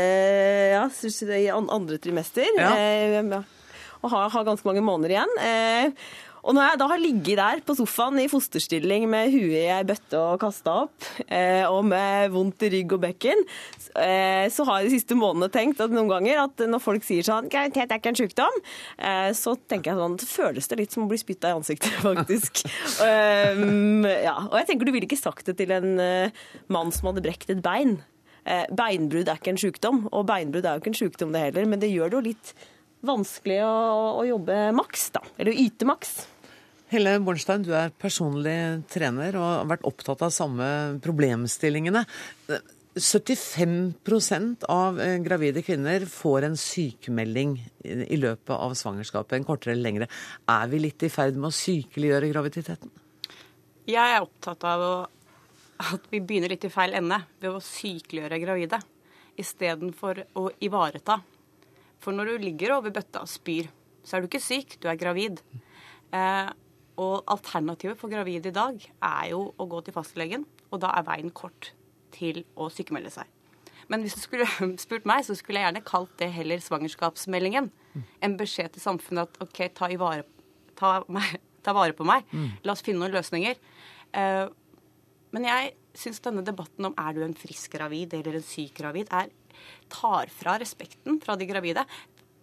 ja, 1.42 1.58
andre 1.58 1.98
trimester. 1.98 2.46
Ja. 2.54 2.70
Eh, 2.78 3.42
og 4.04 4.12
har, 4.12 4.30
har, 4.30 4.46
ganske 4.46 4.68
mange 4.68 4.84
måneder 4.84 5.16
igjen. 5.16 5.36
Eh, 5.40 6.06
og 6.44 6.52
når 6.52 6.66
jeg 6.66 6.78
da 6.82 6.86
har 6.90 7.00
ligget 7.00 7.38
der 7.40 7.60
på 7.64 7.74
sofaen 7.78 8.18
i 8.20 8.26
fosterstilling 8.28 9.06
med 9.08 9.30
huet 9.32 9.54
i 9.62 9.70
ei 9.72 9.84
bøtte 9.88 10.18
og 10.20 10.42
kasta 10.42 10.74
opp, 10.82 11.06
eh, 11.24 11.64
og 11.64 11.86
med 11.88 12.34
vondt 12.34 12.66
i 12.66 12.70
rygg 12.74 12.92
og 12.92 13.00
bekken, 13.00 13.40
eh, 13.96 14.44
så 14.52 14.66
har 14.68 14.82
jeg 14.82 14.90
de 14.90 14.98
siste 14.98 15.16
månedene 15.16 15.48
tenkt 15.54 15.80
at 15.80 15.94
noen 15.94 16.12
ganger 16.12 16.42
at 16.42 16.66
når 16.68 16.84
folk 16.84 17.06
sier 17.06 17.24
sånn 17.24 17.48
graviditet 17.48 17.88
er 17.88 18.02
ikke 18.02 18.12
en 18.12 18.20
sykdom, 18.20 18.60
så 19.34 19.54
tenker 19.70 19.92
jeg 19.92 20.00
sånn 20.02 20.18
det 20.20 20.28
føles 20.28 20.68
det 20.68 20.78
litt 20.82 20.94
som 20.94 21.06
å 21.06 21.08
bli 21.08 21.20
spytta 21.20 21.54
i 21.54 21.56
ansiktet, 21.56 21.96
faktisk. 22.04 22.66
um, 23.00 24.04
ja. 24.04 24.36
Og 24.50 24.58
jeg 24.60 24.68
tenker 24.68 24.88
du 24.88 24.92
ville 24.92 25.08
ikke 25.08 25.20
sagt 25.20 25.48
det 25.48 25.56
til 25.62 25.72
en 25.72 25.96
mann 26.68 26.92
som 26.92 27.08
hadde 27.08 27.24
brekt 27.24 27.52
et 27.52 27.64
bein. 27.64 28.02
Beinbrudd 28.44 29.30
er 29.32 29.40
ikke 29.40 29.54
en 29.54 29.60
sykdom, 29.60 30.04
og 30.12 30.28
beinbrudd 30.28 30.68
er 30.68 30.76
jo 30.76 30.84
ikke 30.84 30.92
en 30.92 31.00
sykdom 31.00 31.32
det 31.32 31.46
heller, 31.46 31.68
men 31.72 31.80
det 31.80 31.92
gjør 31.94 32.12
det 32.12 32.18
jo 32.18 32.24
litt 32.28 32.54
vanskelig 33.06 33.60
å, 33.66 33.74
å 34.20 34.22
jobbe 34.28 34.60
maks, 34.76 35.10
da. 35.16 35.22
Eller 35.38 35.54
å 35.54 35.64
yte 35.64 35.88
maks. 35.88 36.14
Helle 36.92 37.16
Bornstein, 37.24 37.64
du 37.66 37.72
er 37.74 37.92
personlig 37.98 38.84
trener 38.92 39.34
og 39.40 39.44
har 39.44 39.68
vært 39.72 39.86
opptatt 39.88 40.22
av 40.26 40.32
samme 40.34 40.66
problemstillingene. 41.02 42.04
75 42.94 43.94
av 44.70 45.00
eh, 45.02 45.16
gravide 45.24 45.64
kvinner 45.66 46.04
får 46.06 46.46
en 46.46 46.56
sykemelding 46.60 47.56
i 47.82 48.18
løpet 48.20 48.54
av 48.54 48.76
svangerskapet, 48.78 49.38
en 49.38 49.48
kortere 49.48 49.74
eller 49.74 49.88
lengre. 49.88 50.08
Er 50.46 50.70
vi 50.70 50.84
litt 50.84 51.02
i 51.02 51.10
ferd 51.10 51.34
med 51.34 51.50
å 51.50 51.56
sykeliggjøre 51.56 52.30
graviditeten? 52.30 52.92
Jeg 53.90 54.14
er 54.14 54.22
opptatt 54.22 54.62
av 54.68 54.86
at 55.82 56.06
vi 56.12 56.22
begynner 56.22 56.54
litt 56.54 56.64
i 56.64 56.72
feil 56.72 56.94
ende 56.94 57.18
ved 57.42 57.50
å 57.50 57.64
sykeliggjøre 57.64 58.40
gravide 58.44 58.78
istedenfor 59.40 60.22
å 60.38 60.48
ivareta. 60.62 61.18
For 62.04 62.12
når 62.12 62.34
du 62.34 62.44
ligger 62.44 62.76
over 62.76 62.92
bøtta 62.92 63.22
og 63.24 63.30
spyr, 63.30 63.70
så 64.04 64.16
er 64.16 64.22
du 64.22 64.28
ikke 64.28 64.42
syk, 64.44 64.76
du 64.82 64.90
er 64.92 65.00
gravid. 65.00 65.40
Eh, 66.14 66.50
og 67.00 67.24
alternativet 67.26 67.98
for 67.98 68.12
gravide 68.12 68.52
i 68.52 68.54
dag 68.54 68.76
er 68.78 69.30
jo 69.32 69.46
å 69.58 69.66
gå 69.70 69.80
til 69.82 69.96
fastlegen, 69.96 70.44
og 70.70 70.82
da 70.84 70.92
er 70.94 71.06
veien 71.08 71.32
kort 71.34 71.72
til 72.14 72.44
å 72.54 72.68
sykemelde 72.70 73.10
seg. 73.10 73.30
Men 73.90 74.04
hvis 74.04 74.16
du 74.16 74.22
skulle 74.22 74.46
spurt 74.84 75.08
meg, 75.08 75.24
så 75.26 75.36
skulle 75.36 75.60
jeg 75.60 75.68
gjerne 75.68 75.86
kalt 75.86 76.12
det 76.20 76.30
heller 76.34 76.62
svangerskapsmeldingen. 76.62 77.70
En 78.24 78.36
beskjed 78.38 78.74
til 78.74 78.84
samfunnet 78.84 79.28
at 79.28 79.40
OK, 79.44 79.64
ta, 79.76 79.90
vare, 80.00 80.26
ta, 80.78 80.96
meg, 81.16 81.38
ta 81.64 81.74
vare 81.76 81.96
på 81.96 82.06
meg. 82.08 82.28
Mm. 82.32 82.52
La 82.64 82.76
oss 82.76 82.84
finne 82.84 83.02
noen 83.02 83.16
løsninger. 83.16 83.58
Eh, 84.14 84.44
men 85.34 85.48
jeg 85.48 85.74
syns 85.94 86.20
denne 86.24 86.44
debatten 86.46 86.90
om 86.90 86.96
er 86.98 87.14
du 87.14 87.22
en 87.24 87.36
frisk 87.38 87.76
gravid 87.76 88.14
eller 88.18 88.38
en 88.38 88.46
syk 88.46 88.74
gravid, 88.80 89.10
er, 89.14 89.30
tar 89.92 90.30
fra 90.34 90.58
respekten 90.60 91.20
fra 91.22 91.38
de 91.38 91.46
gravide 91.48 91.86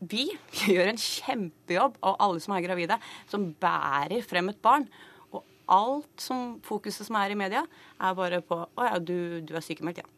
vi 0.02 0.26
gjør 0.66 0.90
en 0.90 1.00
kjempejobb, 1.00 2.00
og 2.02 2.24
alle 2.26 2.42
som 2.42 2.56
er 2.56 2.66
gravide, 2.66 2.98
som 3.30 3.52
bærer 3.62 4.26
frem 4.26 4.50
et 4.50 4.62
barn. 4.64 4.88
Og 5.32 5.46
alt 5.72 6.24
som 6.24 6.58
fokuset 6.66 7.08
som 7.08 7.20
er 7.20 7.34
i 7.34 7.38
media, 7.38 7.64
er 8.02 8.18
bare 8.18 8.42
på 8.46 8.64
å 8.66 8.88
ja, 8.88 8.98
du, 8.98 9.42
du 9.46 9.54
er 9.56 9.66
sykemeldt, 9.66 10.02
ja. 10.02 10.10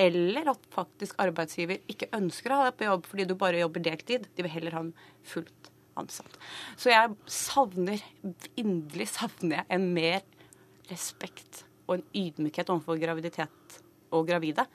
Eller 0.00 0.48
at 0.52 0.66
faktisk 0.74 1.16
arbeidsgiver 1.20 1.80
ikke 1.88 2.10
ønsker 2.16 2.52
å 2.52 2.58
ha 2.60 2.66
deg 2.66 2.76
på 2.76 2.84
jobb 2.84 3.06
fordi 3.08 3.24
du 3.28 3.32
bare 3.40 3.62
jobber 3.62 3.84
deltid. 3.84 4.26
De 4.36 4.44
vil 4.44 4.52
heller 4.52 4.76
ha 4.76 4.82
en 4.84 4.92
fullt 5.24 5.70
ansatt. 5.96 6.36
Så 6.76 6.92
jeg 6.92 7.14
savner, 7.32 8.02
inderlig 8.60 9.08
savner 9.08 9.62
jeg 9.62 9.66
en 9.72 9.86
mer 9.96 10.20
respekt 10.90 11.62
og 11.86 11.98
en 11.98 12.06
ydmykhet 12.14 12.70
overfor 12.72 12.98
graviditet 13.00 13.80
og 14.14 14.26
gravide. 14.28 14.66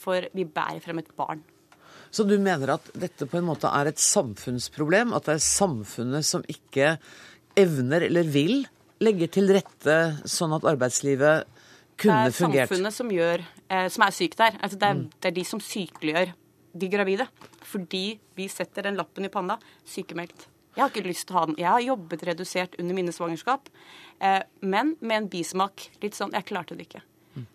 For 0.00 0.26
vi 0.32 0.46
bærer 0.48 0.80
frem 0.82 1.02
et 1.02 1.10
barn. 1.16 1.42
Så 2.10 2.24
du 2.26 2.36
mener 2.42 2.74
at 2.74 2.90
dette 2.98 3.26
på 3.30 3.38
en 3.38 3.46
måte 3.46 3.70
er 3.70 3.90
et 3.90 4.02
samfunnsproblem? 4.02 5.14
At 5.14 5.28
det 5.28 5.36
er 5.36 5.44
samfunnet 5.44 6.26
som 6.26 6.44
ikke 6.50 6.96
evner 7.58 8.06
eller 8.08 8.26
vil 8.26 8.64
legge 9.00 9.30
til 9.32 9.50
rette 9.54 9.96
sånn 10.28 10.54
at 10.56 10.66
arbeidslivet 10.68 11.46
kunne 12.00 12.30
fungert? 12.34 12.40
Det 12.40 12.64
er 12.64 12.66
samfunnet 12.66 12.96
som, 12.96 13.12
gjør, 13.14 13.44
eh, 13.68 13.86
som 13.92 14.06
er 14.06 14.16
sykt 14.16 14.40
der. 14.40 14.58
Altså 14.60 14.80
det, 14.80 14.88
er, 14.88 14.98
mm. 14.98 15.10
det 15.18 15.30
er 15.30 15.36
de 15.38 15.46
som 15.46 15.62
sykeliggjør 15.62 16.32
de 16.82 16.90
gravide. 16.90 17.28
Fordi 17.70 18.04
vi 18.38 18.48
setter 18.50 18.88
den 18.88 18.98
lappen 18.98 19.26
i 19.26 19.32
panna 19.32 19.58
sykemeldt. 19.86 20.48
Jeg 20.76 20.84
har 20.84 20.92
ikke 20.92 21.08
lyst 21.08 21.26
til 21.28 21.34
å 21.34 21.40
ha 21.40 21.46
den. 21.50 21.58
Jeg 21.58 21.70
har 21.70 21.82
jobbet 21.82 22.22
redusert 22.28 22.76
under 22.78 22.96
mine 22.96 23.14
svangerskap, 23.14 23.68
eh, 24.20 24.42
men 24.62 24.94
med 25.00 25.16
en 25.16 25.28
bismak. 25.32 25.88
Litt 26.02 26.18
sånn 26.18 26.32
Jeg 26.36 26.46
klarte 26.46 26.76
det 26.78 26.86
ikke. 26.86 27.02
Mm. 27.34 27.46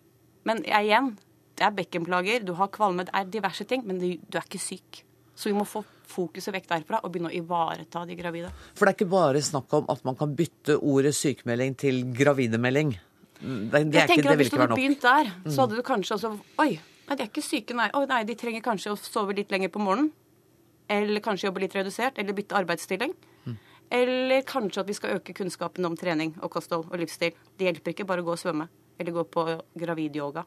Men 0.44 0.62
jeg, 0.68 0.90
igjen, 0.90 1.10
det 1.56 1.64
er 1.64 1.76
bekkenplager, 1.78 2.44
du 2.44 2.52
har 2.58 2.68
kvalme, 2.68 3.06
det 3.08 3.14
er 3.16 3.28
diverse 3.32 3.64
ting, 3.64 3.86
men 3.88 3.98
du, 4.02 4.08
du 4.20 4.38
er 4.38 4.44
ikke 4.44 4.60
syk. 4.60 5.02
Så 5.36 5.50
vi 5.50 5.56
må 5.56 5.64
få 5.68 5.82
fokuset 6.08 6.54
vekk 6.54 6.68
derfra 6.70 7.00
og 7.04 7.12
begynne 7.12 7.32
å 7.32 7.36
ivareta 7.36 8.04
de 8.08 8.16
gravide. 8.18 8.52
For 8.76 8.86
det 8.86 8.94
er 8.94 8.98
ikke 9.00 9.12
bare 9.12 9.42
snakk 9.44 9.72
om 9.80 9.88
at 9.92 10.04
man 10.06 10.16
kan 10.18 10.32
bytte 10.36 10.78
ordet 10.78 11.12
sykemelding 11.16 11.76
til 11.80 12.04
gravidemelding? 12.16 12.94
Det, 13.36 13.82
det 13.92 14.00
jeg 14.00 14.12
tenker 14.14 14.32
at 14.32 14.40
Hvis 14.40 14.52
du 14.52 14.60
hadde 14.62 14.78
begynt 14.78 15.02
der, 15.04 15.32
så 15.50 15.66
hadde 15.66 15.76
du 15.76 15.82
kanskje 15.84 16.16
også 16.16 16.30
Oi, 16.62 16.70
nei, 16.78 17.16
de 17.18 17.20
er 17.20 17.28
ikke 17.28 17.44
syke, 17.44 17.76
nei. 17.76 17.90
Oi, 17.92 18.06
nei. 18.08 18.22
De 18.28 18.36
trenger 18.38 18.64
kanskje 18.64 18.94
å 18.94 19.00
sove 19.00 19.36
litt 19.36 19.52
lenger 19.52 19.72
på 19.74 19.82
morgenen. 19.82 20.08
Eller 20.88 21.22
kanskje 21.24 21.48
jobbe 21.48 21.64
litt 21.64 21.76
redusert. 21.76 22.18
Eller 22.18 22.36
bytte 22.36 22.58
arbeidsstilling. 22.58 23.14
Mm. 23.46 23.56
Eller 24.00 24.46
kanskje 24.46 24.82
at 24.82 24.90
vi 24.90 24.98
skal 24.98 25.18
øke 25.18 25.34
kunnskapen 25.36 25.86
om 25.86 25.96
trening 25.98 26.34
og 26.42 26.50
kosthold 26.56 26.88
og 26.90 27.00
livsstil. 27.00 27.36
Det 27.58 27.68
hjelper 27.68 27.94
ikke 27.94 28.08
bare 28.08 28.24
å 28.24 28.28
gå 28.28 28.34
og 28.34 28.42
svømme 28.42 28.68
eller 28.98 29.12
gå 29.12 29.24
på 29.28 29.44
gravidyoga. 29.78 30.46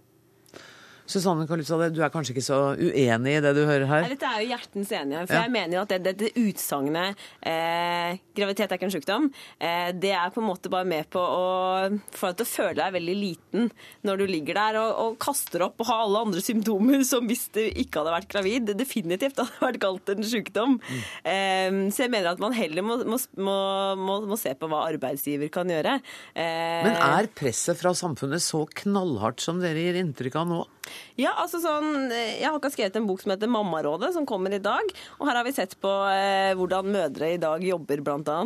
Susanne 1.09 1.47
Kalutza, 1.49 1.77
du 1.89 2.01
er 2.03 2.11
kanskje 2.13 2.35
ikke 2.35 2.45
så 2.45 2.57
uenig 2.77 3.37
i 3.39 3.41
det 3.41 3.53
du 3.57 3.63
hører 3.63 3.87
her? 3.89 4.05
Nei, 4.05 4.13
dette 4.13 4.29
er 4.29 4.43
jo 4.43 4.51
hjertens 4.51 4.91
enighet, 4.93 5.29
For 5.29 5.37
ja. 5.39 5.45
jeg 5.47 5.53
mener 5.55 5.79
jo 5.79 5.81
at 5.81 5.93
dette 5.95 6.13
det, 6.19 6.29
det 6.35 6.43
utsagnet 6.49 7.23
eh, 7.41 8.19
'graviditet 8.37 8.69
er 8.69 8.77
ikke 8.77 8.87
en 8.87 8.93
sykdom', 8.93 9.27
eh, 9.57 9.89
det 9.97 10.13
er 10.13 10.29
på 10.33 10.43
en 10.43 10.47
måte 10.47 10.71
bare 10.71 10.87
med 10.87 11.09
på 11.11 11.19
å 11.21 11.89
få 12.13 12.29
deg 12.29 12.39
til 12.39 12.45
å 12.45 12.51
føle 12.51 12.77
deg 12.79 12.95
veldig 12.95 13.17
liten 13.17 13.69
når 14.05 14.21
du 14.21 14.25
ligger 14.29 14.59
der 14.59 14.79
og, 14.83 14.91
og, 15.03 15.17
kaster 15.19 15.65
opp 15.65 15.81
og 15.81 15.89
har 15.89 16.05
alle 16.05 16.23
andre 16.27 16.43
symptomer 16.45 17.03
som 17.07 17.27
hvis 17.29 17.47
du 17.57 17.61
ikke 17.65 18.03
hadde 18.03 18.15
vært 18.15 18.31
gravid, 18.31 18.73
definitivt 18.77 19.41
hadde 19.41 19.65
vært 19.65 19.81
kalt 19.83 20.13
en 20.13 20.25
sykdom. 20.25 20.77
Mm. 20.77 21.03
Eh, 21.33 21.79
så 21.95 22.05
jeg 22.05 22.13
mener 22.13 22.33
at 22.33 22.43
man 22.43 22.55
heller 22.55 22.85
må, 22.85 23.01
må, 23.09 23.19
må, 23.97 24.19
må, 24.29 24.39
se 24.39 24.53
på 24.55 24.69
hva 24.69 24.85
arbeidsgiver 24.91 25.49
kan 25.53 25.69
gjøre. 25.69 25.99
Eh, 26.37 26.81
Men 26.85 27.01
er 27.01 27.33
presset 27.33 27.81
fra 27.81 27.95
samfunnet 27.97 28.45
så 28.45 28.65
knallhardt 28.83 29.41
som 29.43 29.61
dere 29.63 29.89
gir 29.89 29.99
inntrykk 29.99 30.37
av 30.39 30.53
nå? 30.53 30.65
Ja, 31.19 31.33
altså 31.37 31.59
sånn, 31.63 32.09
Jeg 32.11 32.45
har 32.45 32.55
akkurat 32.55 32.75
skrevet 32.75 32.99
en 32.99 33.07
bok 33.09 33.23
som 33.23 33.33
heter 33.33 33.51
Mammarådet, 33.51 34.13
som 34.15 34.27
kommer 34.29 34.53
i 34.55 34.61
dag. 34.63 34.93
og 35.19 35.27
Her 35.27 35.39
har 35.39 35.47
vi 35.47 35.55
sett 35.55 35.75
på 35.81 35.91
eh, 36.11 36.53
hvordan 36.57 36.91
mødre 36.93 37.33
i 37.33 37.41
dag 37.41 37.63
jobber, 37.63 38.03
bl.a. 38.05 38.37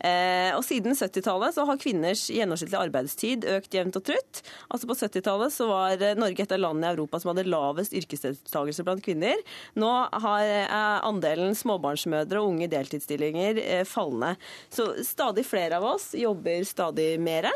Eh, 0.00 0.52
og 0.56 0.64
siden 0.66 0.96
70-tallet 0.96 1.56
så 1.56 1.66
har 1.68 1.80
kvinners 1.80 2.26
gjennomsnittlige 2.32 2.82
arbeidstid 2.88 3.46
økt 3.56 3.74
jevnt 3.76 3.98
og 4.00 4.06
trutt. 4.10 4.42
Altså 4.70 4.88
På 4.88 4.96
70-tallet 4.96 5.54
så 5.54 5.68
var 5.70 6.06
Norge 6.18 6.46
et 6.46 6.54
av 6.54 6.62
landene 6.62 6.90
i 6.90 6.96
Europa 6.96 7.20
som 7.20 7.32
hadde 7.32 7.46
lavest 7.48 7.94
yrkesdeltakelse 7.96 8.86
blant 8.86 9.04
kvinner. 9.04 9.40
Nå 9.78 9.92
har 10.26 10.46
eh, 10.46 10.98
andelen 11.06 11.56
småbarnsmødre 11.58 12.40
og 12.40 12.54
unge 12.54 12.70
deltidsstillinger 12.72 13.60
eh, 13.62 13.84
fallende. 13.88 14.36
Så 14.72 14.92
stadig 15.06 15.46
flere 15.46 15.80
av 15.80 15.88
oss 15.94 16.12
jobber 16.16 16.64
stadig 16.68 17.14
mer. 17.22 17.50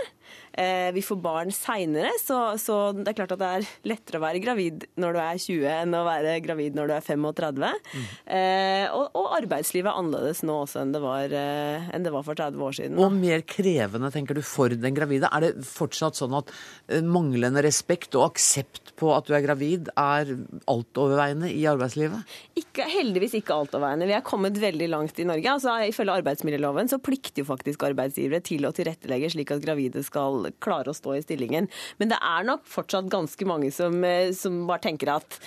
Eh, 0.58 0.90
vi 0.92 1.02
får 1.04 1.18
barn 1.22 1.52
seinere, 1.54 2.10
så, 2.18 2.38
så 2.58 2.78
det 2.96 3.12
er 3.12 3.18
klart 3.20 3.34
at 3.36 3.40
det 3.40 3.50
er 3.50 3.68
lettere 3.86 4.18
å 4.18 4.24
være 4.24 4.42
gravid 4.42 4.86
når 5.00 5.14
du 5.14 5.20
er 5.22 5.38
20 5.44 5.68
enn 5.70 5.94
å 5.94 6.02
være 6.06 6.34
gravid 6.42 6.78
når 6.78 6.90
du 6.90 6.94
er 6.96 7.04
35. 7.06 7.60
Mm. 7.94 8.08
Eh, 8.36 8.86
og, 8.90 9.06
og, 9.14 9.28
arbeidslivet 9.40 9.90
er 9.92 10.00
annerledes 10.00 10.42
nå 10.46 10.56
også 10.64 10.82
enn 10.82 10.94
det, 10.94 11.02
var, 11.04 11.34
eh, 11.36 11.90
enn 11.94 12.06
det 12.06 12.14
var 12.14 12.26
for 12.26 12.38
30 12.38 12.66
år 12.66 12.78
siden. 12.80 12.98
Og 13.00 13.14
mer 13.14 13.44
krevende, 13.46 14.10
tenker 14.14 14.38
du, 14.38 14.42
for 14.46 14.74
den 14.74 14.96
gravide? 14.96 15.30
Er 15.30 15.46
det 15.46 15.66
fortsatt 15.68 16.18
sånn 16.18 16.34
at 16.40 16.50
eh, 16.90 17.04
manglende 17.04 17.62
respekt 17.64 18.18
og 18.18 18.32
aksept 18.32 18.94
på 19.00 19.14
at 19.14 19.30
du 19.30 19.36
er 19.36 19.44
gravid, 19.46 19.92
er 19.94 20.34
altoverveiende 20.70 21.52
i 21.54 21.62
arbeidslivet? 21.70 22.36
Ikke, 22.58 22.88
heldigvis 22.90 23.38
ikke 23.38 23.56
altoverveiende. 23.56 24.10
Vi 24.10 24.18
er 24.18 24.26
kommet 24.26 24.58
veldig 24.60 24.90
langt 24.90 25.22
i 25.22 25.28
Norge. 25.28 25.54
Altså, 25.54 25.78
ifølge 25.88 26.18
arbeidsmiljøloven 26.20 26.90
så 26.90 27.00
plikter 27.02 27.44
jo 27.44 27.48
faktisk 27.48 27.86
arbeidsgivere 27.86 28.42
til 28.44 28.66
å 28.66 28.74
tilrettelegge 28.76 29.32
slik 29.36 29.54
at 29.54 29.64
gravide 29.64 30.02
skal 30.04 30.39
klare 30.62 30.92
å 30.92 30.96
stå 30.96 31.16
i 31.16 31.24
stillingen. 31.24 31.68
Men 31.98 32.14
det 32.14 32.20
er 32.20 32.48
nok 32.48 32.64
fortsatt 32.68 33.10
ganske 33.12 33.48
mange 33.48 33.72
som, 33.74 34.02
eh, 34.04 34.32
som 34.36 34.64
bare 34.70 34.88
tenker 34.88 35.14
at 35.16 35.40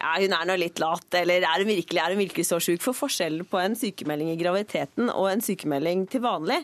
ja, 0.00 0.14
hun 0.16 0.32
er 0.32 0.46
nå 0.48 0.56
litt 0.60 0.80
lat, 0.80 1.04
eller 1.18 1.44
er 1.44 1.60
hun 1.62 1.68
virkelig, 1.68 2.00
er 2.00 2.14
hun 2.14 2.22
virkelig 2.22 2.46
så 2.48 2.58
sjuk? 2.62 2.80
For 2.82 2.96
forskjellen 2.96 3.44
på 3.48 3.60
en 3.60 3.76
sykemelding 3.76 4.30
i 4.32 4.38
graviditeten 4.40 5.10
og 5.12 5.28
en 5.28 5.44
sykemelding 5.44 6.06
til 6.10 6.22
vanlig, 6.24 6.62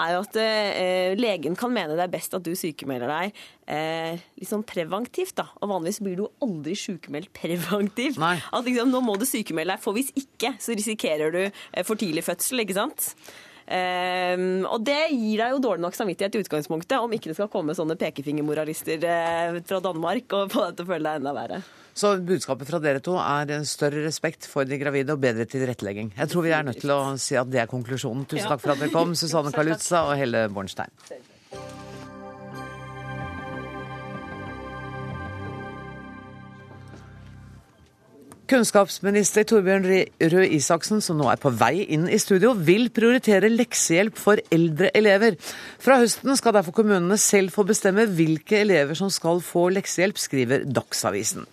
er 0.00 0.14
jo 0.14 0.22
at 0.24 0.38
eh, 0.40 1.18
legen 1.18 1.58
kan 1.58 1.74
mene 1.74 1.98
det 1.98 2.06
er 2.06 2.14
best 2.14 2.36
at 2.38 2.46
du 2.46 2.54
sykemelder 2.56 3.12
deg 3.12 3.42
eh, 3.68 4.24
liksom 4.40 4.64
preventivt. 4.68 5.36
da. 5.40 5.50
Og 5.60 5.72
vanligvis 5.74 6.00
blir 6.04 6.16
du 6.22 6.24
aldri 6.44 6.76
sykemeldt 6.78 7.32
preventivt. 7.36 8.20
Nei. 8.22 8.38
At 8.56 8.64
liksom, 8.64 8.94
nå 8.94 9.04
må 9.04 9.18
du 9.20 9.26
sykemelde 9.28 9.76
deg, 9.76 9.84
for 9.84 9.98
hvis 9.98 10.14
ikke 10.16 10.54
så 10.62 10.76
risikerer 10.78 11.34
du 11.34 11.42
eh, 11.44 11.84
for 11.84 12.00
tidlig 12.00 12.24
fødsel, 12.30 12.64
ikke 12.64 12.78
sant? 12.80 13.12
Um, 13.68 14.62
og 14.64 14.80
det 14.80 15.10
gir 15.12 15.42
deg 15.42 15.50
jo 15.52 15.58
dårlig 15.60 15.84
nok 15.84 15.96
samvittighet 15.98 16.38
i 16.38 16.40
utgangspunktet, 16.40 16.94
om 17.04 17.12
ikke 17.12 17.28
det 17.28 17.36
skal 17.36 17.50
komme 17.52 17.76
sånne 17.76 17.98
pekefingermoralister 18.00 19.04
uh, 19.04 19.58
fra 19.68 19.82
Danmark 19.84 20.32
og 20.38 20.54
få 20.54 20.70
deg 20.70 20.78
til 20.78 20.86
å 20.86 20.90
føle 20.94 21.04
deg 21.04 21.20
enda 21.20 21.34
verre. 21.36 21.60
Så 21.98 22.12
budskapet 22.22 22.68
fra 22.70 22.78
dere 22.80 23.02
to 23.02 23.16
er 23.18 23.50
større 23.66 24.04
respekt 24.04 24.46
for 24.48 24.68
de 24.68 24.78
gravide 24.80 25.12
og 25.12 25.20
bedre 25.20 25.48
tilrettelegging. 25.50 26.12
Jeg 26.16 26.30
tror 26.30 26.46
vi 26.46 26.52
er 26.54 26.68
nødt 26.68 26.78
til 26.80 26.94
å 26.94 27.00
si 27.20 27.36
at 27.36 27.50
det 27.50 27.64
er 27.64 27.70
konklusjonen. 27.70 28.22
Tusen 28.30 28.46
takk 28.46 28.62
for 28.62 28.76
at 28.76 28.84
dere 28.84 28.94
kom, 28.94 29.16
Susanne 29.18 29.52
Kalutza 29.52 30.06
og 30.06 30.14
Helle 30.20 30.46
Bornstein. 30.54 30.94
Kunnskapsminister 38.48 39.44
Torbjørn 39.44 39.84
Røe 40.32 40.46
Isaksen, 40.56 41.02
som 41.04 41.18
nå 41.20 41.26
er 41.28 41.36
på 41.36 41.50
vei 41.52 41.82
inn 41.92 42.06
i 42.08 42.16
studio, 42.16 42.54
vil 42.56 42.86
prioritere 42.96 43.50
leksehjelp 43.52 44.16
for 44.16 44.40
eldre 44.54 44.88
elever. 44.96 45.36
Fra 45.84 45.98
høsten 46.00 46.32
skal 46.38 46.54
derfor 46.56 46.72
kommunene 46.78 47.18
selv 47.20 47.52
få 47.52 47.66
bestemme 47.68 48.06
hvilke 48.08 48.62
elever 48.62 48.96
som 48.96 49.12
skal 49.12 49.42
få 49.44 49.66
leksehjelp, 49.76 50.16
skriver 50.16 50.64
Dagsavisen. 50.64 51.44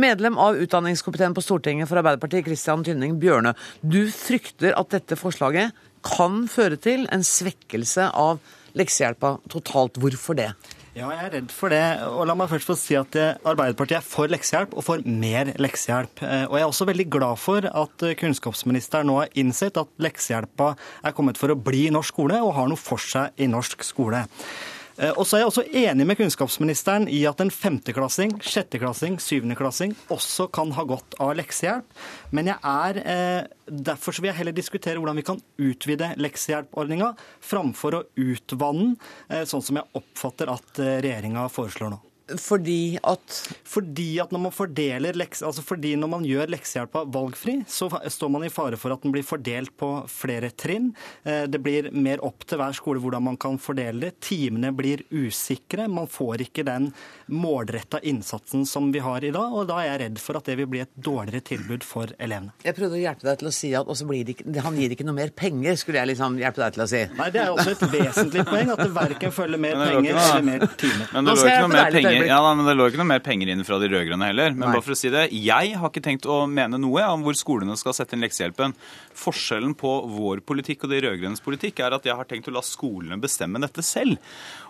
Medlem 0.00 0.40
av 0.40 0.56
utdanningskomiteen 0.64 1.36
på 1.36 1.44
Stortinget 1.44 1.90
for 1.90 2.00
Arbeiderpartiet, 2.00 2.48
Christian 2.48 2.86
Tynning 2.88 3.20
Bjørnø. 3.20 3.52
Du 3.84 4.06
frykter 4.08 4.72
at 4.80 4.96
dette 4.96 5.20
forslaget 5.20 5.76
kan 6.08 6.46
føre 6.48 6.80
til 6.80 7.04
en 7.12 7.26
svekkelse 7.26 8.08
av 8.16 8.40
leksehjelpa 8.80 9.36
totalt. 9.52 10.00
Hvorfor 10.00 10.40
det? 10.40 10.54
Ja, 10.90 11.06
jeg 11.14 11.22
er 11.22 11.34
redd 11.36 11.52
for 11.54 11.70
det. 11.70 11.84
Og 12.10 12.24
la 12.26 12.34
meg 12.34 12.48
først 12.50 12.66
få 12.66 12.74
si 12.74 12.96
at 12.98 13.14
eh, 13.14 13.36
Arbeiderpartiet 13.46 14.00
er 14.00 14.06
for 14.06 14.30
leksehjelp 14.30 14.72
og 14.74 14.82
for 14.82 15.04
mer 15.06 15.52
leksehjelp. 15.62 16.22
Eh, 16.26 16.42
og 16.48 16.56
jeg 16.58 16.64
er 16.64 16.72
også 16.72 16.88
veldig 16.88 17.06
glad 17.14 17.38
for 17.38 17.68
at 17.70 18.04
eh, 18.08 18.16
kunnskapsministeren 18.18 19.06
nå 19.06 19.20
har 19.20 19.30
innsett 19.38 19.78
at 19.78 19.92
leksehjelpa 20.02 20.72
er 21.06 21.14
kommet 21.14 21.38
for 21.38 21.54
å 21.54 21.58
bli 21.58 21.84
i 21.86 21.94
norsk 21.94 22.10
skole 22.10 22.40
og 22.42 22.56
har 22.58 22.66
noe 22.72 22.80
for 22.80 22.98
seg 22.98 23.38
i 23.38 23.46
norsk 23.50 23.86
skole. 23.86 24.24
Eh, 25.00 25.12
og 25.16 25.24
så 25.24 25.38
er 25.38 25.42
jeg 25.42 25.50
også 25.50 25.64
enig 25.82 26.06
med 26.08 26.18
kunnskapsministeren 26.20 27.08
i 27.08 27.22
at 27.28 27.40
en 27.40 27.52
femteklassing, 27.52 28.36
sjetteklassing, 28.44 29.16
syvendeklassing 29.22 29.94
også 30.12 30.50
kan 30.52 30.74
ha 30.76 30.84
godt 30.88 31.16
av 31.22 31.32
leksehjelp. 31.38 31.88
Men 32.36 32.52
jeg 32.52 32.60
er, 32.60 33.00
eh, 33.00 33.48
derfor 33.70 34.20
vil 34.20 34.30
jeg 34.30 34.40
heller 34.42 34.56
diskutere 34.56 35.00
hvordan 35.00 35.16
vi 35.16 35.26
kan 35.26 35.40
utvide 35.58 36.12
leksehjelpordninga, 36.20 37.14
framfor 37.40 37.96
å 37.96 38.04
utvanne 38.16 38.80
den, 38.80 38.96
eh, 39.30 39.44
sånn 39.44 39.62
som 39.62 39.76
jeg 39.76 39.88
oppfatter 39.94 40.52
at 40.52 40.78
regjeringa 40.78 41.48
foreslår 41.50 41.90
nå. 41.90 42.09
Fordi 42.38 42.98
at 43.02 43.36
Fordi 43.64 44.08
at 44.22 44.32
når 44.34 44.44
man 44.46 44.54
fordeler 44.54 45.16
leks, 45.18 45.42
altså 45.46 45.62
fordi 45.64 45.94
når 45.98 46.10
man 46.10 46.26
gjør 46.26 46.50
leksehjelpa 46.54 47.04
valgfri, 47.12 47.60
så 47.70 47.88
står 47.90 48.32
man 48.32 48.44
i 48.46 48.52
fare 48.52 48.78
for 48.80 48.94
at 48.94 49.02
den 49.04 49.14
blir 49.14 49.26
fordelt 49.26 49.72
på 49.78 49.90
flere 50.10 50.50
trinn. 50.50 50.90
Eh, 51.24 51.44
det 51.50 51.60
blir 51.62 51.90
mer 51.94 52.22
opp 52.26 52.44
til 52.48 52.60
hver 52.60 52.74
skole 52.76 53.02
hvordan 53.02 53.24
man 53.30 53.38
kan 53.40 53.58
fordele 53.62 54.08
det. 54.08 54.12
Timene 54.24 54.72
blir 54.76 55.04
usikre. 55.10 55.88
Man 55.90 56.10
får 56.10 56.46
ikke 56.48 56.66
den 56.66 56.90
målretta 57.30 58.00
innsatsen 58.02 58.66
som 58.66 58.90
vi 58.92 59.02
har 59.04 59.24
i 59.24 59.32
dag. 59.34 59.54
Og 59.54 59.68
da 59.70 59.80
er 59.82 59.92
jeg 59.92 60.02
redd 60.04 60.22
for 60.22 60.40
at 60.40 60.50
det 60.50 60.58
vil 60.60 60.70
bli 60.70 60.82
et 60.84 60.92
dårligere 60.94 61.46
tilbud 61.52 61.86
for 61.86 62.10
elevene. 62.18 62.54
Jeg 62.66 62.76
prøvde 62.78 62.98
å 62.98 63.02
hjelpe 63.02 63.28
deg 63.28 63.40
til 63.40 63.50
å 63.50 63.54
si 63.54 63.72
at 63.76 63.90
ikke, 63.90 64.62
han 64.64 64.78
gir 64.78 64.94
ikke 64.94 65.06
noe 65.06 65.16
mer 65.16 65.32
penger, 65.36 65.78
skulle 65.80 66.00
jeg 66.02 66.12
liksom 66.12 66.38
hjelpe 66.40 66.62
deg 66.64 66.76
til 66.76 66.84
å 66.84 66.88
si. 66.90 67.02
Nei, 67.18 67.28
det 67.34 67.42
er 67.44 67.54
også 67.54 67.74
et 67.74 67.84
vesentlig 67.94 68.44
poeng 68.48 68.72
at 68.74 68.82
det 68.82 68.90
verken 68.94 69.34
følger 69.34 69.62
mer 69.62 69.78
penger 69.80 70.20
eller 70.20 70.46
mer 70.46 70.66
timer. 70.80 71.10
Men 71.14 71.30
det 71.30 71.36
lå 71.36 71.46
ikke 71.46 71.64
noe 71.64 71.72
mer 71.74 71.94
penger 71.96 72.19
ja, 72.28 72.38
da, 72.44 72.52
men 72.56 72.66
det 72.68 72.74
lå 72.76 72.88
ikke 72.90 73.00
noe 73.00 73.08
mer 73.10 73.22
penger 73.24 73.50
inn 73.52 73.64
fra 73.66 73.78
de 73.82 73.88
rød-grønne 73.92 74.28
heller. 74.30 74.54
Men 74.54 74.66
Nei. 74.66 74.74
bare 74.76 74.84
for 74.84 74.94
å 74.94 74.98
si 74.98 75.12
det, 75.12 75.26
jeg 75.32 75.74
har 75.80 75.92
ikke 75.92 76.02
tenkt 76.04 76.28
å 76.30 76.42
mene 76.50 76.80
noe 76.80 77.06
om 77.14 77.24
hvor 77.26 77.38
skolene 77.38 77.76
skal 77.80 77.96
sette 77.96 78.16
inn 78.16 78.24
leksehjelpen. 78.24 78.74
Forskjellen 79.20 79.74
på 79.78 79.92
vår 80.12 80.44
politikk 80.46 80.86
og 80.86 80.94
de 80.94 81.02
rød-grønnes 81.06 81.44
politikk 81.44 81.82
er 81.84 81.96
at 81.96 82.08
jeg 82.08 82.16
har 82.18 82.28
tenkt 82.30 82.50
å 82.50 82.54
la 82.56 82.64
skolene 82.66 83.20
bestemme 83.20 83.62
dette 83.62 83.84
selv. 83.86 84.20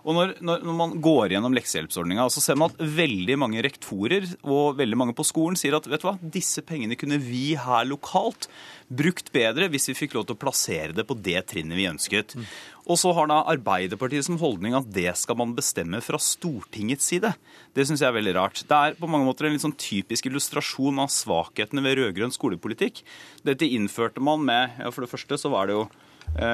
Og 0.05 0.17
når, 0.17 0.35
når, 0.45 0.67
når 0.67 0.77
man 0.79 0.97
går 1.05 1.37
gjennom 1.37 1.57
leksehjelpsordninga, 1.59 2.29
så 2.33 2.43
ser 2.45 2.59
man 2.61 2.73
at 2.73 2.83
veldig 3.01 3.39
mange 3.41 3.65
rektorer 3.67 4.29
og 4.43 4.79
veldig 4.81 5.01
mange 5.01 5.17
på 5.17 5.27
skolen 5.29 5.59
sier 5.61 5.77
at 5.77 5.89
vet 5.91 6.03
du 6.03 6.09
hva, 6.09 6.17
disse 6.21 6.65
pengene 6.67 6.99
kunne 7.01 7.21
vi 7.21 7.53
her 7.61 7.89
lokalt 7.89 8.49
brukt 8.91 9.31
bedre 9.35 9.69
hvis 9.71 9.91
vi 9.93 9.99
fikk 9.99 10.17
lov 10.17 10.27
til 10.27 10.37
å 10.37 10.41
plassere 10.41 10.95
det 10.97 11.07
på 11.07 11.17
det 11.19 11.39
trinnet 11.51 11.79
vi 11.79 11.89
ønsket. 11.91 12.35
Mm. 12.35 12.47
Og 12.89 12.99
så 13.01 13.13
har 13.17 13.29
da 13.31 13.41
Arbeiderpartiet 13.51 14.27
som 14.27 14.39
holdning 14.41 14.77
at 14.77 14.89
det 14.93 15.11
skal 15.21 15.39
man 15.41 15.55
bestemme 15.57 16.01
fra 16.05 16.21
Stortingets 16.21 17.11
side. 17.13 17.33
Det 17.77 17.87
syns 17.87 18.03
jeg 18.03 18.09
er 18.09 18.17
veldig 18.17 18.37
rart. 18.39 18.63
Det 18.67 18.77
er 18.77 18.99
på 18.99 19.11
mange 19.11 19.29
måter 19.29 19.49
en 19.49 19.57
litt 19.57 19.65
sånn 19.65 19.77
typisk 19.79 20.31
illustrasjon 20.31 21.03
av 21.03 21.13
svakhetene 21.13 21.85
ved 21.85 22.01
rød-grønn 22.01 22.35
skolepolitikk. 22.35 23.03
Dette 23.47 23.69
innførte 23.69 24.23
man 24.25 24.45
med 24.47 24.81
ja, 24.81 24.93
For 24.95 25.05
det 25.05 25.13
første 25.13 25.39
så 25.41 25.53
var 25.53 25.69
det 25.69 25.77
jo 25.77 25.85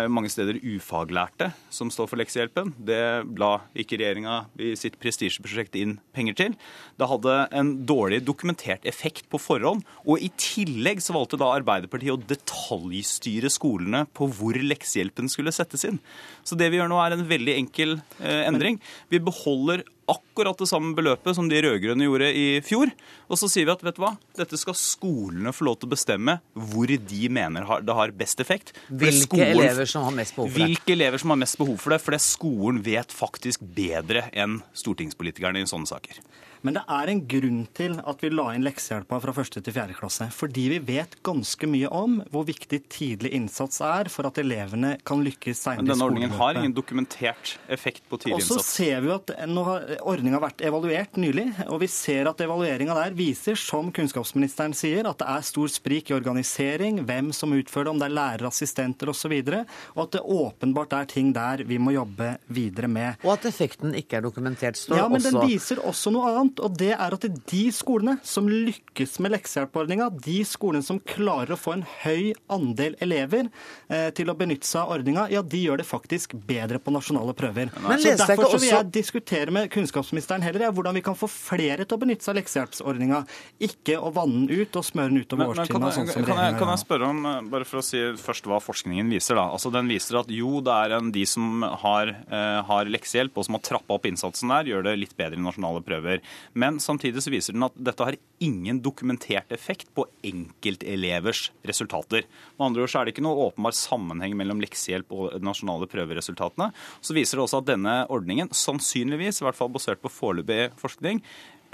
mange 0.08 0.30
steder 0.32 0.56
ufaglærte 0.64 1.50
som 1.70 1.90
står 1.92 2.08
for 2.08 2.18
leksehjelpen. 2.18 2.72
Det 2.88 2.98
la 3.38 3.50
ikke 3.76 3.98
regjeringa 4.00 4.38
i 4.62 4.72
sitt 4.78 4.96
prestisjeprosjekt 5.02 5.76
inn 5.78 5.98
penger 6.16 6.38
til. 6.38 6.54
Det 6.96 7.08
hadde 7.10 7.34
en 7.60 7.72
dårlig 7.86 8.22
dokumentert 8.26 8.86
effekt 8.88 9.28
på 9.32 9.40
forhånd. 9.42 9.84
Og 10.08 10.22
i 10.24 10.30
tillegg 10.40 11.02
så 11.04 11.14
valgte 11.16 11.38
da 11.40 11.52
Arbeiderpartiet 11.58 12.14
å 12.14 12.30
detaljstyre 12.32 13.52
skolene 13.52 14.06
på 14.16 14.30
hvor 14.32 14.56
leksehjelpen 14.56 15.30
skulle 15.32 15.54
settes 15.54 15.86
inn. 15.88 16.00
Så 16.46 16.58
det 16.58 16.70
vi 16.72 16.80
gjør 16.80 16.90
nå 16.92 17.00
er 17.02 17.16
en 17.16 17.26
veldig 17.28 17.58
enkel 17.60 17.98
eh, 18.20 18.42
endring. 18.46 18.80
Vi 19.12 19.22
beholder 19.22 19.84
akkurat 20.10 20.58
det 20.58 20.68
samme 20.70 20.94
beløpet 20.96 21.36
som 21.36 21.48
de 21.50 21.60
rød-grønne 21.64 22.06
gjorde 22.06 22.30
i 22.30 22.46
fjor. 22.64 22.92
Og 23.30 23.40
så 23.40 23.48
sier 23.50 23.66
vi 23.66 23.74
at 23.74 23.84
vet 23.86 23.98
du 23.98 24.02
hva, 24.04 24.12
dette 24.38 24.58
skal 24.60 24.76
skolene 24.78 25.52
få 25.54 25.66
lov 25.68 25.80
til 25.80 25.90
å 25.90 25.94
bestemme 25.96 26.38
hvor 26.54 26.90
de 26.90 27.22
mener 27.32 27.66
det 27.82 27.98
har 27.98 28.14
best 28.16 28.42
effekt. 28.44 28.74
Hvilke 28.88 29.26
skolen, 29.26 29.52
elever 29.56 29.90
som 29.90 30.06
har 30.06 30.16
mest 30.16 30.36
behov 30.38 30.50
for 30.50 30.58
det. 30.58 30.70
Hvilke 30.70 30.96
elever 30.96 31.22
som 31.22 31.34
har 31.34 31.42
mest 31.42 31.60
behov 31.60 31.78
for 31.82 31.94
det. 31.94 32.00
Fordi 32.06 32.22
skolen 32.22 32.82
vet 32.86 33.14
faktisk 33.14 33.64
bedre 33.76 34.28
enn 34.36 34.60
stortingspolitikerne 34.76 35.62
i 35.62 35.70
sånne 35.70 35.90
saker. 35.90 36.22
Men 36.64 36.78
det 36.78 36.84
er 36.96 37.12
en 37.12 37.22
grunn 37.28 37.62
til 37.76 37.98
at 38.00 38.22
vi 38.24 38.30
la 38.32 38.48
inn 38.54 38.64
leksehjelpa 38.66 39.20
fra 39.22 39.34
første 39.36 39.62
til 39.64 39.74
fjerde 39.76 39.96
klasse. 39.98 40.28
Fordi 40.34 40.66
vi 40.74 40.80
vet 40.92 41.18
ganske 41.26 41.68
mye 41.70 41.90
om 41.92 42.18
hvor 42.32 42.46
viktig 42.48 42.82
tidlig 42.92 43.32
innsats 43.36 43.80
er 43.84 44.10
for 44.12 44.28
at 44.28 44.40
elevene 44.42 44.96
kan 45.06 45.22
lykkes 45.24 45.64
seinere 45.66 45.84
i 45.84 45.86
skoleløpet. 45.86 45.86
Men 45.86 45.92
denne 45.92 46.08
ordningen 46.08 46.36
har 46.40 46.60
ingen 46.60 46.76
dokumentert 46.76 47.56
effekt 47.72 48.04
på 48.08 48.20
tidlig 48.22 48.40
innsats. 48.40 48.56
Og 48.56 48.62
så 48.62 48.76
ser 48.76 49.04
vi 49.04 49.12
at 49.14 49.34
nå 49.50 49.66
har 49.66 49.86
ordninga 50.06 50.40
vært 50.42 50.64
evaluert 50.66 51.20
nylig, 51.20 51.48
og 51.68 51.80
vi 51.82 51.90
ser 51.92 52.30
at 52.30 52.40
evalueringa 52.44 52.96
der 52.98 53.16
viser, 53.16 53.58
som 53.60 53.92
kunnskapsministeren 53.94 54.74
sier, 54.76 55.08
at 55.08 55.20
det 55.22 55.28
er 55.36 55.46
stor 55.46 55.72
sprik 55.72 56.10
i 56.10 56.16
organisering, 56.16 57.02
hvem 57.06 57.32
som 57.36 57.54
utfører 57.56 57.88
det, 57.88 57.94
om 57.94 58.00
det 58.02 58.08
er 58.08 58.16
lærere, 58.16 58.50
assistenter 58.50 59.12
osv., 59.12 59.34
og, 59.36 59.74
og 59.94 60.02
at 60.06 60.14
det 60.16 60.22
åpenbart 60.36 60.94
er 60.96 61.08
ting 61.10 61.32
der 61.36 61.62
vi 61.66 61.78
må 61.82 61.92
jobbe 61.94 62.36
videre 62.52 62.88
med. 62.90 63.20
Og 63.26 63.34
at 63.36 63.46
effekten 63.50 63.94
ikke 63.98 64.18
er 64.18 64.24
dokumentert, 64.24 64.78
står 64.78 64.98
ja, 64.98 65.06
men 65.10 65.20
også 65.20 65.32
Den 65.36 65.50
viser 65.50 65.82
også 65.86 66.12
noe 66.14 66.30
annet 66.30 66.45
og 66.62 66.76
det 66.78 66.92
er 66.94 67.14
at 67.16 67.24
de 67.50 67.62
skolene 67.74 68.16
som 68.26 68.48
lykkes 68.50 69.18
med 69.24 69.34
leksehjelpordninga, 69.34 70.08
de 70.24 70.38
skolene 70.48 70.84
som 70.86 71.00
klarer 71.02 71.54
å 71.54 71.58
få 71.60 71.76
en 71.76 71.84
høy 72.02 72.32
andel 72.52 72.96
elever 73.04 73.48
eh, 73.88 74.08
til 74.16 74.30
å 74.32 74.36
benytte 74.38 74.68
seg 74.68 74.82
av 74.84 74.96
ordninga, 74.96 75.26
ja, 75.32 75.42
de 75.42 75.62
gjør 75.62 75.82
det 75.82 75.88
faktisk 75.88 76.36
bedre 76.48 76.80
på 76.82 76.94
nasjonale 76.94 77.34
prøver. 77.36 77.72
Men 77.84 78.02
så 78.02 78.14
Derfor 78.26 78.56
så 78.56 78.60
vil 78.62 78.72
jeg 78.72 78.90
diskutere 78.94 79.54
med 79.54 79.70
kunnskapsministeren 79.72 80.44
heller 80.44 80.66
ja, 80.66 80.72
hvordan 80.74 80.96
vi 80.96 81.04
kan 81.06 81.18
få 81.18 81.28
flere 81.30 81.84
til 81.84 81.98
å 81.98 82.02
benytte 82.02 82.26
seg 82.26 82.34
av 82.34 82.40
leksehjelpsordninga, 82.40 83.22
ikke 83.68 83.98
å 84.00 84.12
vanne 84.14 84.46
den 84.46 84.64
ut 84.64 84.78
og 84.78 84.86
smøre 84.86 85.12
den 85.12 85.22
utover 85.24 85.52
årstidene. 85.52 85.92
Sånn 85.96 86.10
kan, 86.26 86.42
jeg, 86.42 86.56
kan 86.60 86.72
jeg 86.72 86.82
spørre 86.82 87.10
om, 87.12 87.22
eh, 87.30 87.40
bare 87.52 87.68
for 87.68 87.82
å 87.82 87.86
si 87.86 88.02
først 88.20 88.48
hva 88.50 88.60
forskningen 88.62 89.12
viser, 89.12 89.38
da. 89.38 89.48
Altså, 89.54 89.72
den 89.74 89.90
viser 89.90 90.20
at 90.22 90.32
jo, 90.32 90.58
det 90.64 90.74
er 90.74 90.96
en, 90.98 91.12
de 91.14 91.26
som 91.28 91.64
har, 91.84 92.12
eh, 92.26 92.60
har 92.70 92.92
leksehjelp 92.92 93.36
og 93.36 93.48
som 93.48 93.58
har 93.58 93.64
trappa 93.66 93.96
opp 93.96 94.08
innsatsen 94.08 94.52
der, 94.52 94.72
gjør 94.72 94.88
det 94.88 94.96
litt 95.00 95.16
bedre 95.18 95.38
i 95.38 95.42
nasjonale 95.42 95.82
prøver. 95.86 96.22
Men 96.54 96.80
samtidig 96.82 97.22
så 97.24 97.32
viser 97.32 97.56
den 97.56 97.66
at 97.66 97.76
dette 97.76 98.06
har 98.06 98.18
ingen 98.42 98.80
dokumentert 98.84 99.52
effekt 99.54 99.88
på 99.96 100.06
enkeltelevers 100.26 101.50
resultater. 101.66 102.26
Med 102.56 102.66
andre 102.68 102.84
ord 102.84 102.92
så 102.92 103.00
er 103.00 103.08
det 103.08 103.16
ikke 103.16 103.26
noe 103.26 103.48
åpenbar 103.48 103.76
sammenheng 103.76 104.36
mellom 104.38 104.60
leksehjelp 104.64 105.12
og 105.16 105.36
nasjonale 105.44 105.88
prøveresultatene. 105.90 106.70
Så 107.00 107.16
viser 107.16 107.38
det 107.38 107.46
også 107.46 107.62
at 107.62 107.70
denne 107.70 107.98
ordningen 108.12 108.52
sannsynligvis, 108.52 109.40
i 109.40 109.46
hvert 109.48 109.58
fall 109.58 109.72
basert 109.72 110.02
på 110.02 110.12
foreløpig 110.12 110.70
forskning, 110.80 111.22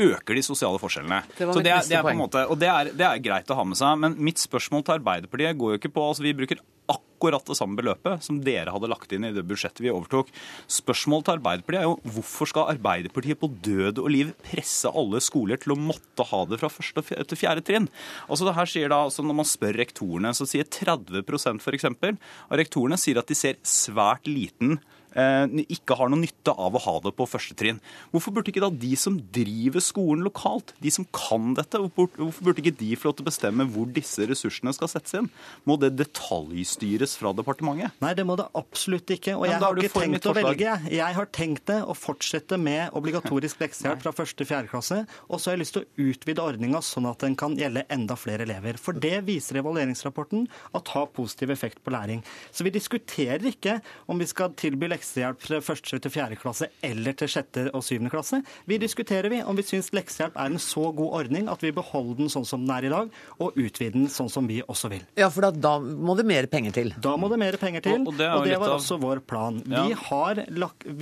øker 0.01 0.39
de 0.39 0.45
sosiale 0.45 0.81
forskjellene. 0.81 1.23
Det 1.37 1.49
så 1.49 1.63
det 1.65 1.73
er, 1.73 1.89
det 1.89 1.99
er 1.99 2.05
på 2.07 2.13
en 2.13 2.23
måte, 2.23 2.45
og 2.49 2.61
det 2.61 2.69
er, 2.71 2.93
det 2.97 3.09
er, 3.09 3.23
greit 3.23 3.51
å 3.53 3.59
ha 3.59 3.65
med 3.67 3.79
seg. 3.79 3.99
Men 4.03 4.19
mitt 4.23 4.41
spørsmål 4.43 4.87
til 4.87 4.99
Arbeiderpartiet 4.99 5.59
går 5.59 5.75
jo 5.75 5.81
ikke 5.83 5.93
på 5.95 6.07
altså 6.11 6.25
Vi 6.27 6.37
bruker 6.37 6.63
akkurat 6.91 7.47
det 7.47 7.55
samme 7.55 7.79
beløpet 7.79 8.25
som 8.27 8.41
dere 8.43 8.73
hadde 8.75 8.89
lagt 8.91 9.13
inn 9.15 9.25
i 9.29 9.33
det 9.35 9.45
budsjettet 9.47 9.85
vi 9.85 9.93
overtok. 9.93 10.33
Spørsmålet 10.71 11.29
til 11.29 11.37
Arbeiderpartiet 11.37 11.83
er 11.83 11.87
jo 11.87 12.15
hvorfor 12.17 12.51
skal 12.51 12.73
Arbeiderpartiet 12.75 13.39
på 13.39 13.51
død 13.63 14.01
og 14.03 14.11
liv 14.11 14.33
presse 14.43 14.91
alle 14.91 15.23
skoler 15.23 15.61
til 15.63 15.77
å 15.77 15.79
måtte 15.79 16.27
ha 16.33 16.43
det 16.51 16.59
fra 16.61 16.73
første 16.73 17.05
til 17.07 17.39
fjerde 17.39 17.63
trinn? 17.69 17.87
Altså 18.27 18.49
det 18.49 18.57
her 18.59 18.73
sier 18.73 18.91
da, 18.91 19.05
altså 19.07 19.23
Når 19.23 19.39
man 19.39 19.49
spør 19.49 19.79
rektorene, 19.79 20.35
så 20.35 20.49
sier 20.49 20.67
30% 20.67 21.63
f.eks. 21.63 21.87
av 21.93 22.59
rektorene 22.59 22.99
sier 22.99 23.23
at 23.23 23.31
de 23.31 23.39
ser 23.39 23.63
svært 23.63 24.27
liten 24.27 24.81
ikke 25.13 25.97
har 25.99 26.11
noe 26.11 26.23
nytte 26.23 26.53
av 26.57 26.77
å 26.77 26.81
ha 26.83 26.95
det 27.05 27.13
på 27.17 27.27
første 27.29 27.57
trinn. 27.59 27.81
Hvorfor 28.13 28.35
burde 28.35 28.53
ikke 28.53 28.63
da 28.65 28.71
de 28.73 28.93
som 28.97 29.19
driver 29.35 29.83
skolen 29.85 30.25
lokalt, 30.25 30.73
de 30.83 30.93
som 30.95 31.07
kan 31.13 31.53
dette, 31.59 31.79
hvorfor 31.79 32.41
burde 32.41 32.63
ikke 32.63 32.75
de 32.79 32.95
få 32.97 33.11
lov 33.11 33.17
til 33.19 33.27
å 33.27 33.29
bestemme 33.29 33.67
hvor 33.73 33.91
disse 33.93 34.25
ressursene 34.29 34.73
skal 34.77 34.91
settes 34.91 35.17
inn? 35.19 35.29
Må 35.69 35.77
det 35.81 35.93
detaljstyres 35.99 37.17
fra 37.21 37.35
departementet? 37.37 37.93
Nei, 38.03 38.15
det 38.17 38.25
må 38.29 38.39
det 38.41 38.49
absolutt 38.59 39.13
ikke. 39.13 39.37
Og 39.37 39.47
jeg 39.49 39.61
har 39.61 39.83
ikke 39.83 40.01
tenkt 40.01 40.31
å 40.31 40.35
velge. 40.37 40.77
Jeg 40.93 41.19
har 41.19 41.31
tenkt 41.35 41.67
det 41.69 41.81
å 41.85 41.97
fortsette 41.97 42.59
med 42.61 42.97
obligatorisk 42.99 43.61
leksehjelp 43.63 44.03
fra 44.07 44.15
første 44.17 44.41
til 44.41 44.49
fjerde 44.49 44.73
klasse. 44.73 45.03
Og 45.29 45.39
så 45.39 45.51
har 45.51 45.59
jeg 45.59 45.65
lyst 45.67 45.77
til 45.77 45.85
å 45.85 46.09
utvide 46.09 46.45
ordninga 46.45 46.81
sånn 46.85 47.11
at 47.11 47.21
den 47.27 47.37
kan 47.39 47.57
gjelde 47.59 47.85
enda 47.93 48.17
flere 48.17 48.47
elever. 48.49 48.81
For 48.81 48.97
det 48.97 49.21
viser 49.29 49.61
evalueringsrapporten 49.61 50.49
at 50.73 50.95
har 50.97 51.13
positiv 51.13 51.53
effekt 51.53 51.83
på 51.85 51.93
læring. 51.93 52.25
Så 52.53 52.65
vi 52.65 52.73
diskuterer 52.75 53.45
ikke 53.53 53.79
om 54.11 54.21
vi 54.21 54.29
skal 54.31 54.57
tilby 54.57 54.89
leksehjelp 54.89 55.02
leksehjelp 55.03 55.43
til 55.43 55.63
første 55.65 55.99
til 56.03 56.13
fjerde 56.13 56.39
klasse 56.39 56.69
eller 56.85 57.17
til 57.19 57.31
sjette 57.31 57.67
og 57.75 57.83
syvende 57.85 58.11
klasse. 58.13 58.43
Vi 58.71 58.79
diskuterer 58.79 59.29
vi 59.33 59.43
om 59.43 59.57
vi 59.59 59.65
syns 59.67 59.91
leksehjelp 59.95 60.37
er 60.39 60.53
en 60.53 60.63
så 60.63 60.93
god 60.95 61.19
ordning 61.23 61.49
at 61.51 61.63
vi 61.63 61.73
beholder 61.75 62.23
den 62.23 62.31
sånn 62.33 62.47
som 62.47 62.63
den 62.63 62.73
er 62.75 62.87
i 62.87 62.93
dag, 62.93 63.11
og 63.43 63.57
utvider 63.59 63.97
den 63.97 64.09
sånn 64.13 64.31
som 64.31 64.47
vi 64.47 64.61
også 64.63 64.91
vil. 64.93 65.03
Ja, 65.19 65.29
for 65.33 65.47
da, 65.47 65.51
da 65.51 65.75
må 65.81 66.15
det 66.19 66.27
mer 66.29 66.47
penger 66.51 66.77
til? 66.77 66.93
Da 67.03 67.17
må 67.19 67.31
det 67.33 67.41
mer 67.43 67.59
penger 67.61 67.83
til, 67.85 67.99
og, 67.99 68.13
og 68.13 68.21
det, 68.21 68.29
og 68.31 68.47
det 68.47 68.61
var 68.63 68.77
også 68.77 68.99
vår 69.03 69.23
plan. 69.27 69.59
Ja. 69.67 69.85
Vi, 69.89 69.97
har, 70.07 70.43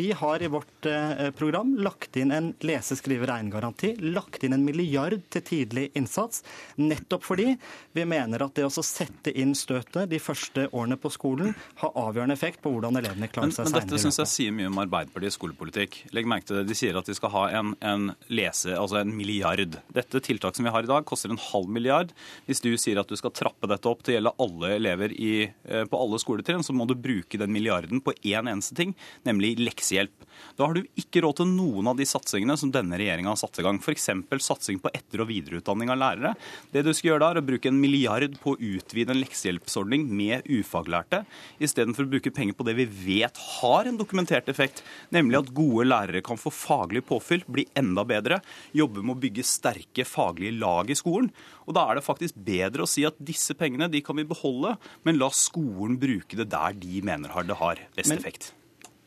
vi, 0.01 0.09
har, 0.16 0.42
i 0.42 0.51
vårt 0.53 0.88
eh, 0.88 1.28
program 1.36 1.74
lagt 1.84 2.16
inn 2.20 2.32
en 2.34 2.53
lese-skrive-regngaranti, 2.64 3.94
lagt 4.14 4.46
inn 4.46 4.57
en 4.57 4.64
milliard 4.64 5.18
til 5.30 5.44
tidlig 5.46 5.90
innsats, 5.98 6.44
nettopp 6.80 7.26
fordi 7.26 7.53
vi 7.96 8.07
mener 8.09 8.46
at 8.46 8.57
det 8.57 8.66
å 8.66 8.72
sette 8.84 9.34
inn 9.36 9.53
støtet 9.59 10.09
de 10.11 10.20
første 10.22 10.68
årene 10.70 10.96
på 11.01 11.12
skolen 11.12 11.53
har 11.82 11.96
avgjørende 11.98 12.36
effekt 12.38 12.62
på 12.64 12.72
hvordan 12.72 12.96
elevene 13.01 13.28
klarer 13.30 13.53
seg 13.55 13.68
senere 13.68 13.89
det 13.91 14.01
syns 14.03 14.20
jeg 14.22 14.30
sier 14.30 14.55
mye 14.55 14.70
om 14.70 14.80
Arbeiderpartiets 14.82 15.38
skolepolitikk. 15.38 16.01
Legg 16.16 16.28
merke 16.30 16.49
til 16.49 16.61
det. 16.61 16.66
De 16.70 16.76
sier 16.78 16.97
at 16.99 17.09
de 17.09 17.16
skal 17.16 17.32
ha 17.34 17.45
en, 17.61 17.72
en, 17.86 18.11
lese, 18.32 18.72
altså 18.74 19.01
en 19.01 19.12
milliard. 19.14 19.78
Dette 19.95 20.22
tiltaket 20.24 20.61
som 20.61 20.68
vi 20.68 20.74
har 20.74 20.86
i 20.86 20.91
dag, 20.91 21.07
koster 21.09 21.32
en 21.32 21.43
halv 21.51 21.70
milliard. 21.72 22.14
Hvis 22.49 22.62
du 22.64 22.70
sier 22.80 23.01
at 23.03 23.11
du 23.11 23.16
skal 23.18 23.34
trappe 23.36 23.70
dette 23.70 23.91
opp 23.91 24.05
til 24.05 24.14
å 24.14 24.18
gjelde 24.18 24.34
alle 24.47 24.72
elever 24.76 25.14
i, 25.14 25.32
eh, 25.47 25.84
på 25.91 26.01
alle 26.01 26.20
skoletrinn, 26.22 26.64
så 26.66 26.74
må 26.76 26.86
du 26.88 26.97
bruke 26.99 27.41
den 27.41 27.53
milliarden 27.55 28.03
på 28.05 28.14
én 28.20 28.41
en 28.41 28.49
eneste 28.55 28.76
ting, 28.78 28.95
nemlig 29.26 29.57
leksehjelp. 29.61 30.26
Da 30.57 30.66
har 30.68 30.76
du 30.76 30.86
ikke 30.99 31.22
råd 31.24 31.41
til 31.41 31.51
noen 31.51 31.91
av 31.91 31.99
de 31.99 32.07
satsingene 32.09 32.57
som 32.59 32.72
denne 32.72 32.99
regjeringa 33.01 33.32
har 33.32 33.41
satt 33.41 33.61
i 33.61 33.64
gang. 33.66 33.80
F.eks. 33.80 34.09
satsing 34.41 34.80
på 34.82 34.93
etter- 34.97 35.22
og 35.24 35.30
videreutdanning 35.30 35.93
av 35.93 36.01
lærere. 36.01 36.34
Det 36.72 36.84
du 36.86 36.93
skal 36.95 37.12
gjøre 37.12 37.24
da, 37.24 37.30
er 37.34 37.43
å 37.43 37.47
bruke 37.47 37.70
en 37.70 37.80
milliard 37.80 38.36
på 38.43 38.55
å 38.55 38.61
utvide 38.61 39.14
en 39.14 39.20
leksehjelpsordning 39.20 40.07
med 40.09 40.49
ufaglærte, 40.49 41.24
istedenfor 41.61 42.07
å 42.07 42.12
bruke 42.14 42.34
penger 42.34 42.57
på 42.57 42.66
det 42.68 42.76
vi 42.78 42.88
vet 42.88 43.36
har 43.61 43.79
har 43.80 43.90
en 43.90 43.98
dokumentert 44.00 44.48
effekt, 44.52 44.84
nemlig 45.14 45.40
at 45.40 45.52
gode 45.56 45.88
lærere 45.88 46.22
kan 46.24 46.40
få 46.40 46.52
faglig 46.54 47.02
påfyll, 47.08 47.44
bli 47.48 47.66
enda 47.78 48.04
bedre, 48.08 48.40
jobbe 48.76 49.02
med 49.02 49.16
å 49.16 49.20
bygge 49.24 49.46
sterke 49.46 50.06
faglige 50.08 50.58
lag 50.60 50.92
i 50.92 50.98
skolen. 50.98 51.32
Og 51.66 51.74
Da 51.74 51.86
er 51.88 51.98
det 51.98 52.06
faktisk 52.06 52.36
bedre 52.36 52.84
å 52.84 52.90
si 52.90 53.06
at 53.08 53.18
disse 53.18 53.54
pengene 53.56 53.90
de 53.90 54.02
kan 54.04 54.18
vi 54.18 54.28
beholde, 54.28 54.76
men 55.04 55.20
la 55.20 55.30
skolen 55.32 55.98
bruke 56.00 56.36
det 56.36 56.50
der 56.52 56.76
de 56.76 57.02
mener 57.02 57.32
det 57.46 57.56
har 57.56 57.86
best 57.96 58.12
effekt. 58.12 58.52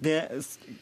Det 0.03 0.17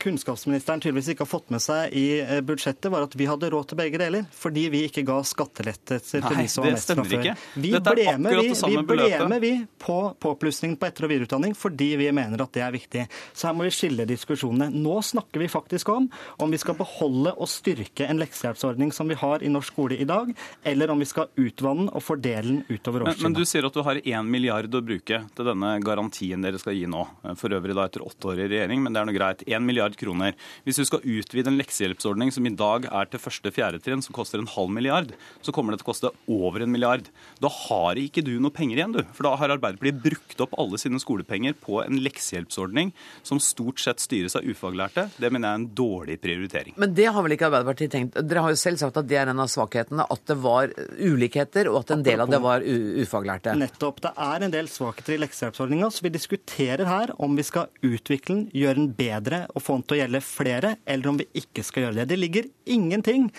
kunnskapsministeren 0.01 0.81
tydeligvis 0.83 1.11
ikke 1.13 1.25
har 1.25 1.31
fått 1.31 1.51
med 1.53 1.63
seg 1.63 1.95
i 1.97 2.05
eh, 2.21 2.39
budsjettet, 2.45 2.89
var 2.93 3.07
at 3.07 3.17
vi 3.17 3.27
hadde 3.29 3.49
råd 3.51 3.71
til 3.71 3.81
begge 3.81 3.99
deler. 4.01 4.27
Fordi 4.35 4.67
vi 4.73 4.85
ikke 4.87 5.03
ga 5.07 5.19
skattelettelser 5.27 6.23
til 6.25 6.39
de 6.39 6.47
som 6.51 6.65
var 6.65 6.77
mest 6.77 6.93
fra 6.93 7.05
før. 7.11 7.29
Vi 7.55 7.73
ble 7.75 8.07
med, 8.21 8.39
vi, 8.39 8.53
vi 8.55 8.85
ble 8.93 9.09
med 9.31 9.43
vi 9.43 9.53
på 9.81 9.99
påplussingen 10.21 10.77
på 10.79 10.87
etter- 10.89 11.07
og 11.07 11.13
videreutdanning 11.13 11.57
fordi 11.57 11.91
vi 11.99 12.09
mener 12.15 12.45
at 12.45 12.53
det 12.55 12.63
er 12.65 12.73
viktig. 12.73 13.05
Så 13.33 13.49
her 13.49 13.57
må 13.57 13.67
vi 13.67 13.73
skille 13.75 14.07
diskusjonene. 14.09 14.71
Nå 14.71 14.97
snakker 15.05 15.41
vi 15.41 15.49
faktisk 15.51 15.91
om 15.93 16.07
om 16.41 16.51
vi 16.53 16.59
skal 16.61 16.77
beholde 16.79 17.33
og 17.35 17.49
styrke 17.51 18.07
en 18.07 18.21
leksehjelpsordning 18.21 18.93
som 18.95 19.09
vi 19.11 19.17
har 19.19 19.43
i 19.43 19.51
norsk 19.51 19.71
skole 19.71 19.95
i 20.01 20.07
dag, 20.07 20.33
eller 20.67 20.91
om 20.91 20.99
vi 20.99 21.07
skal 21.07 21.29
utvanne 21.39 21.81
den 21.81 21.89
og 21.91 22.03
fordele 22.03 22.41
den 22.47 22.61
utover 22.69 23.05
årstiden. 23.05 23.23
Men, 23.23 23.31
men, 23.31 23.37
du 23.39 23.47
sier 23.47 23.67
at 23.67 23.75
du 23.75 23.81
har 23.85 23.99
én 24.01 24.27
milliard 24.27 24.75
å 24.75 24.83
bruke 24.85 25.21
til 25.35 25.49
denne 25.51 25.73
garantien 25.85 26.43
dere 26.43 26.59
skal 26.61 26.75
gi 26.77 26.87
nå. 26.89 27.03
For 27.39 27.53
øvrig 27.55 27.77
da 27.77 27.87
etter 27.87 28.05
åtte 28.05 28.31
år 28.31 28.43
i 28.43 28.49
regjering. 28.51 28.83
men 28.83 28.93
det 28.93 29.01
er 29.01 29.10
noe 29.11 29.19
greit. 29.19 29.43
1 29.47 29.63
milliard 29.65 29.95
kroner. 29.99 30.35
Hvis 30.65 30.79
du 30.79 30.85
skal 30.87 31.03
utvide 31.03 31.51
en 31.51 31.59
leksehjelpsordning 31.59 32.31
som 32.33 32.47
i 32.47 32.53
dag 32.55 32.87
er 32.89 33.09
til 33.11 33.21
første-fjerde 33.21 33.81
trinn, 33.83 34.03
som 34.03 34.15
koster 34.15 34.41
en 34.41 34.49
halv 34.49 34.71
milliard, 34.71 35.11
så 35.43 35.53
kommer 35.53 35.73
det 35.73 35.81
til 35.81 35.87
å 35.87 35.91
koste 35.91 36.13
over 36.31 36.63
en 36.63 36.71
milliard. 36.71 37.09
Da 37.43 37.51
har 37.51 37.99
ikke 37.99 38.23
du 38.25 38.37
noe 38.39 38.53
penger 38.53 38.79
igjen, 38.79 38.95
du. 38.95 39.03
For 39.15 39.27
da 39.27 39.35
har 39.39 39.53
Arbeiderpartiet 39.55 40.01
brukt 40.03 40.43
opp 40.43 40.55
alle 40.61 40.79
sine 40.81 41.01
skolepenger 41.01 41.57
på 41.61 41.81
en 41.83 41.99
leksehjelpsordning 42.01 42.93
som 43.27 43.41
stort 43.43 43.81
sett 43.83 44.01
styres 44.03 44.37
av 44.39 44.47
ufaglærte. 44.47 45.09
Det 45.17 45.31
mener 45.31 45.49
jeg 45.49 45.59
er 45.59 45.61
en 45.61 45.69
dårlig 45.81 46.19
prioritering. 46.23 46.77
Men 46.81 46.95
det 46.97 47.09
har 47.11 47.25
vel 47.25 47.35
ikke 47.35 47.49
Arbeiderpartiet 47.49 47.93
tenkt? 47.93 48.19
Dere 48.21 48.45
har 48.45 48.55
jo 48.55 48.61
selv 48.61 48.81
sagt 48.81 48.99
at 49.01 49.09
det 49.09 49.19
er 49.19 49.31
en 49.31 49.43
av 49.43 49.51
svakhetene, 49.51 50.07
at 50.11 50.25
det 50.29 50.37
var 50.41 50.71
ulikheter, 51.01 51.69
og 51.71 51.81
at 51.83 51.95
en 51.97 52.05
del 52.05 52.23
av 52.23 52.31
det 52.31 52.41
var 52.41 52.63
ufaglærte. 52.63 53.55
Nettopp. 53.59 54.01
Det 54.05 54.13
er 54.15 54.45
en 54.45 54.53
del 54.53 54.69
svakheter 54.71 55.17
i 55.17 55.21
leksehjelpsordninga, 55.25 55.91
så 55.91 56.05
vi 56.05 56.13
diskuterer 56.13 56.87
her 56.87 57.13
om 57.21 57.35
vi 57.37 57.45
skal 57.45 57.69
utvikle 57.85 58.31
den, 58.31 58.45
gjøre 58.55 58.79
den 58.79 58.90
bedre 58.95 59.43
og 59.55 59.63
få 59.63 59.77
den 59.77 59.85
til 59.87 59.97
å 59.97 59.99
gjelde 60.01 60.21
flere, 60.25 60.73
eller 60.85 61.11
om 61.11 61.19
vi 61.19 61.27
ikke 61.41 61.63
skal 61.65 61.87
gjøre 61.87 61.99
det. 62.01 62.07
Det 62.11 62.19
ligger 62.19 62.49
ingenting 62.71 63.29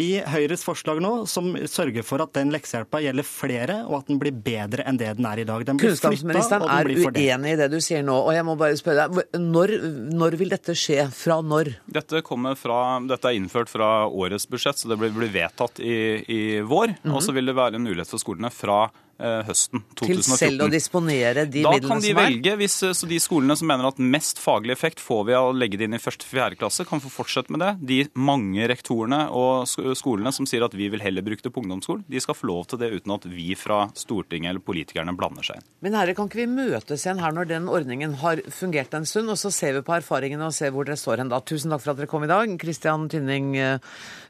i 0.00 0.08
Høyres 0.32 0.64
forslag 0.66 1.00
nå 1.02 1.12
som 1.30 1.52
sørger 1.68 2.06
for 2.06 2.22
at 2.24 2.34
den 2.36 2.52
leksehjelpa 2.54 3.02
gjelder 3.04 3.26
flere, 3.26 3.78
og 3.88 4.00
at 4.00 4.10
den 4.10 4.20
blir 4.22 4.34
bedre 4.34 4.86
enn 4.88 5.00
det 5.00 5.12
den 5.18 5.28
er 5.28 5.42
i 5.42 5.46
dag. 5.48 5.66
Den 5.66 5.80
blir 5.80 5.92
Kunnskapsministeren 5.92 6.66
er 6.70 6.90
uenig 6.90 7.54
i 7.54 7.58
det 7.60 7.70
du 7.72 7.78
sier 7.84 8.04
nå, 8.06 8.16
og 8.16 8.32
jeg 8.36 8.46
må 8.46 8.56
bare 8.60 8.78
spørre 8.80 9.08
deg, 9.10 9.36
når, 9.40 9.74
når 10.14 10.38
vil 10.40 10.54
dette 10.54 10.76
skje? 10.78 11.02
Fra 11.16 11.40
når? 11.44 11.74
Dette, 11.90 12.22
fra, 12.60 12.80
dette 13.10 13.30
er 13.30 13.38
innført 13.38 13.70
fra 13.72 13.90
årets 14.06 14.48
budsjett, 14.50 14.78
så 14.80 14.90
det 14.90 15.00
blir, 15.00 15.14
blir 15.16 15.32
vedtatt 15.34 15.80
i, 15.82 15.96
i 16.24 16.40
vår. 16.60 16.94
Mm 16.94 16.96
-hmm. 17.02 17.14
Og 17.16 17.22
så 17.22 17.32
vil 17.32 17.46
det 17.46 17.56
være 17.56 17.76
en 17.76 17.84
mulighet 17.84 18.08
for 18.08 18.18
skolene 18.18 18.50
fra 18.50 18.88
høsten 19.20 19.82
2014. 19.98 20.10
Til 20.10 20.38
selv 20.38 20.64
å 20.64 20.68
disponere 20.72 21.44
de 21.46 21.62
da 21.64 21.74
midlene 21.74 21.86
som 21.86 21.90
er? 21.90 21.90
Da 21.90 21.94
kan 21.94 22.04
de 22.04 22.12
velge. 22.16 22.54
Hvis, 22.60 22.76
eh, 22.86 22.94
så 22.96 23.08
de 23.10 23.18
skolene 23.22 23.56
som 23.58 23.68
mener 23.70 23.88
at 23.88 24.00
mest 24.00 24.40
faglig 24.40 24.74
effekt 24.74 25.02
får 25.02 25.24
vi 25.28 25.36
av 25.36 25.50
å 25.50 25.56
legge 25.56 25.78
det 25.80 25.88
inn 25.88 25.96
i 25.96 26.02
første 26.02 26.26
fjerde 26.28 26.58
klasse, 26.60 26.86
kan 26.88 27.02
få 27.02 27.12
fortsette 27.12 27.52
med 27.52 27.62
det. 27.64 27.72
De 27.86 27.98
mange 28.14 28.66
rektorene 28.70 29.22
og 29.36 29.68
skolene 29.98 30.32
som 30.32 30.48
sier 30.48 30.64
at 30.64 30.76
vi 30.76 30.88
vil 30.92 31.02
heller 31.04 31.24
bruke 31.26 31.44
det 31.44 31.52
på 31.52 31.62
ungdomsskolen, 31.62 32.04
de 32.08 32.22
skal 32.22 32.36
få 32.38 32.50
lov 32.50 32.66
til 32.70 32.80
det 32.82 32.92
uten 32.94 33.14
at 33.16 33.26
vi 33.30 33.54
fra 33.58 33.82
Stortinget 33.98 34.54
eller 34.54 34.64
politikerne 34.64 35.16
blander 35.16 35.46
seg 35.46 35.60
inn. 35.60 35.68
Men 35.84 35.98
herre, 35.98 36.14
kan 36.16 36.30
ikke 36.30 36.42
vi 36.42 36.48
møtes 36.50 37.04
igjen 37.04 37.22
her 37.22 37.34
når 37.36 37.50
den 37.50 37.68
ordningen 37.70 38.16
har 38.22 38.42
fungert 38.54 38.94
en 38.96 39.08
stund, 39.08 39.30
og 39.30 39.38
så 39.40 39.52
ser 39.54 39.76
vi 39.78 39.84
på 39.86 39.96
erfaringene 39.98 40.48
og 40.48 40.56
ser 40.56 40.72
hvor 40.74 40.88
dere 40.88 41.00
står 41.00 41.24
hen 41.24 41.32
da. 41.32 41.40
Tusen 41.44 41.72
takk 41.72 41.84
for 41.84 41.94
at 41.94 42.00
dere 42.00 42.10
kom 42.10 42.26
i 42.26 42.30
dag. 42.30 42.54
Christian 42.60 43.08
Tynning, 43.10 43.56
eh, 43.56 43.78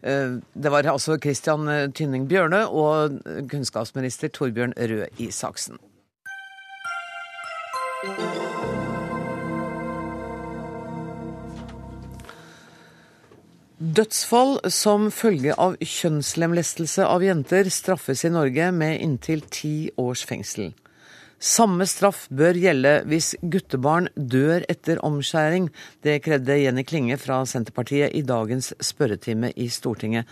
det 0.00 0.72
var 0.72 0.88
altså 0.90 1.18
Christian 1.20 1.68
Tynning 1.96 2.26
Bjørnø 2.30 2.64
og 2.66 3.20
kunnskapsminister 3.50 4.32
Torbjørn 4.32 4.74
Røe 4.80 5.06
Isaksen. 5.20 5.76
Dødsfall 13.80 14.58
som 14.72 15.06
følge 15.12 15.54
av 15.56 15.78
kjønnslemlestelse 15.80 17.04
av 17.08 17.22
jenter 17.24 17.68
straffes 17.72 18.26
i 18.28 18.30
Norge 18.32 18.66
med 18.76 19.00
inntil 19.00 19.40
ti 19.48 19.74
års 20.00 20.24
fengsel. 20.28 20.74
Samme 21.40 21.86
straff 21.88 22.26
bør 22.28 22.58
gjelde 22.60 22.90
hvis 23.08 23.30
guttebarn 23.40 24.10
dør 24.14 24.66
etter 24.68 25.00
omskjæring. 25.00 25.70
Det 26.04 26.18
krevde 26.26 26.58
Jenny 26.60 26.84
Klinge 26.84 27.16
fra 27.16 27.38
Senterpartiet 27.48 28.12
i 28.12 28.20
dagens 28.20 28.74
spørretime 28.84 29.48
i 29.56 29.70
Stortinget. 29.72 30.28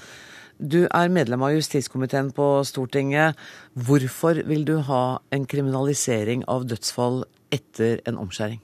Du 0.59 0.89
er 0.91 1.11
medlem 1.15 1.43
av 1.47 1.53
justiskomiteen 1.55 2.33
på 2.35 2.45
Stortinget. 2.67 3.39
Hvorfor 3.79 4.41
vil 4.49 4.65
du 4.67 4.81
ha 4.89 5.21
en 5.31 5.47
kriminalisering 5.47 6.43
av 6.51 6.67
dødsfall 6.67 7.23
etter 7.55 8.03
en 8.11 8.19
omskjæring? 8.19 8.59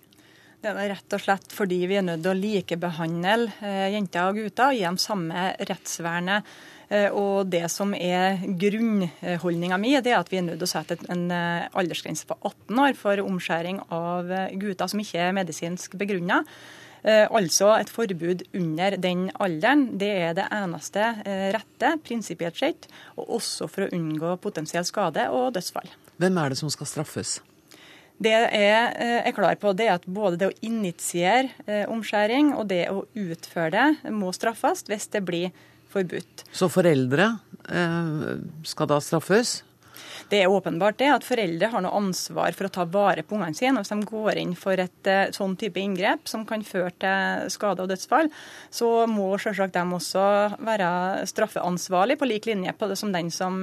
Det 0.65 0.73
er 0.73 0.91
rett 0.91 1.15
og 1.15 1.23
slett 1.23 1.55
fordi 1.55 1.79
vi 1.87 2.01
er 2.01 2.07
nødt 2.07 2.25
til 2.25 2.33
å 2.33 2.39
likebehandle 2.41 3.53
eh, 3.63 3.93
jenter 3.95 4.27
og 4.27 4.41
gutter 4.41 4.73
og 4.73 4.79
gi 4.81 4.93
samme 5.05 5.49
rettsvernet. 5.71 6.55
Eh, 6.89 7.11
og 7.15 7.53
det 7.53 7.69
som 7.71 7.95
er 7.95 8.43
grunnholdninga 8.43 9.79
mi, 9.79 9.95
det 10.03 10.17
er 10.17 10.19
at 10.19 10.33
vi 10.33 10.41
er 10.41 10.49
nødt 10.49 10.59
til 10.59 10.67
å 10.67 10.75
sette 10.75 10.99
en 11.15 11.29
eh, 11.31 11.69
aldersgrense 11.79 12.27
på 12.27 12.41
18 12.41 12.87
år 12.89 12.99
for 12.99 13.23
omskjæring 13.23 13.85
av 13.95 14.35
gutter 14.59 14.91
som 14.91 15.05
ikke 15.05 15.29
er 15.29 15.37
medisinsk 15.37 15.95
begrunna. 16.01 16.43
Altså 17.05 17.69
et 17.77 17.91
forbud 17.93 18.47
under 18.57 18.95
den 18.97 19.27
alderen. 19.37 19.91
Det 20.01 20.09
er 20.09 20.37
det 20.39 20.47
eneste 20.57 21.11
rette, 21.53 21.91
prinsipielt 22.01 22.57
sett, 22.57 22.89
og 23.21 23.35
også 23.37 23.69
for 23.69 23.85
å 23.85 23.91
unngå 23.93 24.31
potensiell 24.41 24.87
skade 24.89 25.27
og 25.29 25.51
dødsfall. 25.59 25.91
Hvem 26.17 26.41
er 26.41 26.55
det 26.55 26.61
som 26.63 26.73
skal 26.73 26.89
straffes? 26.89 27.43
Det 28.23 28.31
jeg 28.31 29.21
er 29.27 29.35
klar 29.35 29.57
på, 29.59 29.73
det 29.75 29.89
er 29.89 29.97
at 29.99 30.07
både 30.07 30.39
det 30.39 30.49
å 30.53 30.57
initiere 30.63 31.51
eh, 31.67 31.85
omskjæring 31.91 32.53
og 32.55 32.69
det 32.71 32.85
å 32.93 33.03
utføre 33.19 33.73
det 33.75 34.13
må 34.15 34.31
straffes 34.37 34.85
hvis 34.87 35.09
det 35.11 35.25
blir 35.27 35.51
forbudt. 35.95 36.45
Så 36.55 36.71
foreldre 36.73 37.33
eh, 37.69 38.29
skal 38.67 38.91
da 38.91 39.01
straffes? 39.03 39.59
Det 40.35 40.41
er 40.43 40.51
åpenbart 40.51 40.97
det 40.99 41.13
at 41.15 41.23
foreldre 41.23 41.69
har 41.71 41.83
noe 41.85 41.95
ansvar 41.95 42.57
for 42.59 42.67
å 42.67 42.73
ta 42.75 42.85
vare 42.91 43.23
på 43.23 43.37
ungene 43.37 43.55
sine. 43.55 43.79
Hvis 43.79 43.93
de 43.93 44.09
går 44.09 44.41
inn 44.41 44.57
for 44.59 44.81
et 44.83 45.07
uh, 45.07 45.29
sånn 45.31 45.53
type 45.61 45.79
inngrep 45.79 46.27
som 46.27 46.43
kan 46.49 46.65
føre 46.67 46.91
til 47.05 47.53
skade 47.55 47.85
og 47.85 47.93
dødsfall, 47.93 48.31
så 48.75 48.89
må 49.07 49.29
selvsagt 49.39 49.77
de 49.77 49.85
også 49.95 50.25
være 50.59 50.89
straffeansvarlig 51.31 52.17
på 52.19 52.27
lik 52.27 52.49
linje 52.51 52.75
på 52.75 52.89
det 52.91 52.97
som 52.99 53.13
den 53.15 53.31
som 53.31 53.61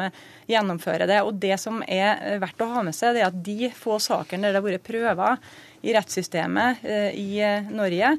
gjennomfører 0.48 1.12
det. 1.12 1.20
Og 1.28 1.42
Det 1.44 1.58
som 1.60 1.84
er 1.84 2.40
verdt 2.40 2.64
å 2.64 2.70
ha 2.78 2.86
med 2.88 2.96
seg, 2.96 3.18
det 3.18 3.26
er 3.26 3.34
at 3.34 3.44
de 3.44 3.74
få 3.76 4.00
sakene 4.00 4.48
der 4.48 4.56
det 4.56 4.62
har 4.62 4.70
vært 4.70 4.88
prøver 4.88 5.52
i 5.84 5.98
rettssystemet 5.98 6.88
uh, 6.88 7.12
i 7.12 7.68
Norge, 7.68 8.16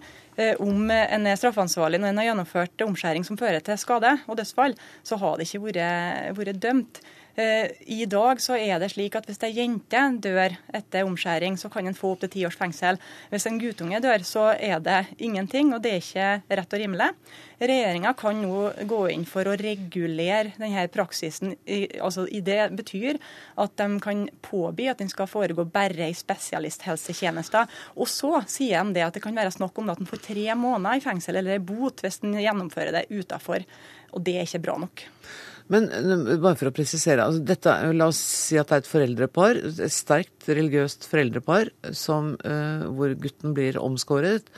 om 0.64 0.86
en 0.88 1.26
er 1.28 1.36
straffansvarlig 1.36 1.98
når 2.00 2.08
en 2.08 2.18
har 2.22 2.26
gjennomført 2.30 2.84
omskjæring 2.86 3.24
som 3.28 3.36
fører 3.36 3.60
til 3.64 3.76
skade 3.76 4.14
og 4.24 4.38
dødsfall, 4.38 4.72
så 5.04 5.18
har 5.20 5.36
det 5.36 5.44
ikke 5.44 5.66
vært, 5.66 6.38
vært 6.38 6.62
dømt. 6.62 7.02
Eh, 7.34 7.70
I 7.88 8.04
dag 8.04 8.40
så 8.44 8.58
er 8.60 8.76
det 8.80 8.90
slik 8.92 9.14
at 9.16 9.24
hvis 9.28 9.40
ei 9.46 9.54
jente 9.56 10.00
dør 10.20 10.52
etter 10.76 11.06
omskjæring, 11.08 11.56
så 11.56 11.70
kan 11.72 11.86
en 11.88 11.96
få 11.96 12.10
opptil 12.12 12.30
ti 12.32 12.42
års 12.44 12.58
fengsel. 12.60 12.98
Hvis 13.32 13.46
en 13.48 13.60
guttunge 13.60 14.00
dør, 14.04 14.24
så 14.28 14.50
er 14.52 14.82
det 14.84 14.98
ingenting, 15.16 15.72
og 15.72 15.80
det 15.84 15.94
er 15.94 16.02
ikke 16.02 16.58
rett 16.60 16.76
og 16.76 16.82
rimelig. 16.82 17.08
Regjeringa 17.62 18.12
kan 18.18 18.40
nå 18.42 18.58
gå 18.90 18.98
inn 19.14 19.24
for 19.28 19.48
å 19.48 19.54
regulere 19.56 20.52
denne 20.58 20.84
praksisen. 20.92 21.54
altså 22.02 22.26
Det 22.26 22.58
betyr 22.76 23.20
at 23.56 23.76
de 23.78 24.00
kan 24.02 24.26
påby 24.42 24.90
at 24.90 24.98
den 24.98 25.08
skal 25.08 25.30
foregå 25.30 25.64
bare 25.64 26.10
i 26.10 26.16
spesialisthelsetjenester. 26.16 27.70
Og 27.96 28.10
så 28.10 28.42
sier 28.50 28.82
de 28.82 28.98
det 28.98 29.06
at 29.06 29.14
det 29.14 29.22
kan 29.22 29.36
være 29.36 29.54
snakk 29.54 29.78
om 29.78 29.88
at 29.94 30.02
en 30.02 30.10
får 30.10 30.26
tre 30.26 30.52
måneder 30.58 30.98
i 30.98 31.04
fengsel 31.06 31.38
eller 31.40 31.62
bot 31.62 32.02
hvis 32.02 32.20
en 32.26 32.36
gjennomfører 32.36 32.92
det 32.98 33.06
utafor. 33.08 33.64
Og 34.12 34.20
det 34.26 34.36
er 34.36 34.48
ikke 34.48 34.64
bra 34.66 34.76
nok. 34.82 35.06
Men 35.72 35.88
eh, 35.88 36.36
bare 36.36 36.58
for 36.60 36.68
å 36.68 36.74
presisere, 36.74 37.24
altså 37.24 37.42
dette, 37.48 37.74
la 37.96 38.08
oss 38.12 38.20
si 38.20 38.58
at 38.60 38.68
det 38.68 38.78
er 38.78 38.84
et 38.84 38.90
foreldrepar, 38.90 39.60
et 39.72 39.94
sterkt 39.94 40.48
religiøst 40.50 41.06
foreldrepar 41.08 41.72
som, 41.96 42.34
uh, 42.44 42.88
hvor 42.92 43.14
gutten 43.22 43.54
blir 43.56 43.80
omskåret. 43.80 44.50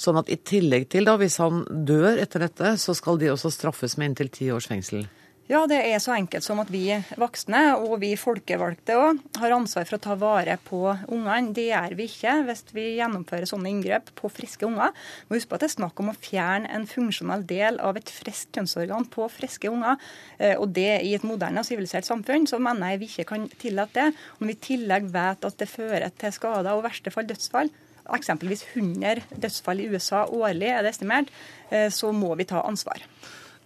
Sånn 0.00 0.20
at 0.20 0.30
i 0.32 0.38
tillegg 0.38 0.88
til, 0.92 1.08
da, 1.08 1.16
hvis 1.20 1.40
han 1.42 1.64
dør 1.88 2.20
etter 2.22 2.46
dette, 2.46 2.76
så 2.80 2.94
skal 2.96 3.18
de 3.20 3.32
også 3.34 3.52
straffes 3.54 3.98
med 3.98 4.12
inntil 4.12 4.30
ti 4.32 4.52
års 4.54 4.70
fengsel. 4.70 5.08
Ja, 5.50 5.64
det 5.66 5.80
er 5.82 5.98
så 5.98 6.12
enkelt 6.14 6.44
som 6.46 6.60
at 6.62 6.68
vi 6.70 6.84
voksne 7.18 7.72
og 7.82 7.96
vi 7.98 8.12
folkevalgte 8.14 8.94
òg 8.94 9.18
har 9.40 9.54
ansvar 9.56 9.88
for 9.88 9.96
å 9.96 10.02
ta 10.04 10.14
vare 10.14 10.54
på 10.62 10.78
ungene. 11.10 11.50
Det 11.56 11.64
gjør 11.72 11.96
vi 11.98 12.04
ikke 12.06 12.34
hvis 12.46 12.62
vi 12.70 12.84
gjennomfører 13.00 13.50
sånne 13.50 13.72
inngrep 13.72 14.12
på 14.14 14.30
friske 14.30 14.68
unger. 14.68 14.94
Må 15.26 15.34
huske 15.34 15.50
på 15.50 15.58
at 15.58 15.64
det 15.64 15.70
er 15.72 15.74
snakk 15.74 16.04
om 16.04 16.12
å 16.12 16.14
fjerne 16.14 16.70
en 16.70 16.86
funksjonell 16.86 17.42
del 17.50 17.80
av 17.82 17.98
et 17.98 18.12
friskt 18.14 18.54
kjønnsorgan 18.54 19.08
på 19.10 19.26
friske 19.40 19.72
unger. 19.74 19.98
Eh, 20.38 20.54
og 20.54 20.70
det 20.78 21.00
i 21.08 21.16
et 21.18 21.26
moderne 21.26 21.64
og 21.64 21.66
sivilisert 21.66 22.06
samfunn, 22.06 22.46
så 22.46 22.62
mener 22.62 22.94
jeg 22.94 23.02
vi 23.02 23.10
ikke 23.10 23.26
kan 23.32 23.50
tillate 23.58 23.98
det. 23.98 24.22
Om 24.38 24.52
vi 24.52 24.54
i 24.54 24.62
tillegg 24.68 25.10
vet 25.10 25.50
at 25.50 25.58
det 25.58 25.70
fører 25.72 26.14
til 26.14 26.38
skader 26.38 26.70
og 26.76 26.84
i 26.84 26.88
verste 26.92 27.10
fall 27.10 27.26
dødsfall, 27.26 27.74
eksempelvis 28.20 28.68
100 28.70 29.26
dødsfall 29.34 29.82
i 29.82 29.90
USA 29.90 30.28
årlig 30.30 30.70
er 30.70 30.86
det 30.86 30.94
estimert, 30.94 31.34
eh, 31.74 31.90
så 31.90 32.14
må 32.14 32.36
vi 32.38 32.46
ta 32.54 32.62
ansvar. 32.62 33.02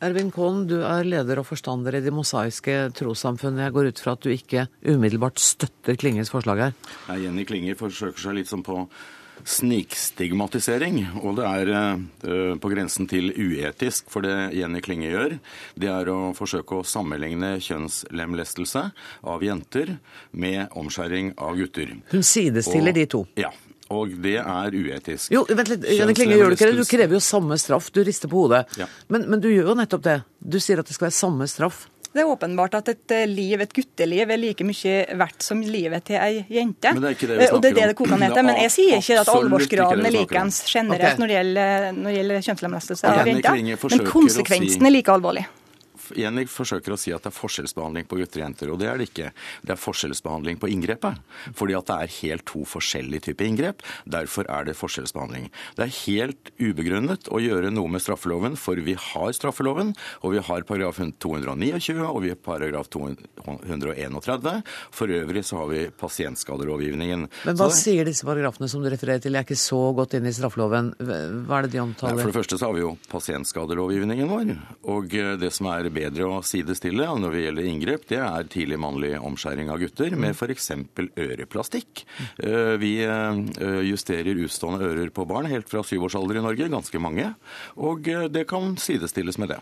Ervin 0.03 0.31
Kohn, 0.35 0.65
du 0.67 0.81
er 0.83 1.07
leder 1.07 1.39
og 1.41 1.47
forstander 1.47 1.95
i 1.97 2.03
Det 2.05 2.13
mosaiske 2.13 2.91
trossamfunnet. 2.99 3.69
Jeg 3.69 3.75
går 3.77 3.91
ut 3.93 4.01
fra 4.03 4.15
at 4.17 4.25
du 4.25 4.33
ikke 4.35 4.67
umiddelbart 4.83 5.39
støtter 5.41 5.99
Klinges 6.01 6.33
forslag 6.35 6.61
her? 6.61 6.73
Nei, 7.09 7.21
Jenny 7.25 7.45
Klinge 7.49 7.77
forsøker 7.79 8.21
seg 8.21 8.41
litt 8.41 8.51
sånn 8.51 8.65
på 8.67 8.83
snikstigmatisering. 9.45 10.99
Og 11.23 11.39
det 11.39 11.47
er 11.49 11.71
uh, 11.75 12.55
på 12.61 12.73
grensen 12.73 13.09
til 13.11 13.31
uetisk, 13.33 14.09
for 14.13 14.27
det 14.27 14.55
Jenny 14.59 14.83
Klinge 14.85 15.11
gjør, 15.13 15.37
det 15.79 15.91
er 15.93 16.11
å 16.13 16.19
forsøke 16.37 16.81
å 16.81 16.87
sammenligne 16.89 17.55
kjønnslemlestelse 17.65 18.89
av 19.31 19.47
jenter 19.47 19.97
med 20.33 20.75
omskjæring 20.75 21.35
av 21.39 21.59
gutter. 21.61 21.95
Hun 22.13 22.27
sidestiller 22.27 22.95
og, 22.95 22.99
de 22.99 23.07
to? 23.15 23.23
Ja. 23.41 23.53
Og 23.93 24.13
det 24.25 24.39
er 24.41 24.75
uetisk. 24.75 25.33
Jo, 25.35 25.43
vent 25.49 25.69
litt, 25.69 25.83
Janne 25.93 26.15
Klinge, 26.17 26.39
gjør 26.39 26.53
Du 26.53 26.57
ikke 26.57 26.69
det? 26.71 26.77
Du 26.79 26.89
krever 26.89 27.19
jo 27.19 27.25
samme 27.25 27.59
straff. 27.61 27.91
Du 27.93 28.01
rister 28.07 28.31
på 28.33 28.45
hodet. 28.47 28.65
Ja. 28.81 28.87
Men, 29.13 29.27
men, 29.29 29.43
du 29.45 29.51
gjør 29.51 29.75
jo 29.75 29.81
nettopp 29.81 30.07
det. 30.07 30.21
Du 30.41 30.57
sier 30.63 30.81
at 30.81 30.89
det 30.89 30.97
skal 30.97 31.11
være 31.11 31.17
samme 31.19 31.49
straff. 31.51 31.85
Det 32.15 32.23
er 32.23 32.31
åpenbart 32.31 32.77
at 32.79 32.89
et 32.93 33.13
eh, 33.13 33.25
liv, 33.27 33.59
et 33.61 33.73
gutteliv 33.75 34.31
er 34.31 34.39
like 34.39 34.65
mye 34.65 34.99
verdt 35.19 35.43
som 35.43 35.59
livet 35.61 36.05
til 36.07 36.21
ei 36.23 36.45
jente. 36.47 36.93
Men 36.95 37.03
det 37.03 37.11
er 37.11 37.17
ikke 37.17 37.29
det 37.29 37.39
vi 37.41 37.49
snakker 37.49 37.51
om. 37.51 37.59
Og 37.59 37.65
det 37.65 37.73
er 37.73 37.81
det 37.81 37.89
det 37.91 37.97
koker 37.99 38.21
ned 38.23 38.37
til. 38.37 38.47
Men 38.47 38.61
jeg 38.63 38.73
sier 38.77 39.03
ikke 39.03 39.19
at 39.25 39.33
alvorsgraden 39.35 40.07
er 40.07 40.15
likeens 40.15 40.61
generelt 40.71 41.09
okay. 41.11 41.19
når 41.21 41.33
det 41.33 41.37
gjelder, 41.41 41.91
når 41.99 42.09
det 42.09 42.17
gjelder 42.21 42.49
kjønnslemlestelse 42.49 43.11
av 43.11 43.33
jenter. 43.33 43.61
Men 43.97 44.09
konsekvensen 44.15 44.89
er 44.89 44.95
like 44.95 45.19
alvorlig. 45.19 45.45
Jenny 46.19 46.45
forsøker 46.51 46.95
å 46.95 46.99
si 47.01 47.13
at 47.15 47.25
det 47.25 47.31
er 47.33 47.37
forskjellsbehandling 47.37 48.09
på 48.11 48.19
gutter 48.21 48.41
og 48.41 48.45
jenter, 48.45 48.73
og 48.73 48.81
det 48.83 48.89
er 48.91 49.01
det 49.01 49.09
ikke. 49.11 49.31
Det 49.63 49.75
er 49.75 49.81
forskjellsbehandling 49.81 50.61
på 50.63 50.71
inngrepet. 50.73 51.21
Fordi 51.57 51.77
at 51.79 51.91
det 51.91 51.97
er 51.97 52.15
helt 52.19 52.47
to 52.51 52.65
forskjellige 52.69 53.29
typer 53.31 53.49
inngrep. 53.49 53.85
Derfor 54.05 54.49
er 54.53 54.69
det 54.69 54.77
forskjellsbehandling. 54.79 55.49
Det 55.79 55.87
er 55.87 55.95
helt 56.05 56.53
ubegrunnet 56.61 57.31
å 57.33 57.41
gjøre 57.43 57.73
noe 57.75 57.93
med 57.95 58.05
straffeloven, 58.05 58.59
for 58.61 58.81
vi 58.85 58.97
har 58.99 59.33
straffeloven, 59.37 59.95
og 60.23 60.35
vi 60.35 60.43
har 60.45 60.67
paragraf 60.69 61.01
229, 61.01 62.03
og 62.05 62.21
vi 62.25 62.33
har 62.35 62.41
paragraf 62.41 62.91
231. 62.93 64.63
For 64.95 65.15
øvrig 65.21 65.45
så 65.47 65.63
har 65.63 65.71
vi 65.71 65.87
pasientskadelovgivningen. 66.01 67.27
Men 67.47 67.59
hva 67.59 67.71
sier 67.75 68.07
disse 68.09 68.27
paragrafene 68.27 68.69
som 68.71 68.83
du 68.85 68.91
refererer 68.93 69.23
til? 69.23 69.35
Jeg 69.35 69.45
er 69.45 69.49
ikke 69.49 69.61
så 69.61 69.81
godt 69.97 70.17
inn 70.19 70.29
i 70.29 70.35
straffeloven. 70.35 70.93
Hva 70.99 71.61
er 71.61 71.67
det 71.67 71.75
de 71.77 71.83
omtaler? 71.85 72.25
for 72.25 72.33
det 72.33 72.39
første 72.39 72.59
så 72.59 72.69
har 72.69 72.77
vi 72.77 72.85
jo 72.85 72.95
pasientskadelovgivningen 73.13 74.31
vår. 74.31 74.53
Og 74.95 75.17
eh, 75.19 75.35
det 75.41 75.51
som 75.55 75.69
er 75.73 75.91
bedre 75.95 76.29
å 76.29 76.41
sidestille 76.47 77.07
når 77.21 77.37
det 77.37 77.43
gjelder 77.45 77.69
inngrep, 77.71 78.07
det 78.11 78.21
er 78.23 78.49
tidlig 78.53 78.79
mannlig 78.83 79.13
omskjæring 79.21 79.71
av 79.73 79.81
gutter 79.83 80.17
med 80.19 80.35
f.eks. 80.35 80.71
øreplastikk. 81.17 82.05
Eh, 82.43 82.75
vi 82.83 82.97
eh, 83.05 83.85
justerer 83.89 84.43
utstående 84.45 84.85
ører 84.89 85.13
på 85.15 85.27
barn 85.29 85.51
helt 85.51 85.71
fra 85.71 85.85
syvårsalder 85.87 86.41
i 86.41 86.45
Norge, 86.45 86.71
ganske 86.73 87.03
mange. 87.03 87.31
Og 87.77 88.11
eh, 88.11 88.27
det 88.33 88.47
kan 88.51 88.75
sidestilles 88.81 89.41
med 89.41 89.55
det. 89.55 89.61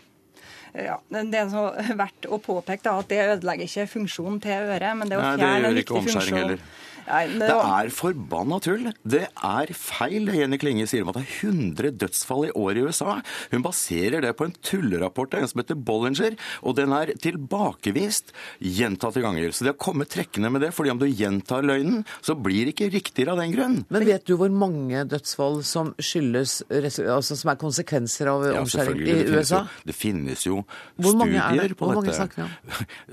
Ja, 0.73 0.97
Det 1.09 1.37
er 1.37 1.51
så 1.53 1.67
verdt 2.03 2.25
å 2.25 2.39
påpeke 2.41 2.85
da, 2.87 2.97
at 2.99 3.11
det 3.11 3.21
ødelegger 3.35 3.69
ikke 3.69 3.91
funksjonen 3.99 4.41
til 4.43 4.71
øret. 4.73 4.97
men 4.97 5.11
det 5.11 5.19
å 5.19 5.27
fjerne 5.35 5.69
en 5.69 5.79
viktig 5.81 6.07
funksjon... 6.09 6.41
Heller. 6.41 6.65
Nei, 7.07 7.23
det, 7.33 7.47
det, 7.49 7.57
er 7.57 7.89
forbanna 7.93 8.59
tull. 8.63 8.87
Det 9.03 9.25
er 9.29 9.73
feil 9.77 10.29
det 10.29 10.37
Jenny 10.39 10.57
Klinge 10.61 10.85
sier 10.89 11.03
om 11.03 11.11
at 11.11 11.17
det 11.19 11.25
er 11.25 11.49
100 11.49 11.97
dødsfall 12.01 12.43
i 12.47 12.53
år 12.57 12.73
i 12.79 12.81
USA. 12.87 13.11
Hun 13.51 13.65
baserer 13.65 14.23
det 14.23 14.33
på 14.39 14.47
en 14.47 14.55
tullerapport 14.63 15.35
av 15.35 15.39
en 15.43 15.49
som 15.51 15.61
heter 15.61 15.79
Bollinger, 15.79 16.33
og 16.63 16.71
den 16.79 16.89
er 16.95 17.07
tilbakevist 17.23 18.27
gjentatte 18.63 19.21
ganger. 19.23 19.51
Så 19.53 19.61
det 19.67 19.75
å 19.75 19.81
komme 19.81 20.05
trekkende 20.09 20.49
med 20.53 20.61
det, 20.65 20.71
fordi 20.75 20.93
om 20.93 20.99
du 21.01 21.07
gjentar 21.09 21.61
løgnen, 21.65 21.99
så 22.23 22.33
blir 22.39 22.63
det 22.67 22.73
ikke 22.75 22.93
riktigere 22.93 23.31
av 23.35 23.39
den 23.43 23.53
grunn. 23.55 23.77
Men 23.93 24.01
vet 24.07 24.23
du 24.29 24.33
hvor 24.39 24.51
mange 24.53 24.97
dødsfall 25.09 25.55
som 25.67 25.87
skyldes, 26.01 26.51
altså 26.71 27.33
som 27.39 27.47
er 27.53 27.57
konsekvenser 27.61 28.25
av 28.31 28.39
ja, 28.47 28.51
omskjæring 28.61 28.99
i 29.03 29.05
det 29.19 29.27
USA? 29.33 29.59
Jo, 29.63 29.67
det 29.89 29.95
finnes 29.97 30.41
jo 30.47 30.55
studier 30.99 31.69
det? 31.69 31.77
på 31.79 31.85
hvor 31.91 32.03
dette. 32.05 32.27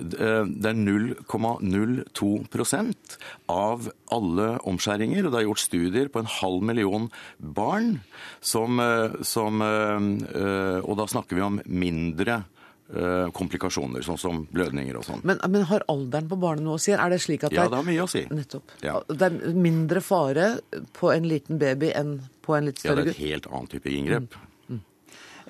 Det 0.60 0.68
er 0.70 0.76
0,02% 0.76 3.16
av 3.50 3.79
av 3.80 3.90
alle 4.16 4.52
omskjæringer, 4.68 5.26
og 5.26 5.32
det 5.32 5.40
er 5.40 5.48
gjort 5.48 5.62
studier 5.62 6.12
på 6.12 6.22
en 6.22 6.30
halv 6.38 6.64
million 6.66 7.08
barn, 7.38 7.98
som, 8.40 8.80
eh, 8.80 9.20
som 9.26 9.60
eh, 9.62 10.80
Og 10.80 10.96
da 10.98 11.06
snakker 11.08 11.36
vi 11.36 11.44
om 11.44 11.60
mindre 11.66 12.42
eh, 12.94 13.30
komplikasjoner, 13.36 14.02
sånn 14.06 14.20
som 14.20 14.42
blødninger 14.50 14.98
og 14.98 15.06
sånn. 15.06 15.24
Men, 15.24 15.40
men, 15.48 15.66
har 15.70 15.84
alderen 15.92 16.28
på 16.30 16.38
barnet 16.40 16.66
noe 16.66 16.78
å 16.78 16.82
si? 16.82 16.92
Er 16.96 17.12
det 17.12 17.20
slik 17.22 17.46
at 17.46 17.54
ja, 17.54 17.64
det, 17.64 17.66
er, 17.66 17.72
det 17.72 17.80
har 17.80 17.88
mye 17.88 18.04
å 18.04 18.10
si. 18.10 18.24
Nettopp. 18.30 18.76
Ja. 18.84 18.98
Det 19.08 19.30
er 19.30 19.56
mindre 19.56 20.04
fare 20.04 20.52
på 20.96 21.12
en 21.14 21.28
liten 21.30 21.60
baby 21.62 21.92
enn 21.96 22.18
på 22.44 22.56
en 22.56 22.70
litt 22.70 22.82
større 22.82 23.04
gutt? 23.04 23.12
Ja, 23.12 23.12
det 23.12 23.16
er 23.16 23.18
et 23.18 23.34
helt 23.34 23.50
annet 23.50 23.76
type 23.76 23.92
inngrep. 23.94 24.30
Mm. 24.30 24.49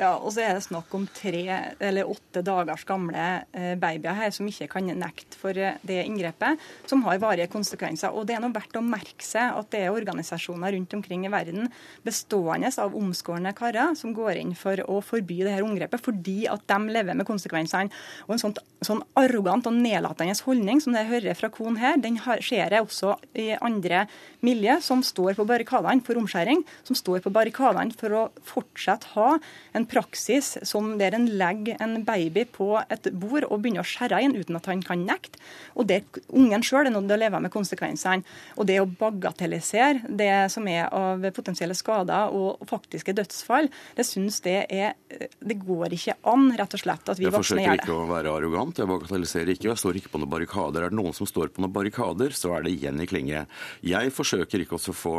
Ja, 0.00 0.14
og 0.16 0.32
så 0.32 0.40
er 0.40 0.54
det 0.56 0.62
snakk 0.64 0.94
om 0.96 1.02
tre 1.12 1.42
eller 1.76 2.08
åtte 2.08 2.40
dagers 2.40 2.86
gamle 2.88 3.24
eh, 3.52 3.74
babyer 3.76 4.16
her 4.16 4.30
som 4.32 4.46
ikke 4.48 4.70
kan 4.72 4.86
nekte 4.96 5.36
for 5.36 5.52
eh, 5.52 5.76
det 5.84 5.98
inngrepet, 6.06 6.62
som 6.88 7.02
har 7.04 7.18
varige 7.20 7.50
konsekvenser. 7.52 8.14
Og 8.16 8.24
det 8.24 8.38
er 8.38 8.40
noe 8.40 8.54
verdt 8.54 8.78
å 8.80 8.84
merke 8.84 9.26
seg 9.26 9.58
at 9.58 9.68
det 9.74 9.82
er 9.84 9.92
organisasjoner 9.92 10.72
rundt 10.72 10.96
omkring 10.96 11.26
i 11.28 11.32
verden 11.32 11.68
bestående 12.06 12.70
av 12.80 12.96
omskårne 12.96 13.52
karer 13.58 13.92
som 13.98 14.14
går 14.16 14.40
inn 14.40 14.54
for 14.56 14.80
å 14.88 15.02
forby 15.04 15.42
det 15.44 15.52
her 15.58 15.66
omgrepet, 15.66 16.00
fordi 16.00 16.46
at 16.48 16.64
de 16.70 16.96
lever 16.96 17.20
med 17.20 17.28
konsekvensene. 17.28 17.92
Og 18.24 18.38
en 18.38 18.42
sånn, 18.46 18.56
sånn 18.80 19.04
arrogant 19.20 19.68
og 19.68 19.76
nedlatende 19.76 20.38
holdning 20.46 20.80
som 20.80 20.96
det 20.96 21.04
jeg 21.04 21.12
hører 21.12 21.36
fra 21.42 21.52
Kohn 21.52 21.76
her, 21.82 22.00
den 22.00 22.16
ser 22.40 22.72
jeg 22.72 22.86
også 22.86 23.18
i 23.36 23.50
andre 23.60 24.06
miljø 24.40 24.78
som 24.80 25.04
står 25.04 25.36
på 25.36 25.44
barrikadene 25.44 26.00
for 26.08 26.16
omskjæring, 26.16 26.64
som 26.88 26.96
står 26.96 27.20
på 27.26 27.36
barrikadene 27.36 27.92
for 28.00 28.16
å 28.16 28.26
fortsette 28.48 29.12
ha 29.18 29.36
en 29.76 29.89
praksis 29.90 30.54
som 30.66 30.92
der 31.00 31.16
en 31.16 31.26
legger 31.40 31.80
en 31.82 32.00
baby 32.06 32.46
på 32.50 32.72
et 32.90 33.10
bord 33.12 33.46
og 33.48 33.60
begynner 33.62 33.84
å 33.84 33.88
skjære 33.88 34.22
inn 34.24 34.36
uten 34.38 34.58
at 34.58 34.68
han 34.70 34.84
kan 34.86 35.02
nekte. 35.06 35.40
Og 35.76 35.88
der 35.90 36.06
ungen 36.28 36.64
sjøl 36.66 36.86
er 36.86 36.94
nødt 36.94 37.08
til 37.08 37.16
å 37.16 37.20
leve 37.20 37.42
med 37.42 37.52
konsekvensene. 37.54 38.26
Og 38.56 38.68
det 38.70 38.80
å 38.82 38.88
bagatellisere 38.88 40.14
det 40.20 40.32
som 40.52 40.66
er 40.70 40.88
av 40.94 41.24
potensielle 41.36 41.76
skader 41.78 42.34
og 42.36 42.62
faktiske 42.70 43.14
dødsfall, 43.16 43.70
det 43.98 44.06
syns 44.08 44.40
det 44.46 44.64
er 44.70 44.96
Det 45.40 45.56
går 45.58 45.94
ikke 45.96 46.14
an, 46.30 46.50
rett 46.56 46.74
og 46.76 46.80
slett, 46.80 47.08
at 47.10 47.18
vi 47.18 47.26
voksne 47.26 47.60
gjør 47.60 47.80
det. 47.80 47.80
Jeg 47.80 47.80
forsøker 47.80 47.82
ikke 47.82 47.96
å 47.98 48.10
være 48.10 48.34
arrogant, 48.34 48.78
jeg 48.78 48.90
bagatelliserer 48.90 49.52
ikke. 49.54 49.68
Jeg 49.70 49.82
står 49.82 49.98
ikke 50.00 50.12
på 50.12 50.20
noen 50.22 50.32
barrikader. 50.32 50.86
Er 50.86 50.92
det 50.92 50.98
noen 50.98 51.16
som 51.16 51.28
står 51.28 51.50
på 51.54 51.64
noen 51.64 51.74
barrikader, 51.74 52.34
så 52.36 52.54
er 52.56 52.66
det 52.66 52.76
Jenny 52.78 53.08
Klinge. 53.10 53.46
Jeg 53.86 54.14
forsøker 54.14 54.62
ikke 54.62 54.78
også 54.78 54.94
å 54.94 55.00
få 55.00 55.16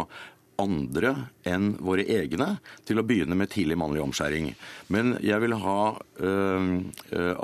andre 0.62 1.14
enn 1.48 1.74
våre 1.82 2.06
egne 2.06 2.56
til 2.88 3.02
å 3.02 3.06
begynne 3.08 3.38
med 3.38 3.52
tidlig 3.54 3.80
mannlig 3.82 4.04
omskjæring. 4.06 4.52
Men 4.94 5.16
jeg 5.26 5.42
vil 5.44 5.58
ha 5.64 5.80
øh, 5.98 6.70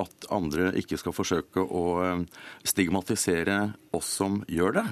at 0.04 0.30
andre 0.34 0.72
ikke 0.80 1.00
skal 1.02 1.16
forsøke 1.16 1.64
å 1.64 1.84
stigmatisere 2.68 3.58
oss 3.98 4.10
som 4.20 4.42
gjør 4.52 4.78
det. 4.78 4.86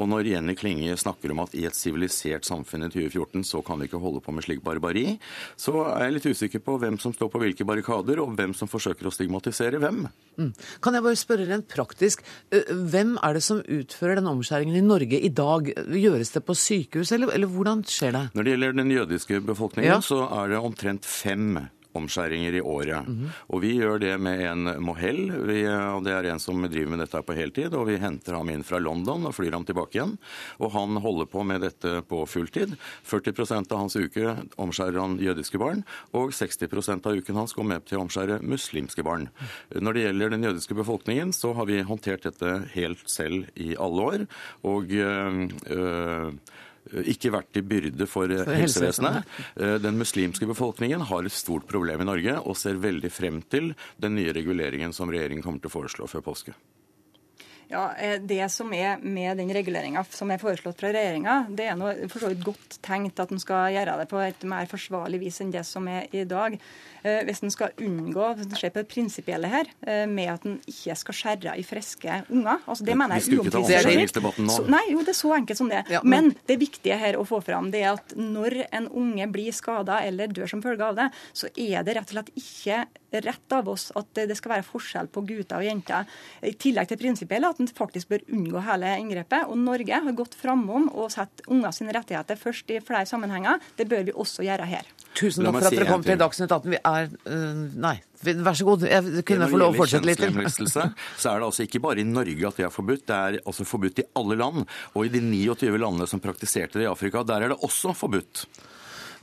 Og 0.00 0.08
når 0.10 0.30
Jenny 0.30 0.54
Klinge 0.58 0.96
snakker 0.98 1.32
om 1.32 1.42
at 1.44 1.54
i 1.58 1.66
et 1.68 1.76
sivilisert 1.76 2.46
samfunn 2.48 2.86
i 2.86 2.90
2014 2.92 3.44
så 3.46 3.62
kan 3.66 3.80
vi 3.80 3.88
ikke 3.88 4.00
holde 4.02 4.22
på 4.24 4.34
med 4.34 4.46
slik 4.46 4.62
barbari, 4.64 5.16
så 5.60 5.84
er 5.92 6.06
jeg 6.06 6.16
litt 6.16 6.28
usikker 6.32 6.64
på 6.64 6.78
hvem 6.82 6.98
som 7.02 7.14
står 7.14 7.30
på 7.32 7.42
hvilke 7.42 7.66
barrikader, 7.68 8.20
og 8.22 8.36
hvem 8.38 8.54
som 8.56 8.70
forsøker 8.70 9.08
å 9.08 9.14
stigmatisere 9.14 9.80
hvem. 9.82 10.06
Mm. 10.36 10.52
Kan 10.84 10.96
jeg 10.96 11.06
bare 11.06 11.20
spørre 11.20 11.48
rent 11.48 11.68
praktisk, 11.72 12.24
hvem 12.50 13.16
er 13.24 13.36
det 13.36 13.44
som 13.46 13.62
utfører 13.62 14.20
den 14.20 14.30
omskjæringen 14.30 14.78
i 14.78 14.84
Norge 14.84 15.20
i 15.20 15.32
dag? 15.32 15.70
Gjøres 15.96 16.32
det 16.34 16.44
på 16.46 16.56
sykehus, 16.56 17.12
eller, 17.16 17.32
eller 17.36 17.52
hvordan 17.66 17.86
skjer 17.90 18.14
det? 18.14 18.26
Når 18.34 18.46
det 18.46 18.52
gjelder 18.54 18.76
den 18.78 18.92
jødiske 18.94 19.40
befolkningen, 19.46 19.96
ja. 19.96 20.02
så 20.04 20.22
er 20.42 20.54
det 20.54 20.62
omtrent 20.62 21.08
fem 21.08 21.58
omskjæringer 21.96 22.58
i 22.58 22.60
året. 22.60 23.08
Mm 23.08 23.14
-hmm. 23.16 23.28
Og 23.48 23.62
vi 23.62 23.72
gjør 23.78 23.98
det 23.98 24.20
med 24.20 24.40
en 24.40 24.82
mohell. 24.82 25.32
Vi, 25.46 25.66
og 25.66 26.04
det 26.04 26.12
er 26.12 26.24
en 26.24 26.38
som 26.38 26.62
driver 26.62 26.90
med 26.90 26.98
dette 26.98 27.22
på 27.22 27.32
heltid. 27.32 27.74
Og 27.74 27.86
vi 27.86 27.96
henter 27.96 28.34
ham 28.34 28.50
inn 28.50 28.62
fra 28.62 28.78
London 28.78 29.26
og 29.26 29.34
flyr 29.34 29.52
ham 29.52 29.64
tilbake 29.64 29.96
igjen. 29.96 30.18
Og 30.60 30.72
han 30.72 30.96
holder 30.96 31.24
på 31.24 31.42
med 31.42 31.60
dette 31.60 32.02
på 32.02 32.26
fulltid. 32.26 32.76
40% 33.04 33.72
av 33.72 33.78
hans 33.78 33.96
uke 33.96 34.36
omskjærer 34.58 35.00
han 35.00 35.18
jødiske 35.18 35.58
barn, 35.58 35.84
og 36.12 36.32
60% 36.32 37.06
av 37.06 37.16
uken 37.16 37.34
hans 37.34 37.52
går 37.52 37.64
med 37.64 37.86
til 37.86 37.98
å 37.98 38.04
omskjære 38.04 38.42
muslimske 38.42 39.02
barn. 39.02 39.28
Når 39.74 39.92
det 39.92 40.02
gjelder 40.02 40.30
den 40.30 40.44
jødiske 40.44 40.74
befolkningen, 40.74 41.32
så 41.32 41.54
har 41.54 41.64
vi 41.64 41.82
håndtert 41.82 42.22
dette 42.22 42.68
helt 42.74 43.08
selv 43.10 43.46
i 43.54 43.74
alle 43.78 44.02
år. 44.02 44.26
Og 44.62 44.92
øh, 44.92 46.32
ikke 47.12 47.32
vært 47.34 47.50
til 47.54 47.66
byrde 47.66 48.08
for, 48.10 48.30
for 48.30 48.54
helsevesenet. 48.56 49.36
Eh, 49.56 49.76
den 49.82 49.98
muslimske 50.00 50.48
befolkningen 50.48 51.06
har 51.10 51.26
et 51.26 51.34
stort 51.34 51.66
problem 51.70 52.04
i 52.04 52.08
Norge 52.08 52.38
og 52.42 52.56
ser 52.58 52.80
veldig 52.82 53.12
frem 53.12 53.42
til 53.50 53.72
den 54.02 54.16
nye 54.18 54.34
reguleringen 54.36 54.94
som 54.96 55.10
regjeringen 55.12 55.44
kommer 55.44 55.62
til 55.62 55.72
å 55.72 55.76
foreslå 55.78 56.10
før 56.10 56.26
påske. 56.30 56.56
Ja, 57.68 57.92
eh, 57.98 58.20
Det 58.20 58.48
som 58.50 58.72
er 58.74 58.98
med 59.02 59.36
den 59.36 59.50
reguleringa 59.50 60.04
som 60.10 60.30
er 60.30 60.38
foreslått 60.38 60.78
fra 60.78 60.92
regjeringa, 60.94 61.46
det 61.50 61.66
er 61.66 61.78
noe 61.78 62.08
for 62.08 62.22
så 62.22 62.30
vidt 62.30 62.44
godt 62.46 62.78
tenkt 62.82 63.18
at 63.18 63.32
en 63.32 63.42
skal 63.42 63.74
gjøre 63.74 63.98
det 63.98 64.08
på 64.08 64.20
et 64.22 64.46
mer 64.46 64.66
forsvarlig 64.70 65.20
vis 65.24 65.40
enn 65.42 65.50
det 65.50 65.64
som 65.66 65.88
er 65.88 66.06
i 66.14 66.22
dag. 66.24 66.58
Eh, 67.06 67.22
hvis 67.26 67.42
en 67.44 67.52
skal 67.54 67.74
unngå 67.86 68.32
hvis 68.34 68.48
en 68.48 68.58
skjer 68.58 68.72
på 68.74 68.82
det 68.82 68.88
prinsipielle 68.90 69.50
her, 69.50 69.68
eh, 69.86 70.04
med 70.10 70.30
at 70.32 70.46
en 70.48 70.56
ikke 70.66 70.96
skal 70.98 71.18
skjære 71.20 71.54
i 71.60 71.62
friske 71.66 72.16
unger 72.32 72.64
altså 72.66 72.86
Det 72.86 72.96
mener 72.98 73.20
jeg 73.20 73.28
er 73.28 73.38
uomtvistelig. 73.38 74.66
Nei, 74.72 74.82
jo, 74.90 75.04
det 75.06 75.12
er 75.12 75.18
så 75.20 75.34
enkelt 75.36 75.60
som 75.60 75.70
det. 75.70 75.84
Ja, 75.92 76.00
men... 76.02 76.32
men 76.32 76.46
det 76.48 76.58
viktige 76.58 76.98
her 76.98 77.18
å 77.20 77.26
få 77.28 77.40
fram 77.44 77.70
det 77.70 77.84
er 77.84 77.94
at 77.94 78.16
når 78.18 78.64
en 78.74 78.88
unge 78.88 79.28
blir 79.30 79.54
skada 79.54 80.00
eller 80.06 80.32
dør 80.32 80.50
som 80.50 80.64
følge 80.64 80.88
av 80.88 80.98
det, 80.98 81.10
så 81.36 81.50
er 81.54 81.86
det 81.86 81.98
rett 81.98 82.10
og 82.10 82.16
slett 82.16 82.32
ikke 82.34 82.86
rett 83.22 83.52
av 83.52 83.68
oss 83.68 83.90
at 83.96 84.08
det 84.16 84.36
skal 84.36 84.56
være 84.56 84.66
forskjell 84.66 85.08
på 85.12 85.22
gutter 85.28 85.60
og 85.60 85.66
jenter. 85.66 86.10
I 86.44 86.52
tillegg 86.58 86.90
til 86.90 87.00
prinsipielle 87.00 87.48
at 87.48 87.60
en 87.62 87.70
faktisk 87.70 88.10
bør 88.12 88.26
unngå 88.32 88.62
hele 88.66 88.92
inngrepet. 89.00 89.46
Og 89.50 89.58
Norge 89.60 90.02
har 90.06 90.18
gått 90.18 90.36
framom 90.38 90.90
og 90.92 91.12
satt 91.14 91.44
unger 91.46 91.74
sine 91.76 91.94
rettigheter 91.96 92.38
først 92.40 92.70
i 92.74 92.80
flere 92.84 93.06
sammenhenger. 93.08 93.62
Det 93.78 93.88
bør 93.88 94.06
vi 94.08 94.16
også 94.16 94.46
gjøre 94.46 94.68
her. 94.68 94.90
Tusen 95.16 95.46
takk 95.46 95.56
for 95.56 95.70
at 95.70 95.78
dere 95.78 95.88
kom 95.88 96.04
til 96.04 96.18
Dagsnytt 96.20 96.52
18. 96.52 96.74
Vi 96.74 96.80
er 96.82 96.95
uh, 97.04 97.64
Nei, 97.86 97.96
vær 98.22 98.58
så 98.58 98.66
god. 98.68 98.86
Jeg 98.90 99.24
kunne 99.28 99.50
få 99.50 99.60
lov 99.60 99.74
å 99.74 99.80
fortsette 99.82 100.08
litt. 100.08 100.22
så 100.66 100.86
er 101.32 101.42
det 101.42 101.48
altså 101.48 101.66
ikke 101.66 101.82
bare 101.84 102.02
i 102.02 102.06
Norge 102.08 102.48
at 102.48 102.62
det 102.62 102.68
er 102.68 102.74
forbudt. 102.74 103.06
Det 103.08 103.18
er 103.18 103.40
altså 103.42 103.66
forbudt 103.68 104.02
i 104.02 104.08
alle 104.18 104.38
land. 104.40 104.64
Og 104.94 105.06
i 105.06 105.12
de 105.12 105.22
29 105.24 105.76
landene 105.76 106.08
som 106.10 106.22
praktiserte 106.22 106.80
det 106.80 106.88
i 106.88 106.90
Afrika, 106.90 107.24
der 107.26 107.46
er 107.46 107.54
det 107.54 107.60
også 107.66 107.94
forbudt. 107.96 108.46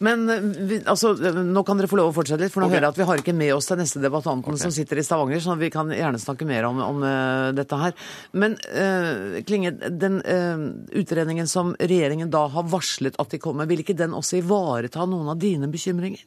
Men 0.04 0.26
vi, 0.68 0.80
altså, 0.90 1.14
nå 1.46 1.64
kan 1.64 1.80
dere 1.80 1.88
få 1.88 1.98
lov 2.00 2.12
å 2.12 2.16
fortsette 2.16 2.44
litt, 2.44 2.54
for 2.54 2.64
nå 2.64 2.68
okay. 2.68 2.78
hører 2.78 2.88
jeg 2.88 2.96
at 2.96 3.00
vi 3.00 3.08
har 3.08 3.22
ikke 3.22 3.36
med 3.38 3.54
oss 3.56 3.70
den 3.70 3.82
neste 3.84 4.02
debattanten 4.04 4.56
okay. 4.56 4.64
som 4.66 4.74
sitter 4.76 5.00
i 5.00 5.06
Stavanger, 5.06 5.40
så 5.44 5.56
vi 5.60 5.70
kan 5.74 5.92
gjerne 5.94 6.22
snakke 6.22 6.48
mer 6.50 6.68
om, 6.68 6.82
om 6.84 7.04
uh, 7.06 7.52
dette 7.56 7.80
her. 7.80 7.96
Men 8.36 8.58
uh, 8.74 9.40
Klinge, 9.48 9.76
den 10.04 10.20
uh, 10.26 10.66
utredningen 11.00 11.50
som 11.50 11.76
regjeringen 11.80 12.34
da 12.34 12.46
har 12.52 12.68
varslet 12.72 13.20
at 13.22 13.34
de 13.34 13.42
kommer, 13.44 13.70
vil 13.70 13.84
ikke 13.86 13.98
den 13.98 14.16
også 14.18 14.42
ivareta 14.42 15.08
noen 15.10 15.32
av 15.32 15.40
dine 15.42 15.70
bekymringer? 15.72 16.26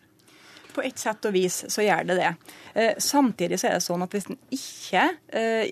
På 0.77 0.85
et 0.85 1.01
sett 1.01 1.25
og 1.25 1.33
vis 1.33 1.63
så 1.73 1.85
gjør 1.85 2.05
det 2.11 2.19
det. 2.21 2.33
Samtidig 3.01 3.57
så 3.61 3.71
er 3.71 3.79
det 3.79 3.85
sånn 3.87 4.05
at 4.05 4.13
hvis 4.13 4.29
en 4.29 4.37
ikke 4.53 5.05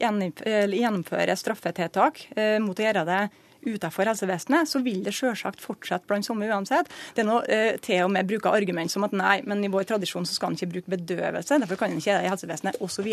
gjennomfører 0.01 1.37
straffetiltak 1.37 2.23
mot 2.65 2.79
å 2.81 2.87
gjøre 2.87 3.05
det 3.09 3.23
utenfor 3.67 4.11
helsevesenet, 4.11 4.71
så 4.71 4.81
vil 4.85 5.03
det 5.05 5.15
selvsagt 5.17 5.63
fortsette 5.63 6.09
blant 6.11 6.27
somme 6.27 6.49
uansett. 6.49 6.91
Det 7.15 7.25
er 7.25 7.29
noe 7.29 7.45
eh, 7.51 7.77
til 7.85 8.07
og 8.07 8.13
med 8.15 8.29
bruker 8.31 8.55
argument 8.55 8.93
som 8.93 9.07
at 9.07 9.17
nei, 9.17 9.37
men 9.49 9.65
i 9.65 9.73
vår 9.73 9.89
tradisjon 9.93 10.27
så 10.29 10.37
skal 10.37 10.53
en 10.53 10.59
ikke 10.59 10.73
bruke 10.77 10.97
bedøvelse, 10.97 11.61
derfor 11.63 11.81
kan 11.81 11.93
en 11.93 12.01
ikke 12.01 12.17
det 12.19 12.29
i 12.29 12.33
helsevesenet, 12.33 12.81
osv. 12.85 13.11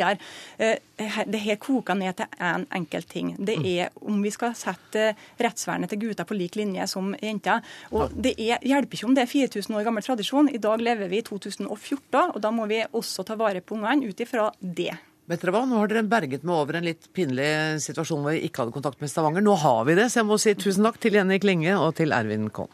Eh, 0.62 1.22
det 1.28 1.44
her 1.44 1.60
koker 1.62 1.98
ned 1.98 2.20
til 2.22 2.40
én 2.40 2.62
en 2.62 2.68
enkelt 2.82 3.10
ting. 3.10 3.36
Det 3.40 3.58
mm. 3.58 3.66
er 3.66 3.90
om 4.02 4.22
vi 4.24 4.32
skal 4.34 4.56
sette 4.58 5.12
rettsvernet 5.42 5.92
til 5.92 6.02
gutter 6.06 6.28
på 6.28 6.38
lik 6.38 6.58
linje 6.60 6.88
som 6.92 7.14
jenter. 7.22 7.62
Og 7.92 8.14
det 8.14 8.36
er, 8.38 8.62
hjelper 8.66 8.98
ikke 8.98 9.10
om 9.10 9.16
det 9.18 9.26
er 9.26 9.32
4000 9.32 9.78
år 9.78 9.88
gammel 9.88 10.06
tradisjon. 10.06 10.52
I 10.52 10.62
dag 10.62 10.84
lever 10.84 11.12
vi 11.12 11.22
i 11.22 11.28
2014, 11.28 12.36
og 12.36 12.42
da 12.44 12.54
må 12.56 12.68
vi 12.72 12.84
også 12.92 13.26
ta 13.28 13.38
vare 13.40 13.64
på 13.64 13.78
ungene 13.80 14.12
ut 14.12 14.26
ifra 14.26 14.50
det. 14.60 14.94
Vet 15.30 15.44
dere 15.44 15.54
hva, 15.54 15.62
Nå 15.70 15.78
har 15.78 15.92
dere 15.92 16.08
berget 16.10 16.46
meg 16.48 16.58
over 16.58 16.80
en 16.80 16.88
litt 16.88 17.06
pinlig 17.16 17.52
situasjon 17.84 18.24
hvor 18.24 18.34
vi 18.34 18.48
ikke 18.48 18.64
hadde 18.64 18.76
kontakt 18.76 19.04
med 19.04 19.12
Stavanger. 19.12 19.46
Nå 19.46 19.54
har 19.62 19.86
vi 19.88 19.96
det, 20.00 20.10
så 20.10 20.22
jeg 20.22 20.30
må 20.32 20.40
si 20.42 20.56
tusen 20.58 20.88
takk 20.88 20.98
til 21.04 21.20
Jenny 21.20 21.38
Klinge 21.42 21.78
og 21.78 21.94
til 22.00 22.16
Ervin 22.16 22.50
Kohn. 22.54 22.72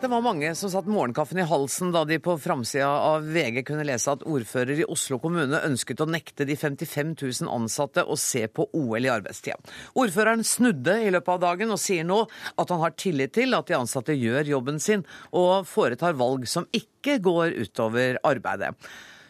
Det 0.00 0.06
var 0.06 0.20
mange 0.22 0.52
som 0.54 0.70
satt 0.70 0.86
morgenkaffen 0.86 1.40
i 1.42 1.44
halsen 1.50 1.88
da 1.90 2.04
de 2.06 2.20
på 2.22 2.36
framsida 2.38 2.86
av 2.86 3.24
VG 3.34 3.64
kunne 3.66 3.82
lese 3.82 4.12
at 4.12 4.22
ordfører 4.22 4.84
i 4.84 4.86
Oslo 4.86 5.18
kommune 5.18 5.58
ønsket 5.66 6.04
å 6.04 6.06
nekte 6.06 6.46
de 6.46 6.54
55 6.54 7.16
000 7.18 7.50
ansatte 7.50 8.04
å 8.06 8.14
se 8.14 8.44
på 8.46 8.68
OL 8.78 9.08
i 9.08 9.10
arbeidstida. 9.10 9.58
Ordføreren 9.98 10.46
snudde 10.46 11.00
i 11.02 11.10
løpet 11.10 11.34
av 11.34 11.42
dagen 11.48 11.74
og 11.74 11.82
sier 11.82 12.06
nå 12.06 12.20
at 12.30 12.70
han 12.70 12.84
har 12.84 12.94
tillit 12.94 13.34
til 13.40 13.58
at 13.58 13.66
de 13.66 13.74
ansatte 13.80 14.14
gjør 14.14 14.54
jobben 14.54 14.78
sin 14.78 15.02
og 15.34 15.66
foretar 15.66 16.14
valg 16.14 16.46
som 16.46 16.70
ikke 16.70 17.18
går 17.26 17.58
utover 17.58 18.22
arbeidet. 18.22 18.76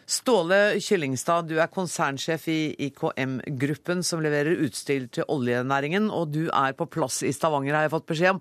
Ståle 0.09 0.79
Kyllingstad, 0.81 1.45
du 1.51 1.59
er 1.61 1.69
konsernsjef 1.69 2.47
i 2.49 2.61
IKM-gruppen 2.87 3.99
som 4.05 4.23
leverer 4.25 4.57
utstyr 4.65 5.05
til 5.13 5.27
oljenæringen, 5.29 6.07
og 6.09 6.31
du 6.33 6.47
er 6.49 6.73
på 6.77 6.87
plass 6.89 7.19
i 7.21 7.29
Stavanger, 7.35 7.77
har 7.77 7.85
jeg 7.85 7.93
fått 7.93 8.07
beskjed 8.09 8.31
om. 8.33 8.39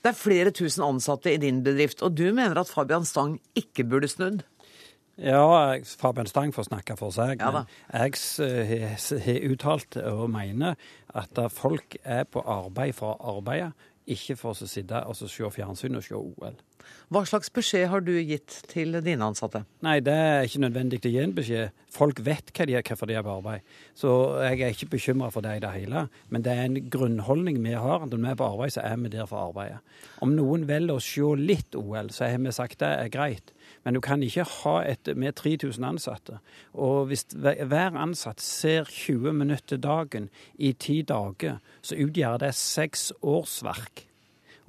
Det 0.00 0.14
er 0.14 0.16
flere 0.16 0.54
tusen 0.56 0.86
ansatte 0.86 1.34
i 1.34 1.42
din 1.42 1.60
bedrift, 1.66 2.00
og 2.00 2.16
du 2.16 2.30
mener 2.32 2.56
at 2.62 2.72
Fabian 2.72 3.04
Stang 3.04 3.36
ikke 3.52 3.84
burde 3.90 4.08
snudd? 4.08 4.46
Ja, 5.20 5.76
Fabian 6.00 6.30
Stang 6.30 6.54
får 6.56 6.70
snakke 6.70 6.96
for 6.96 7.12
seg. 7.12 7.44
Ja, 7.44 7.66
jeg 7.92 8.16
har 8.16 9.44
uttalt 9.52 10.00
og 10.00 10.24
mener 10.32 10.80
at 11.12 11.42
folk 11.52 11.98
er 12.00 12.24
på 12.24 12.40
arbeid 12.48 12.96
for 12.96 13.12
å 13.12 13.36
arbeide, 13.36 13.74
ikke 14.12 14.36
for 14.38 14.52
å 14.54 14.68
sitte 14.68 15.04
og 15.06 15.16
se 15.16 15.50
fjernsyn 15.54 15.98
og 15.98 16.04
se 16.04 16.18
OL. 16.18 16.58
Hva 17.10 17.22
slags 17.28 17.50
beskjed 17.54 17.88
har 17.90 18.02
du 18.02 18.12
gitt 18.16 18.60
til 18.70 18.96
dine 19.04 19.26
ansatte? 19.26 19.64
Nei, 19.84 19.98
Det 20.00 20.14
er 20.14 20.46
ikke 20.46 20.62
nødvendig 20.64 21.00
å 21.04 21.10
gi 21.12 21.20
en 21.22 21.34
beskjed. 21.34 21.70
Folk 21.90 22.20
vet 22.24 22.52
hva 22.54 22.66
de 22.66 22.76
er, 22.78 22.84
hvorfor 22.86 23.10
de 23.10 23.16
er 23.18 23.26
på 23.26 23.34
arbeid. 23.34 23.66
Så 23.98 24.10
jeg 24.46 24.60
er 24.62 24.74
ikke 24.74 24.90
bekymra 24.96 25.30
for 25.34 25.42
det 25.42 25.56
i 25.56 25.62
det 25.64 25.72
hele. 25.74 26.08
Men 26.30 26.42
det 26.46 26.52
er 26.52 26.64
en 26.64 26.78
grunnholdning 26.90 27.60
vi 27.64 27.74
har. 27.74 28.06
Når 28.06 28.16
vi 28.16 28.30
er 28.30 28.38
på 28.38 28.48
arbeid, 28.48 28.74
så 28.76 28.84
er 28.86 28.96
vi 28.96 29.12
der 29.12 29.26
for 29.26 29.50
arbeidet. 29.50 29.80
Om 30.22 30.34
noen 30.38 30.66
velger 30.70 30.96
å 30.96 31.04
se 31.04 31.34
litt 31.40 31.74
OL, 31.74 32.10
så 32.14 32.30
har 32.30 32.38
vi 32.38 32.54
sagt 32.54 32.80
det 32.80 32.90
er 32.90 33.12
greit. 33.12 33.54
Men 33.84 33.96
du 33.96 34.00
kan 34.04 34.22
ikke 34.22 34.44
ha 34.44 34.74
et 34.84 35.08
med 35.16 35.38
3000 35.40 35.86
ansatte. 35.88 36.38
Og 36.74 37.08
hvis 37.08 37.26
hver 37.32 37.96
ansatt 37.96 38.42
ser 38.44 38.84
20 38.84 39.32
minutter 39.32 39.80
dagen 39.80 40.28
i 40.58 40.72
ti 40.72 41.00
dager, 41.02 41.58
så 41.82 41.96
utgjør 41.96 42.42
det 42.44 42.54
seks 42.58 43.10
årsverk. 43.22 44.06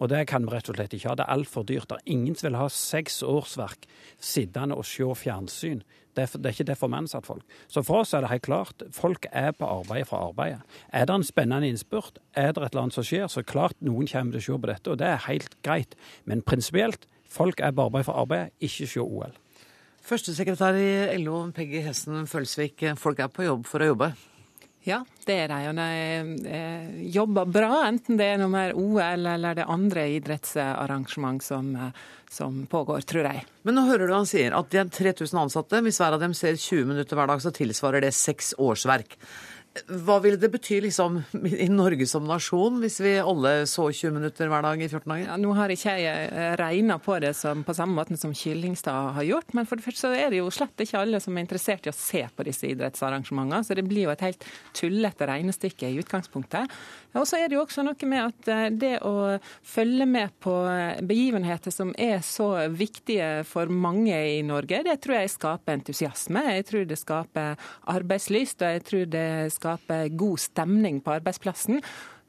Og 0.01 0.09
det 0.09 0.24
kan 0.32 0.47
vi 0.47 0.53
rett 0.55 0.70
og 0.72 0.78
slett 0.78 0.95
ikke 0.97 1.12
ha. 1.12 1.18
Det 1.20 1.26
er 1.28 1.36
altfor 1.36 1.66
dyrt. 1.68 1.89
Det 1.91 1.99
er 1.99 2.14
ingen 2.14 2.38
som 2.38 2.49
vil 2.49 2.57
ha 2.57 2.70
seks 2.74 3.22
årsverk 3.22 3.86
sittende 4.18 4.78
og 4.80 4.88
se 4.88 5.05
fjernsyn. 5.05 5.84
Det 6.16 6.26
er, 6.26 6.39
det 6.41 6.49
er 6.49 6.55
ikke 6.55 6.68
derfor 6.72 6.89
vi 6.91 6.97
ansatt 6.99 7.28
folk. 7.28 7.43
Så 7.72 7.84
for 7.88 8.01
oss 8.01 8.16
er 8.18 8.26
det 8.26 8.32
helt 8.34 8.47
klart, 8.47 8.84
folk 8.91 9.28
er 9.32 9.53
på 9.55 9.68
arbeid 9.68 10.09
fra 10.09 10.26
arbeidet. 10.28 10.59
Er 10.91 11.05
det 11.07 11.16
en 11.16 11.24
spennende 11.28 11.70
innspurt, 11.72 12.20
er 12.34 12.51
det 12.51 12.66
et 12.66 12.74
eller 12.74 12.88
annet 12.88 12.97
som 12.97 13.07
skjer, 13.07 13.30
så 13.32 13.45
klart 13.47 13.78
noen 13.80 14.09
kommer 14.12 14.36
til 14.36 14.41
å 14.41 14.47
se 14.47 14.57
på 14.57 14.72
dette, 14.72 14.91
og 14.91 14.99
det 14.99 15.07
er 15.07 15.24
helt 15.30 15.55
greit. 15.64 15.95
Men 16.28 16.43
prinsipielt, 16.43 17.07
folk 17.32 17.63
er 17.63 17.75
på 17.75 17.88
arbeid 17.88 18.07
fra 18.07 18.17
arbeidet, 18.23 18.55
ikke 18.67 18.89
se 18.89 19.03
OL. 19.03 19.38
Førstesekretær 20.01 20.77
i 20.82 20.91
LO, 21.21 21.43
Peggy 21.55 21.84
Hessen 21.86 22.25
Følsvik. 22.27 22.84
Folk 22.99 23.21
er 23.21 23.32
på 23.32 23.45
jobb 23.45 23.67
for 23.69 23.84
å 23.84 23.91
jobbe. 23.93 24.11
Ja, 24.82 25.03
det 25.27 25.36
er 25.43 25.51
de. 25.51 25.59
Og 25.69 25.77
de 25.77 26.47
eh, 26.49 26.93
jobber 27.13 27.49
bra, 27.53 27.84
enten 27.86 28.17
det 28.17 28.32
er 28.32 28.39
noe 28.41 28.49
mer 28.49 28.73
OL 28.73 29.27
eller 29.36 29.59
det 29.59 29.67
andre 29.69 30.07
idrettsarrangement 30.15 31.43
som, 31.45 31.69
eh, 31.77 31.99
som, 32.34 32.63
pågår, 32.69 33.05
tror 33.05 33.29
jeg. 33.29 33.45
Men 33.61 33.77
nå 33.77 33.86
hører 33.91 34.09
du 34.09 34.15
han 34.15 34.29
sier 34.29 34.57
at 34.57 34.73
de 34.73 34.82
er 34.82 34.89
3000 34.89 35.43
ansatte. 35.43 35.84
Hvis 35.86 36.01
hver 36.01 36.17
av 36.17 36.23
dem 36.23 36.34
ser 36.38 36.57
20 36.57 36.89
minutter 36.95 37.19
hver 37.19 37.29
dag, 37.29 37.43
så 37.45 37.53
tilsvarer 37.53 38.07
det 38.07 38.13
seks 38.17 38.55
årsverk. 38.57 39.19
Hva 39.72 40.17
ville 40.19 40.36
det 40.36 40.49
bety 40.51 40.82
liksom, 40.84 41.22
i 41.47 41.69
Norge 41.72 42.03
som 42.09 42.26
nasjon, 42.28 42.82
hvis 42.84 42.97
vi 42.99 43.13
alle 43.24 43.53
så 43.72 43.86
20 43.88 44.17
minutter 44.17 44.49
hver 44.51 44.65
dag 44.65 44.82
i 44.84 44.88
14 44.89 45.05
dager? 45.07 45.30
Ja, 45.30 45.38
nå 45.39 45.53
har 45.55 45.72
ikke 45.72 45.93
jeg 45.95 46.26
eh, 46.28 46.55
regna 46.59 46.97
på 46.99 47.15
det 47.24 47.32
som, 47.39 47.61
på 47.63 47.76
samme 47.78 47.95
måte 47.95 48.17
som 48.19 48.34
Kyllingstad 48.36 49.13
har 49.15 49.24
gjort. 49.24 49.55
Men 49.55 49.69
for 49.69 49.80
det 49.80 49.86
første 49.86 50.09
så 50.09 50.11
er 50.11 50.34
det 50.34 50.41
jo 50.41 50.49
slett 50.51 50.84
ikke 50.84 50.99
alle 50.99 51.22
som 51.24 51.38
er 51.38 51.45
interessert 51.45 51.88
i 51.88 51.93
å 51.93 51.95
se 51.95 52.26
på 52.36 52.47
disse 52.49 52.67
idrettsarrangementene. 52.67 53.61
Så 53.63 53.78
det 53.80 53.86
blir 53.88 54.09
jo 54.09 54.11
et 54.11 54.26
helt 54.26 54.43
tullete 54.76 55.30
regnestykke 55.32 55.88
i 55.88 56.03
utgangspunktet. 56.03 56.76
Og 57.15 57.24
så 57.28 57.39
er 57.39 57.47
det 57.47 57.55
jo 57.55 57.63
også 57.63 57.88
noe 57.88 58.11
med 58.11 58.26
at 58.26 58.51
eh, 58.51 58.67
det 58.76 58.91
å 59.07 59.38
følge 59.63 60.09
med 60.17 60.36
på 60.43 60.57
begivenheter 61.07 61.72
som 61.72 61.95
er 61.95 62.19
så 62.28 62.49
viktige 62.76 63.45
for 63.47 63.72
mange 63.72 64.19
i 64.36 64.43
Norge, 64.43 64.84
det 64.84 64.99
tror 64.99 65.22
jeg 65.22 65.32
skaper 65.38 65.80
entusiasme. 65.80 66.43
Jeg 66.57 66.67
tror 66.67 66.91
det 66.91 66.99
skaper 66.99 67.67
arbeidslyst, 67.95 68.67
og 68.67 68.76
jeg 68.76 68.88
tror 68.91 69.09
det 69.15 69.28
skaper 69.47 69.61
skape 69.62 70.01
god 70.18 70.41
stemning 70.49 70.99
på 71.05 71.16
arbeidsplassen. 71.20 71.80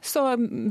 Så 0.03 0.23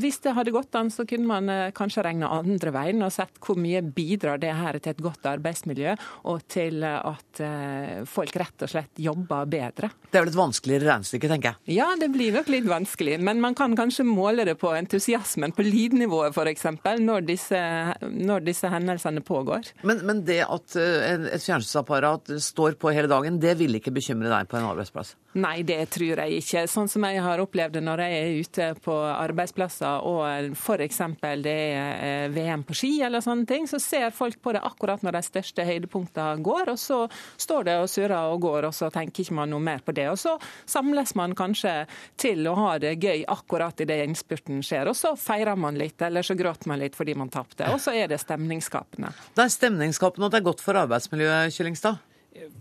hvis 0.01 0.19
det 0.25 0.33
hadde 0.35 0.51
gått 0.51 0.75
an, 0.75 0.91
så 0.91 1.05
kunne 1.07 1.29
man 1.29 1.49
eh, 1.49 1.71
kanskje 1.75 2.03
regne 2.03 2.27
andre 2.27 2.73
veien 2.75 3.01
og 3.05 3.13
sett 3.15 3.39
hvor 3.41 3.55
mye 3.59 3.79
bidrar 3.81 4.41
det 4.41 4.51
her 4.57 4.77
til 4.79 4.91
et 4.91 5.03
godt 5.03 5.29
arbeidsmiljø 5.31 5.95
og 6.27 6.43
til 6.51 6.83
at 6.83 7.41
eh, 7.43 8.01
folk 8.09 8.35
rett 8.41 8.65
og 8.67 8.73
slett 8.73 8.99
jobber 9.01 9.47
bedre. 9.51 9.91
Det 10.11 10.19
er 10.19 10.25
vel 10.25 10.33
et 10.33 10.39
vanskeligere 10.39 10.89
regnestykke, 10.89 11.31
tenker 11.31 11.53
jeg? 11.53 11.77
Ja, 11.79 11.87
det 11.99 12.11
blir 12.11 12.35
nok 12.35 12.51
litt 12.51 12.67
vanskelig. 12.67 13.15
Men 13.23 13.39
man 13.43 13.55
kan 13.55 13.75
kanskje 13.79 14.03
måle 14.07 14.45
det 14.47 14.57
på 14.59 14.73
entusiasmen 14.75 15.55
på 15.55 15.63
lydnivået 15.63 16.35
f.eks. 16.35 16.67
Når, 16.99 17.23
disse, 17.23 17.61
når 18.03 18.43
disse 18.43 18.71
hendelsene 18.71 19.23
pågår. 19.23 19.71
Men, 19.87 20.03
men 20.09 20.25
det 20.27 20.41
at 20.43 20.75
eh, 20.75 21.31
et 21.31 21.39
fjernsynsapparat 21.39 22.35
står 22.51 22.75
på 22.81 22.91
hele 22.91 23.07
dagen, 23.11 23.39
det 23.39 23.55
vil 23.63 23.79
ikke 23.79 23.95
bekymre 23.95 24.27
deg 24.33 24.51
på 24.51 24.59
en 24.59 24.67
arbeidsplass? 24.73 25.15
Nei, 25.31 25.61
det 25.63 25.85
tror 25.93 26.19
jeg 26.19 26.41
ikke. 26.41 26.65
Sånn 26.67 26.89
som 26.91 27.05
jeg 27.07 27.21
har 27.23 27.39
opplevd 27.39 27.77
det 27.77 27.83
når 27.85 28.03
jeg 28.03 28.15
er 28.17 28.39
ute 28.43 28.65
på 28.83 28.95
arbeidsplasser 29.07 30.03
og 30.07 30.57
f.eks. 30.57 30.99
det 31.39 31.53
er 31.53 32.03
eh, 32.03 32.25
VM 32.35 32.65
på 32.67 32.75
ski 32.75 32.89
eller 33.05 33.23
sånne 33.23 33.47
ting, 33.47 33.67
så 33.69 33.79
ser 33.79 34.09
folk 34.15 34.41
på 34.43 34.51
det 34.55 34.63
akkurat 34.67 35.05
når 35.05 35.15
de 35.15 35.23
største 35.29 35.63
høydepunktene 35.67 36.43
går, 36.43 36.73
og 36.73 36.81
så 36.81 36.99
står 37.39 37.69
det 37.69 37.77
og 37.79 37.87
surrer 37.93 38.33
og 38.33 38.43
går, 38.43 38.67
og 38.67 38.75
så 38.75 38.91
tenker 38.91 39.23
ikke 39.23 39.39
man 39.39 39.53
noe 39.53 39.63
mer 39.63 39.79
på 39.85 39.95
det. 39.95 40.09
Og 40.11 40.19
så 40.19 40.35
samles 40.67 41.15
man 41.15 41.37
kanskje 41.37 41.77
til 42.19 42.43
å 42.51 42.57
ha 42.59 42.75
det 42.83 42.97
gøy 42.99 43.23
akkurat 43.31 43.79
idet 43.85 44.01
innspurten 44.09 44.59
skjer, 44.65 44.91
og 44.91 44.99
så 44.99 45.15
feirer 45.15 45.55
man 45.55 45.79
litt, 45.79 46.01
eller 46.03 46.27
så 46.27 46.35
gråter 46.35 46.73
man 46.73 46.83
litt 46.83 46.99
fordi 46.99 47.15
man 47.15 47.31
tapte. 47.31 47.71
Og 47.71 47.79
så 47.79 47.95
er 47.95 48.11
det 48.11 48.19
stemningsskapende. 48.19 49.15
Det 49.37 49.47
er 49.47 49.55
stemningsskapende, 49.55 50.27
og 50.27 50.35
det 50.35 50.41
er 50.41 50.49
godt 50.51 50.63
for 50.65 50.83
arbeidsmiljøet, 50.83 51.55
Kyllingstad? 51.55 52.10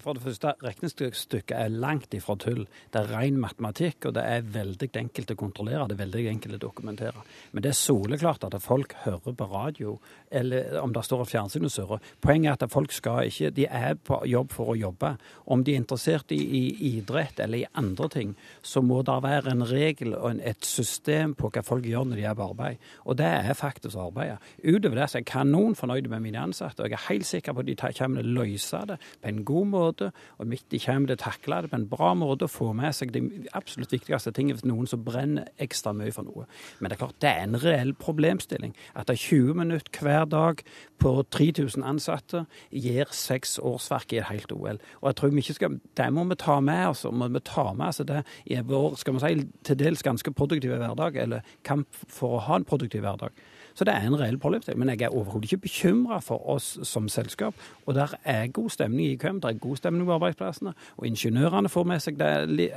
For 0.03 0.17
det 0.17 0.23
første, 0.25 0.51
regnestykket 0.65 1.53
er 1.55 1.69
langt 1.71 2.15
ifra 2.17 2.35
tull. 2.43 2.65
Det 2.91 3.05
er 3.05 3.11
ren 3.13 3.37
matematikk, 3.39 4.09
og 4.09 4.17
det 4.17 4.25
er 4.27 4.49
veldig 4.57 4.89
enkelt 4.99 5.31
å 5.31 5.37
kontrollere. 5.39 5.85
Det 5.87 5.95
er 5.95 6.01
veldig 6.01 6.25
enkelt 6.33 6.57
å 6.57 6.63
dokumentere. 6.65 7.23
Men 7.53 7.63
det 7.63 7.71
er 7.71 7.79
soleklart 7.79 8.49
at 8.49 8.57
folk 8.65 8.97
hører 9.05 9.37
på 9.39 9.47
radio, 9.53 9.93
eller 10.27 10.75
om 10.81 10.91
det 10.95 11.05
står 11.07 11.23
et 11.23 11.33
fjernsyn 11.37 11.69
og 11.69 11.75
surrer. 11.75 12.09
Poenget 12.19 12.51
er 12.51 12.67
at 12.67 12.75
folk 12.75 12.95
skal 12.95 13.31
ikke 13.31 13.53
De 13.55 13.67
er 13.67 13.95
på 13.95 14.19
jobb 14.27 14.51
for 14.55 14.73
å 14.73 14.77
jobbe. 14.79 15.13
Om 15.47 15.63
de 15.65 15.77
er 15.77 15.83
interessert 15.85 16.35
i, 16.35 16.41
i 16.41 16.65
idrett 16.97 17.39
eller 17.39 17.63
i 17.63 17.71
andre 17.79 18.11
ting, 18.11 18.35
så 18.63 18.83
må 18.83 19.05
det 19.07 19.21
være 19.23 19.55
en 19.55 19.67
regel 19.71 20.17
og 20.19 20.33
en, 20.33 20.43
et 20.43 20.67
system 20.67 21.37
på 21.39 21.53
hva 21.55 21.63
folk 21.67 21.87
gjør 21.87 22.11
når 22.11 22.19
de 22.19 22.27
er 22.27 22.37
på 22.39 22.49
arbeid. 22.51 22.91
Og 23.07 23.21
det 23.23 23.31
er 23.31 23.55
faktisk 23.55 23.95
arbeidet. 24.03 24.41
Utover 24.65 24.99
det 24.99 25.09
så 25.11 25.21
er 25.21 25.25
jeg 25.25 25.31
kanon 25.31 25.79
fornøyd 25.79 26.11
med 26.11 26.27
mine 26.27 26.43
ansatte, 26.43 26.83
og 26.83 26.91
jeg 26.91 26.99
er 26.99 27.09
helt 27.09 27.31
sikker 27.31 27.55
på 27.55 27.63
at 27.63 27.71
de 27.71 27.79
kommer 27.79 28.23
til 28.23 28.35
å 28.35 28.39
løse 28.43 28.85
det 28.91 29.01
på 29.21 29.31
en 29.31 29.45
god 29.47 29.60
god 29.61 29.71
måte, 29.71 30.11
og 30.39 30.51
de 30.51 30.81
kommer 30.83 31.11
til 31.11 31.19
å 31.19 31.23
takle 31.23 31.61
det 31.63 31.71
på 31.73 31.79
en 31.79 31.89
bra 31.91 32.13
måte 32.19 32.47
og 32.47 32.53
få 32.53 32.71
med 32.77 32.95
seg 32.97 33.13
de 33.15 33.23
absolutt 33.57 33.93
viktigste 33.95 34.33
tingene 34.37 34.59
hvis 34.59 34.67
noen 34.69 34.89
som 34.91 35.05
brenner 35.05 35.51
ekstra 35.63 35.93
mye 35.97 36.15
for 36.15 36.27
noe. 36.27 36.47
Men 36.81 36.91
det 36.91 36.97
er 36.97 37.03
klart, 37.05 37.19
det 37.23 37.31
er 37.31 37.45
en 37.47 37.61
reell 37.63 37.95
problemstilling. 37.99 38.75
At 38.95 39.11
det 39.11 39.19
er 39.19 39.25
20 39.29 39.61
minutter 39.61 40.05
hver 40.05 40.27
dag 40.31 40.65
på 41.01 41.15
3000 41.33 41.85
ansatte 41.87 42.45
gir 42.71 43.11
seks 43.15 43.59
årsverk 43.59 44.15
i 44.15 44.21
et 44.23 44.31
helt 44.31 44.53
OL. 44.55 44.81
Og 45.01 45.11
jeg 45.11 45.19
tror 45.21 45.35
vi 45.35 45.45
ikke 45.45 45.59
skal, 45.59 45.81
Det 45.97 46.11
må 46.13 46.25
vi 46.29 46.35
ta 46.41 46.61
med 46.61 46.87
oss. 46.89 47.05
må 47.05 47.29
vi 47.29 47.41
ta 47.41 47.73
med 47.73 47.89
oss 47.89 48.03
det 48.05 48.25
i 48.47 48.61
vår 48.61 48.97
skal 48.97 49.15
vi 49.15 49.21
si, 49.21 49.49
til 49.65 49.77
dels 49.77 50.03
ganske 50.03 50.33
produktive 50.33 50.77
hverdag, 50.77 51.17
eller 51.17 51.41
kamp 51.65 51.89
for 52.09 52.39
å 52.39 52.45
ha 52.49 52.57
en 52.57 52.65
produktiv 52.65 53.03
hverdag. 53.03 53.31
Så 53.75 53.85
det 53.85 53.95
er 53.95 54.07
en 54.07 54.19
reell 54.21 54.39
problemstilling. 54.39 54.79
Men 54.79 54.89
jeg 54.89 55.09
er 55.09 55.17
overhodet 55.17 55.51
ikke 55.51 55.67
bekymra 55.67 56.21
for 56.25 56.49
oss 56.51 56.79
som 56.89 57.09
selskap. 57.09 57.55
Og 57.87 57.95
der 57.95 58.15
er 58.25 58.47
god 58.47 58.71
stemning 58.71 59.09
i 59.09 59.17
KM, 59.17 59.41
der 59.41 59.49
er 59.49 59.53
god 59.53 59.77
stemning 59.77 60.07
på 60.07 60.17
arbeidsplassene. 60.19 60.75
Og 60.97 61.07
ingeniørene 61.07 61.69
får 61.69 61.85
med 61.85 62.01
seg 62.01 62.19
det, 62.21 62.71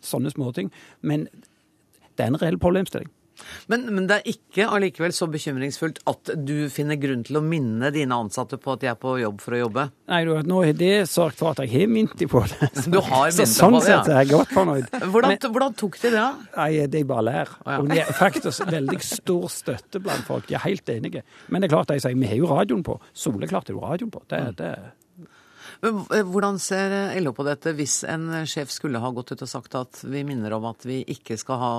sånne 0.00 0.30
småting. 0.30 0.72
Men 1.00 1.28
det 2.18 2.26
er 2.26 2.32
en 2.32 2.42
reell 2.42 2.58
problemstilling. 2.58 3.10
Men, 3.70 3.86
men, 3.92 4.06
det 4.08 4.18
er 4.20 4.30
ikke 4.32 4.68
allikevel 4.72 5.14
så 5.14 5.28
bekymringsfullt 5.30 6.00
at 6.10 6.32
du 6.48 6.68
finner 6.72 6.98
grunn 7.00 7.24
til 7.26 7.40
å 7.40 7.42
minne 7.44 7.90
dine 7.94 8.16
ansatte 8.16 8.58
på 8.60 8.74
at 8.74 8.84
de 8.84 8.90
er 8.90 8.98
på 9.00 9.16
jobb 9.20 9.42
for 9.44 9.56
å 9.56 9.62
jobbe? 9.62 9.86
Nei, 10.10 10.20
du, 10.26 10.34
nå 10.48 10.62
har 10.64 10.76
det 10.78 10.92
sagt 11.10 11.38
for 11.40 11.52
at 11.52 11.62
jeg 11.64 11.72
har 11.74 11.92
minnet 11.92 12.16
dem 12.20 12.32
på 12.32 12.42
det. 12.50 12.70
Så, 12.74 12.86
du 12.94 13.00
har 13.04 13.32
så 13.34 13.48
sånn 13.48 13.76
på 13.76 13.82
det, 13.84 13.92
ja. 13.92 14.02
sett 14.02 14.12
er 14.14 14.22
jeg 14.22 14.32
godt 14.34 14.54
fornøyd. 14.56 14.88
Hvordan, 14.98 15.34
men, 15.34 15.50
hvordan 15.56 15.76
tok 15.82 15.98
de 16.04 16.14
det? 16.16 16.28
Nei, 16.56 16.70
De 16.94 17.04
bare 17.08 17.26
ler. 17.28 17.56
Ah, 17.64 17.74
ja. 17.74 17.80
Og 17.82 17.92
det 17.92 18.04
er 18.04 18.14
faktisk 18.16 18.68
veldig 18.68 19.00
stor 19.04 19.50
støtte 19.52 20.02
blant 20.04 20.24
folk. 20.28 20.48
De 20.48 20.56
er 20.58 20.64
helt 20.66 20.94
enige. 20.94 21.24
Men 21.48 21.62
det 21.62 21.70
er 21.70 21.76
klart 21.76 21.92
de 21.92 22.00
sier 22.02 22.16
vi 22.18 22.30
har 22.30 22.40
jo 22.40 22.48
radioen 22.50 22.86
på. 22.86 22.98
Soleklart 23.16 23.70
er 23.70 23.76
jo 23.76 23.84
radioen 23.84 24.12
på. 24.14 24.24
Det, 24.30 24.42
det 24.58 24.72
Eh, 25.82 26.24
hvordan 26.26 26.58
ser 26.58 26.94
eh, 26.94 27.18
LO 27.22 27.32
på 27.36 27.46
dette 27.46 27.72
hvis 27.78 28.00
en 28.08 28.30
sjef 28.50 28.72
skulle 28.74 28.98
ha 29.02 29.10
gått 29.14 29.30
ut 29.34 29.44
og 29.46 29.50
sagt 29.50 29.76
at 29.78 30.00
vi 30.02 30.24
minner 30.26 30.56
om 30.56 30.66
at 30.70 30.82
vi 30.88 31.04
ikke 31.06 31.38
skal 31.38 31.60
ha 31.62 31.72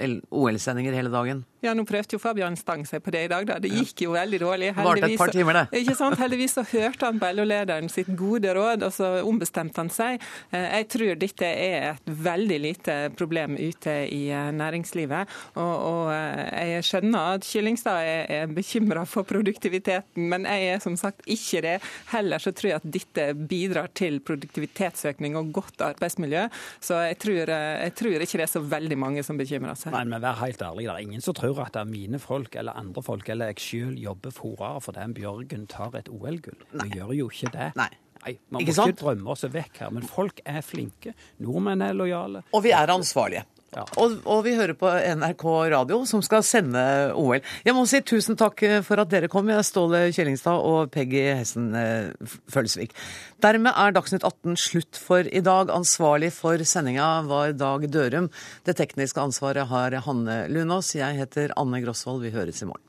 eh, 0.00 0.16
OL-sendinger 0.32 0.96
hele 0.96 1.12
dagen? 1.12 1.44
Ja, 1.64 1.74
nå 1.76 1.84
prøvde 1.88 2.16
jo 2.16 2.20
Fabian 2.22 2.56
Stang 2.58 2.86
seg 2.88 3.02
på 3.04 3.12
det 3.14 3.26
i 3.26 3.30
dag, 3.30 3.46
da. 3.48 3.58
Det 3.62 3.70
gikk 3.72 4.04
jo 4.06 4.14
veldig 4.14 4.40
dårlig. 4.42 4.70
Heldigvis, 4.78 5.16
et 5.16 5.20
par 5.20 5.34
timer, 5.34 5.58
det. 5.60 5.82
Ikke 5.82 5.96
sant? 5.98 6.18
Heldigvis 6.20 6.56
så 6.56 6.64
hørte 6.72 7.10
han 7.10 7.20
på 7.20 7.30
LO-lederen 7.36 7.90
sitt 7.92 8.10
gode 8.18 8.54
råd, 8.56 8.86
og 8.88 8.94
så 8.96 9.10
ombestemte 9.28 9.82
han 9.82 9.92
seg. 9.92 10.24
Jeg 10.54 10.88
tror 10.94 11.20
dette 11.20 11.50
er 11.50 11.86
et 11.92 12.10
veldig 12.30 12.60
lite 12.64 12.96
problem 13.18 13.58
ute 13.60 13.96
i 14.08 14.22
næringslivet. 14.56 15.36
Og, 15.60 15.74
og 15.90 16.10
jeg 16.14 16.86
skjønner 16.88 17.36
at 17.36 17.46
Kyllingstad 17.46 18.08
er, 18.08 18.24
er 18.40 18.56
bekymra 18.56 19.04
for 19.08 19.28
produktiviteten, 19.28 20.30
men 20.32 20.48
jeg 20.48 20.74
er 20.74 20.82
som 20.82 20.96
sagt 21.00 21.26
ikke 21.30 21.64
det. 21.66 21.76
Heller 22.14 22.42
så 22.42 22.54
tror 22.56 22.72
jeg 22.72 22.80
at 22.80 22.90
dette 22.90 23.10
dette 23.10 23.34
bidrar 23.48 23.90
til 23.96 24.20
produktivitetsøkning 24.24 25.36
og 25.38 25.52
godt 25.54 25.82
arbeidsmiljø. 25.84 26.46
Så 26.80 27.00
jeg 27.08 27.18
tror, 27.22 27.52
jeg 27.52 27.94
tror 27.98 28.24
ikke 28.24 28.38
det 28.40 28.46
er 28.46 28.52
så 28.52 28.62
veldig 28.62 28.98
mange 28.98 29.24
som 29.26 29.38
bekymrer 29.40 29.78
seg. 29.78 29.92
Nei, 29.94 30.04
men 30.08 30.22
vær 30.22 30.38
helt 30.42 30.62
ærlig, 30.62 30.86
det 30.88 30.94
er 30.94 31.04
ingen 31.06 31.24
som 31.24 31.36
tror 31.36 31.49
at 31.58 31.72
det 31.74 31.80
er 31.82 31.90
mine 31.90 32.18
folk 32.22 32.54
eller 32.60 32.78
andre 32.78 33.02
folk 33.02 33.28
eller 33.28 33.50
jeg 33.50 33.64
sjøl 33.64 33.98
jobber 33.98 34.30
forere 34.34 34.80
fordi 34.84 35.08
Bjørgen 35.18 35.66
tar 35.66 35.96
et 35.98 36.08
OL-gull. 36.08 36.60
Vi 36.82 36.88
gjør 36.94 37.12
jo 37.16 37.28
ikke 37.32 37.50
det. 37.56 37.72
Nei. 37.80 37.90
Nei, 38.20 38.34
Man 38.52 38.60
må 38.60 38.68
ikke 38.68 38.92
drømme 39.00 39.30
oss 39.32 39.46
vekk 39.48 39.78
her, 39.80 39.90
men 39.96 40.04
folk 40.04 40.42
er 40.44 40.60
flinke. 40.60 41.14
Nordmenn 41.40 41.80
er 41.86 41.94
lojale. 41.96 42.42
Og 42.52 42.62
vi 42.66 42.74
er 42.76 42.92
ansvarlige. 42.92 43.46
Og, 43.70 44.16
og, 44.24 44.40
vi 44.42 44.56
hører 44.58 44.74
på 44.74 44.90
NRK 44.90 45.44
radio, 45.70 46.00
som 46.08 46.22
skal 46.26 46.42
sende 46.46 46.82
OL. 47.14 47.38
Jeg 47.62 47.74
må 47.76 47.84
si 47.86 48.00
tusen 48.02 48.38
takk 48.38 48.64
for 48.86 48.98
at 48.98 49.12
dere 49.12 49.30
kom, 49.30 49.46
Ståle 49.66 50.08
Kjellingstad 50.14 50.58
og 50.66 50.90
Peggy 50.94 51.22
Hessen 51.38 51.70
eh, 51.78 52.10
Følsvik. 52.50 52.96
Dermed 53.44 53.70
er 53.70 53.94
Dagsnytt 53.94 54.26
18 54.26 54.58
slutt 54.58 54.98
for 54.98 55.22
i 55.22 55.42
dag. 55.46 55.70
Ansvarlig 55.70 56.32
for 56.34 56.58
sendinga 56.66 57.22
var 57.30 57.54
Dag 57.54 57.86
Dørum. 57.94 58.30
Det 58.66 58.74
tekniske 58.80 59.22
ansvaret 59.22 59.70
har 59.70 60.00
Hanne 60.06 60.42
Lunås. 60.50 60.96
Jeg 60.98 61.20
heter 61.22 61.54
Anne 61.60 61.82
Grosvold. 61.84 62.24
Vi 62.26 62.34
høres 62.34 62.64
i 62.64 62.70
morgen. 62.70 62.86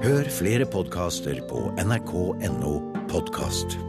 Hør 0.00 0.32
flere 0.32 0.66
podkaster 0.68 1.42
på 1.48 1.68
nrk.no 1.80 2.74
podkast. 3.12 3.80